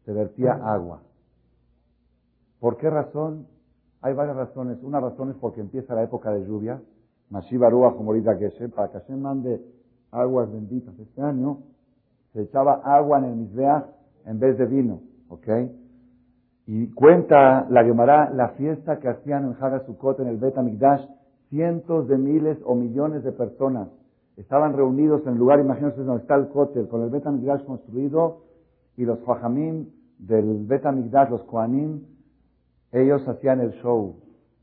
se 0.05 0.13
vertía 0.13 0.53
agua. 0.53 1.03
¿Por 2.59 2.77
qué 2.77 2.89
razón? 2.89 3.45
Hay 4.01 4.13
varias 4.15 4.35
razones. 4.35 4.81
Una 4.81 4.99
razón 4.99 5.29
es 5.29 5.35
porque 5.35 5.61
empieza 5.61 5.93
la 5.93 6.03
época 6.03 6.31
de 6.31 6.43
lluvia. 6.45 6.81
Mashiva 7.29 7.69
Ruach 7.69 7.95
que 7.95 8.49
Geshem, 8.49 8.71
para 8.71 8.91
que 8.91 8.99
Hashem 8.99 9.19
mande 9.21 9.61
aguas 10.09 10.51
benditas. 10.51 10.97
Este 10.97 11.21
año 11.21 11.59
se 12.33 12.41
echaba 12.41 12.81
agua 12.83 13.19
en 13.19 13.25
el 13.25 13.35
Mizbeach 13.35 13.98
en 14.29 14.39
vez 14.39 14.57
de 14.57 14.65
vino. 14.65 15.01
¿Ok? 15.27 15.47
Y 16.67 16.87
cuenta 16.91 17.67
la 17.69 17.83
Gemara 17.83 18.29
la 18.29 18.49
fiesta 18.49 18.99
que 18.99 19.09
hacían 19.09 19.45
en 19.45 19.55
Hagasukot 19.59 20.19
en 20.19 20.27
el 20.27 20.37
Bet 20.37 20.57
Amigdash. 20.57 21.03
Cientos 21.49 22.07
de 22.07 22.17
miles 22.17 22.59
o 22.63 22.75
millones 22.75 23.23
de 23.23 23.31
personas 23.31 23.89
estaban 24.37 24.73
reunidos 24.73 25.23
en 25.25 25.33
el 25.33 25.39
lugar, 25.39 25.59
imagínense 25.59 26.03
donde 26.03 26.21
está 26.21 26.35
el 26.35 26.47
Kotel, 26.49 26.87
con 26.87 27.01
el 27.01 27.09
Bet 27.09 27.25
Amigdash 27.25 27.65
construido 27.65 28.43
y 28.95 29.03
los 29.03 29.19
Fajamim 29.21 29.87
del 30.19 30.65
Bet 30.67 30.85
Amigdash, 30.85 31.31
los 31.31 31.43
Koanim, 31.43 32.03
ellos 32.91 33.27
hacían 33.27 33.61
el 33.61 33.71
show, 33.81 34.17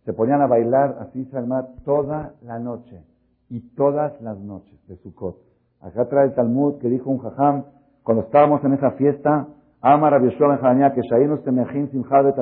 se 0.04 0.12
ponían 0.12 0.40
a 0.42 0.46
bailar 0.46 0.98
así 1.00 1.24
Salmat 1.26 1.68
toda 1.84 2.34
la 2.42 2.60
noche 2.60 3.02
y 3.50 3.60
todas 3.74 4.20
las 4.22 4.38
noches 4.38 4.78
de 4.86 4.96
Sukkot. 4.98 5.36
Acá 5.80 6.08
trae 6.08 6.26
el 6.26 6.34
Talmud 6.34 6.78
que 6.78 6.88
dijo 6.88 7.10
un 7.10 7.18
jajam, 7.18 7.64
cuando 8.06 8.22
estábamos 8.22 8.62
en 8.62 8.72
esa 8.74 8.92
fiesta, 8.92 9.48
Amar 9.80 10.12
Rabbi 10.12 10.30
Yeshua 10.30 10.60
que 10.94 11.02
Simcha 11.90 12.22
Bet 12.22 12.36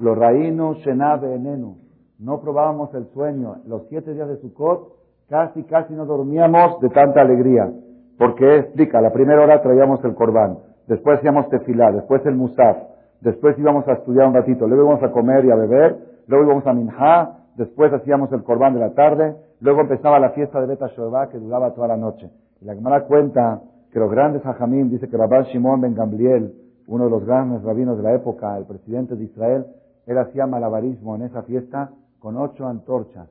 Lo 0.00 0.16
raínos 0.16 0.78
shenabe 0.78 1.32
enenu. 1.32 1.76
No 2.18 2.40
probábamos 2.40 2.92
el 2.92 3.06
sueño. 3.14 3.54
Los 3.68 3.86
siete 3.88 4.12
días 4.14 4.26
de 4.26 4.36
Sukkot 4.38 4.88
casi, 5.28 5.62
casi 5.62 5.94
no 5.94 6.04
dormíamos 6.06 6.80
de 6.80 6.88
tanta 6.88 7.20
alegría. 7.20 7.70
Porque 8.18 8.56
explica, 8.58 9.00
la 9.00 9.12
primera 9.12 9.44
hora 9.44 9.62
traíamos 9.62 10.04
el 10.04 10.16
corbán, 10.16 10.58
después 10.88 11.18
hacíamos 11.18 11.48
tefilá, 11.50 11.92
después 11.92 12.26
el 12.26 12.34
musaf, 12.34 12.76
después 13.20 13.56
íbamos 13.56 13.86
a 13.86 13.92
estudiar 13.92 14.26
un 14.26 14.34
ratito, 14.34 14.66
luego 14.66 14.86
íbamos 14.86 15.04
a 15.04 15.12
comer 15.12 15.44
y 15.44 15.52
a 15.52 15.54
beber, 15.54 15.98
luego 16.26 16.46
íbamos 16.46 16.66
a 16.66 16.72
minjá, 16.72 17.30
después 17.54 17.92
hacíamos 17.92 18.32
el 18.32 18.42
corbán 18.42 18.74
de 18.74 18.80
la 18.80 18.90
tarde, 18.90 19.36
luego 19.60 19.82
empezaba 19.82 20.18
la 20.18 20.30
fiesta 20.30 20.60
de 20.60 20.66
Beta 20.66 20.88
Shová 20.96 21.28
que 21.28 21.38
duraba 21.38 21.74
toda 21.74 21.86
la 21.86 21.96
noche. 21.96 22.28
Y 22.60 22.64
la 22.64 22.74
Gemara 22.74 23.04
cuenta 23.04 23.60
que 23.94 24.00
los 24.00 24.10
grandes 24.10 24.44
hajamim, 24.44 24.90
dice 24.90 25.08
que 25.08 25.16
Rabban 25.16 25.44
Shimon 25.44 25.80
ben 25.80 25.94
Gamliel, 25.94 26.52
uno 26.88 27.04
de 27.04 27.10
los 27.10 27.24
grandes 27.24 27.62
rabinos 27.62 27.96
de 27.96 28.02
la 28.02 28.12
época, 28.12 28.58
el 28.58 28.64
presidente 28.64 29.14
de 29.14 29.22
Israel, 29.22 29.66
él 30.06 30.18
hacía 30.18 30.48
malabarismo 30.48 31.14
en 31.14 31.22
esa 31.22 31.44
fiesta 31.44 31.92
con 32.18 32.36
ocho 32.36 32.66
antorchas. 32.66 33.28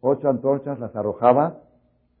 Ocho 0.00 0.30
antorchas 0.30 0.80
las 0.80 0.96
arrojaba 0.96 1.58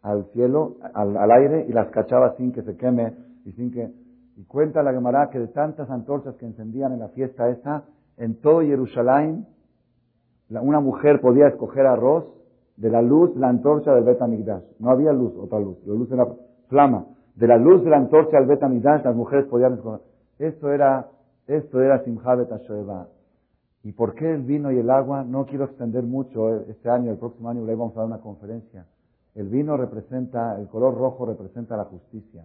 al 0.02 0.26
cielo, 0.34 0.74
al, 0.92 1.30
aire, 1.30 1.64
y 1.66 1.72
las 1.72 1.88
cachaba 1.88 2.36
sin 2.36 2.52
que 2.52 2.60
se 2.60 2.76
queme 2.76 3.14
y 3.46 3.52
sin 3.52 3.72
que... 3.72 3.90
Y 4.36 4.44
cuenta 4.44 4.82
la 4.82 4.92
Gemara 4.92 5.30
que 5.30 5.38
de 5.38 5.48
tantas 5.48 5.88
antorchas 5.88 6.36
que 6.36 6.44
encendían 6.44 6.92
en 6.92 6.98
la 6.98 7.08
fiesta 7.08 7.48
esa, 7.48 7.84
en 8.18 8.34
todo 8.42 8.60
Jerusalén, 8.60 9.46
una 10.50 10.80
mujer 10.80 11.22
podía 11.22 11.48
escoger 11.48 11.86
arroz 11.86 12.26
de 12.76 12.90
la 12.90 13.00
luz, 13.00 13.34
la 13.34 13.48
antorcha 13.48 13.94
del 13.94 14.04
Betamigdash. 14.04 14.62
No 14.78 14.90
había 14.90 15.10
luz, 15.14 15.32
otra 15.38 15.58
luz, 15.58 15.78
la 15.86 15.94
luz 15.94 16.12
era 16.12 16.26
flama. 16.68 17.06
De 17.38 17.46
la 17.46 17.56
luz 17.56 17.84
de 17.84 17.90
la 17.90 17.98
antorcha 17.98 18.36
del 18.36 18.48
Betamigdash, 18.48 19.04
las 19.04 19.14
mujeres 19.14 19.46
podían 19.46 19.74
escoger. 19.74 20.00
Esto 20.40 20.72
era, 20.72 21.06
esto 21.46 21.80
era 21.80 22.02
Simcha 22.02 22.36
¿Y 23.84 23.92
por 23.92 24.16
qué 24.16 24.34
el 24.34 24.42
vino 24.42 24.72
y 24.72 24.78
el 24.78 24.90
agua? 24.90 25.22
No 25.22 25.46
quiero 25.46 25.66
extender 25.66 26.02
mucho. 26.02 26.62
Este 26.68 26.90
año, 26.90 27.12
el 27.12 27.16
próximo 27.16 27.48
año, 27.48 27.64
le 27.64 27.76
vamos 27.76 27.96
a 27.96 28.00
dar 28.00 28.06
una 28.06 28.18
conferencia. 28.18 28.86
El 29.36 29.50
vino 29.50 29.76
representa, 29.76 30.58
el 30.58 30.66
color 30.66 30.98
rojo 30.98 31.26
representa 31.26 31.76
la 31.76 31.84
justicia 31.84 32.44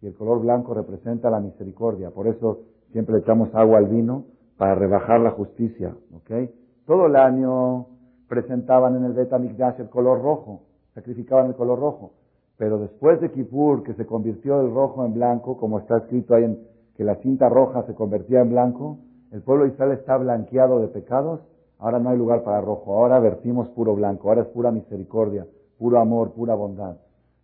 y 0.00 0.06
el 0.06 0.14
color 0.14 0.40
blanco 0.40 0.72
representa 0.72 1.28
la 1.28 1.40
misericordia. 1.40 2.10
Por 2.10 2.26
eso 2.26 2.60
siempre 2.92 3.16
le 3.16 3.20
echamos 3.20 3.54
agua 3.54 3.76
al 3.76 3.88
vino 3.88 4.24
para 4.56 4.74
rebajar 4.74 5.20
la 5.20 5.32
justicia. 5.32 5.94
¿ok? 6.16 6.48
Todo 6.86 7.08
el 7.08 7.16
año 7.16 7.88
presentaban 8.26 8.96
en 8.96 9.04
el 9.04 9.12
Betamikdash 9.12 9.80
el 9.80 9.90
color 9.90 10.22
rojo, 10.22 10.62
sacrificaban 10.94 11.48
el 11.48 11.54
color 11.56 11.78
rojo. 11.78 12.12
Pero 12.60 12.78
después 12.78 13.18
de 13.22 13.30
Kippur, 13.30 13.82
que 13.84 13.94
se 13.94 14.04
convirtió 14.04 14.60
el 14.60 14.74
rojo 14.74 15.02
en 15.06 15.14
blanco, 15.14 15.56
como 15.56 15.78
está 15.78 15.96
escrito 15.96 16.34
ahí 16.34 16.44
en 16.44 16.58
que 16.94 17.04
la 17.04 17.14
cinta 17.14 17.48
roja 17.48 17.84
se 17.84 17.94
convertía 17.94 18.42
en 18.42 18.50
blanco, 18.50 18.98
el 19.32 19.40
pueblo 19.40 19.64
de 19.64 19.70
Israel 19.70 19.92
está 19.92 20.18
blanqueado 20.18 20.78
de 20.80 20.88
pecados, 20.88 21.40
ahora 21.78 21.98
no 22.00 22.10
hay 22.10 22.18
lugar 22.18 22.42
para 22.42 22.60
rojo, 22.60 22.92
ahora 22.92 23.18
vertimos 23.18 23.70
puro 23.70 23.94
blanco, 23.94 24.28
ahora 24.28 24.42
es 24.42 24.48
pura 24.48 24.70
misericordia, 24.70 25.46
puro 25.78 26.00
amor, 26.00 26.32
pura 26.32 26.54
bondad. 26.54 26.96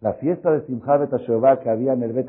La 0.02 0.12
fiesta 0.12 0.50
de 0.50 0.66
Simchat 0.66 1.10
Bet 1.10 1.60
que 1.60 1.70
había 1.70 1.94
en 1.94 2.02
el 2.02 2.12
Bet 2.12 2.28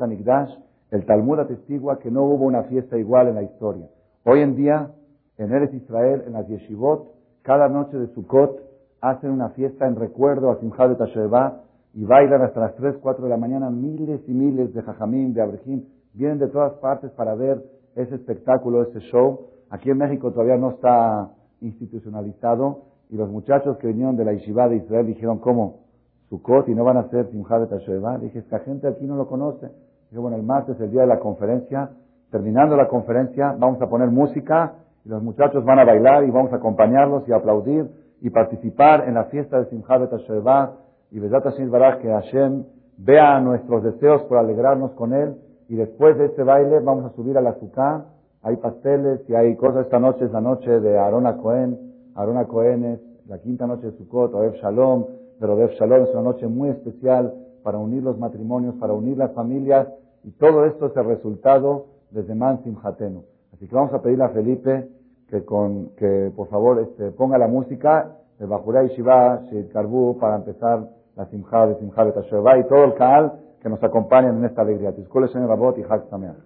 el 0.90 1.04
Talmud 1.04 1.40
atestigua 1.40 1.98
que 1.98 2.10
no 2.10 2.22
hubo 2.22 2.46
una 2.46 2.62
fiesta 2.62 2.96
igual 2.96 3.28
en 3.28 3.34
la 3.34 3.42
historia. 3.42 3.86
Hoy 4.24 4.40
en 4.40 4.56
día, 4.56 4.92
en 5.36 5.52
Eres 5.52 5.74
Israel, 5.74 6.22
en 6.26 6.32
las 6.32 6.48
yeshivot, 6.48 7.06
cada 7.42 7.68
noche 7.68 7.98
de 7.98 8.06
Sukkot, 8.14 8.62
hacen 9.02 9.30
una 9.30 9.50
fiesta 9.50 9.86
en 9.86 9.94
recuerdo 9.94 10.50
a 10.50 10.56
Simchat 10.56 10.88
Bet 10.88 11.67
y 11.94 12.04
bailan 12.04 12.42
hasta 12.42 12.60
las 12.60 12.74
3, 12.76 12.96
4 13.00 13.24
de 13.24 13.30
la 13.30 13.36
mañana 13.36 13.70
miles 13.70 14.20
y 14.26 14.32
miles 14.32 14.74
de 14.74 14.82
jajamín, 14.82 15.34
de 15.34 15.42
abrejim, 15.42 15.84
vienen 16.14 16.38
de 16.38 16.48
todas 16.48 16.74
partes 16.74 17.10
para 17.12 17.34
ver 17.34 17.62
ese 17.96 18.16
espectáculo, 18.16 18.82
ese 18.82 19.00
show. 19.10 19.46
Aquí 19.70 19.90
en 19.90 19.98
México 19.98 20.30
todavía 20.32 20.56
no 20.56 20.70
está 20.70 21.30
institucionalizado 21.60 22.82
y 23.10 23.16
los 23.16 23.30
muchachos 23.30 23.78
que 23.78 23.88
vinieron 23.88 24.16
de 24.16 24.24
la 24.24 24.32
Yeshiva 24.32 24.68
de 24.68 24.76
Israel 24.76 25.06
dijeron, 25.06 25.38
¿cómo? 25.38 25.80
Sukkot 26.28 26.68
y 26.68 26.74
no 26.74 26.84
van 26.84 26.98
a 26.98 27.00
hacer 27.00 27.30
Simchat 27.30 27.70
Tashoeva. 27.70 28.18
Dije, 28.18 28.40
esta 28.40 28.58
gente 28.60 28.86
aquí 28.86 29.06
no 29.06 29.16
lo 29.16 29.26
conoce. 29.26 29.66
Dije, 30.10 30.20
bueno, 30.20 30.36
el 30.36 30.42
martes, 30.42 30.78
el 30.80 30.90
día 30.90 31.02
de 31.02 31.06
la 31.06 31.18
conferencia, 31.18 31.90
terminando 32.30 32.76
la 32.76 32.88
conferencia, 32.88 33.56
vamos 33.58 33.80
a 33.80 33.88
poner 33.88 34.10
música 34.10 34.74
y 35.04 35.08
los 35.08 35.22
muchachos 35.22 35.64
van 35.64 35.78
a 35.78 35.84
bailar 35.84 36.24
y 36.24 36.30
vamos 36.30 36.52
a 36.52 36.56
acompañarlos 36.56 37.26
y 37.28 37.32
aplaudir 37.32 37.88
y 38.20 38.30
participar 38.30 39.08
en 39.08 39.14
la 39.14 39.24
fiesta 39.24 39.58
de 39.58 39.70
Simchat 39.70 40.10
Tashoeva 40.10 40.76
y 41.10 41.18
Besat 41.20 41.44
Hashem 41.44 41.70
Baraj 41.70 42.00
que 42.00 42.08
Hashem 42.08 42.64
vea 42.98 43.40
nuestros 43.40 43.82
deseos 43.82 44.22
por 44.24 44.38
alegrarnos 44.38 44.92
con 44.92 45.12
él 45.12 45.36
y 45.68 45.76
después 45.76 46.16
de 46.18 46.26
este 46.26 46.42
baile 46.42 46.80
vamos 46.80 47.04
a 47.04 47.14
subir 47.14 47.36
a 47.38 47.40
la 47.40 47.50
azúcar. 47.50 48.06
Hay 48.42 48.56
pasteles 48.56 49.20
y 49.28 49.34
hay 49.34 49.54
cosas. 49.56 49.86
Esta 49.86 49.98
noche 49.98 50.24
es 50.24 50.32
la 50.32 50.40
noche 50.40 50.80
de 50.80 50.98
Arona 50.98 51.36
Cohen. 51.36 51.78
Arona 52.14 52.46
Cohen 52.46 52.84
es 52.84 53.00
la 53.26 53.38
quinta 53.38 53.66
noche 53.66 53.90
de 53.90 53.92
Sukkot, 53.98 54.32
Oev 54.34 54.54
Shalom. 54.54 55.04
Pero 55.38 55.54
Oev 55.54 55.70
Shalom 55.72 56.04
es 56.04 56.10
una 56.10 56.22
noche 56.22 56.46
muy 56.46 56.70
especial 56.70 57.34
para 57.62 57.78
unir 57.78 58.02
los 58.02 58.18
matrimonios, 58.18 58.76
para 58.76 58.94
unir 58.94 59.18
las 59.18 59.32
familias. 59.32 59.88
Y 60.24 60.30
todo 60.32 60.64
esto 60.64 60.86
es 60.86 60.96
el 60.96 61.04
resultado 61.04 61.86
desde 62.10 62.34
Mansim 62.34 62.76
Hatenu. 62.82 63.24
Así 63.52 63.66
que 63.68 63.74
vamos 63.74 63.92
a 63.92 64.00
pedirle 64.00 64.24
a 64.24 64.30
Felipe 64.30 64.88
que, 65.28 65.44
con, 65.44 65.90
que 65.96 66.32
por 66.34 66.48
favor 66.48 66.80
este, 66.80 67.10
ponga 67.10 67.36
la 67.36 67.48
música 67.48 68.16
de 68.38 68.46
Bajura 68.46 68.84
Shiva, 68.86 69.42
Shid 69.50 69.70
Karbu, 69.72 70.16
para 70.18 70.36
empezar 70.36 70.88
la 71.18 71.26
Simcha 71.26 71.66
de 71.66 71.74
Simcha 71.80 72.04
de 72.04 72.60
y 72.60 72.64
todo 72.68 72.84
el 72.84 72.94
Kaal 72.94 73.32
que 73.60 73.68
nos 73.68 73.82
acompañan 73.82 74.38
en 74.38 74.44
esta 74.44 74.62
alegría. 74.62 74.92
Señor 74.92 75.48
Rabot 75.48 75.76
y 75.76 75.82
Hak 75.82 76.12
Nada 76.12 76.36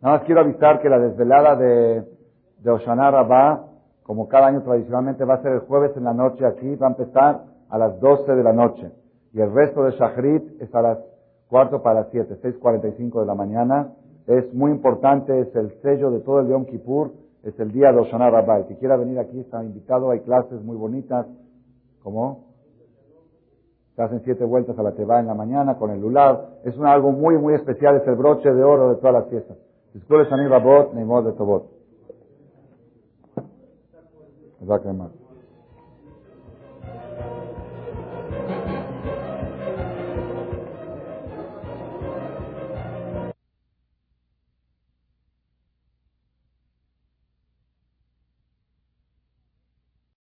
más 0.00 0.22
quiero 0.22 0.42
avisar 0.42 0.80
que 0.80 0.88
la 0.88 1.00
desvelada 1.00 1.56
de, 1.56 2.04
de 2.60 2.70
Oshana 2.70 3.10
Rabá, 3.10 3.66
como 4.04 4.28
cada 4.28 4.46
año 4.46 4.62
tradicionalmente, 4.62 5.24
va 5.24 5.34
a 5.34 5.42
ser 5.42 5.52
el 5.54 5.60
jueves 5.60 5.90
en 5.96 6.04
la 6.04 6.14
noche 6.14 6.46
aquí, 6.46 6.76
va 6.76 6.86
a 6.86 6.90
empezar 6.90 7.42
a 7.68 7.78
las 7.78 7.98
12 7.98 8.32
de 8.32 8.44
la 8.44 8.52
noche. 8.52 8.92
Y 9.32 9.40
el 9.40 9.52
resto 9.52 9.82
de 9.82 9.90
Shachrit 9.90 10.62
es 10.62 10.72
a 10.72 10.80
las 10.80 10.98
cuarto 11.48 11.82
para 11.82 12.02
las 12.02 12.10
7, 12.12 12.38
6.45 12.40 13.20
de 13.20 13.26
la 13.26 13.34
mañana. 13.34 13.92
Es 14.28 14.54
muy 14.54 14.70
importante, 14.70 15.40
es 15.40 15.54
el 15.56 15.72
sello 15.82 16.12
de 16.12 16.20
todo 16.20 16.40
el 16.40 16.46
Yom 16.46 16.64
Kippur, 16.64 17.10
es 17.42 17.58
el 17.58 17.72
día 17.72 17.90
de 17.90 17.98
Oshana 17.98 18.30
Rabá. 18.30 18.58
El 18.58 18.66
que 18.66 18.76
quiera 18.76 18.96
venir 18.96 19.18
aquí 19.18 19.40
está 19.40 19.64
invitado, 19.64 20.10
hay 20.10 20.20
clases 20.20 20.62
muy 20.62 20.76
bonitas. 20.76 21.26
¿Cómo? 22.04 22.49
Se 23.94 24.02
hacen 24.02 24.20
siete 24.24 24.44
vueltas 24.44 24.78
a 24.78 24.82
la 24.82 24.92
teba 24.92 25.20
en 25.20 25.26
la 25.26 25.34
mañana 25.34 25.76
con 25.76 25.90
el 25.90 26.00
lulav. 26.00 26.60
Es 26.64 26.76
un, 26.76 26.86
algo 26.86 27.12
muy, 27.12 27.36
muy 27.38 27.54
especial, 27.54 27.96
es 27.96 28.06
el 28.06 28.16
broche 28.16 28.52
de 28.52 28.62
oro 28.62 28.90
de 28.90 28.96
todas 28.96 29.14
las 29.14 29.26
fiestas. 29.28 29.56
Escuela 29.94 30.24
Rabot, 30.24 30.94
Neimot 30.94 31.24
de 31.24 31.32
Tobot. 31.32 31.66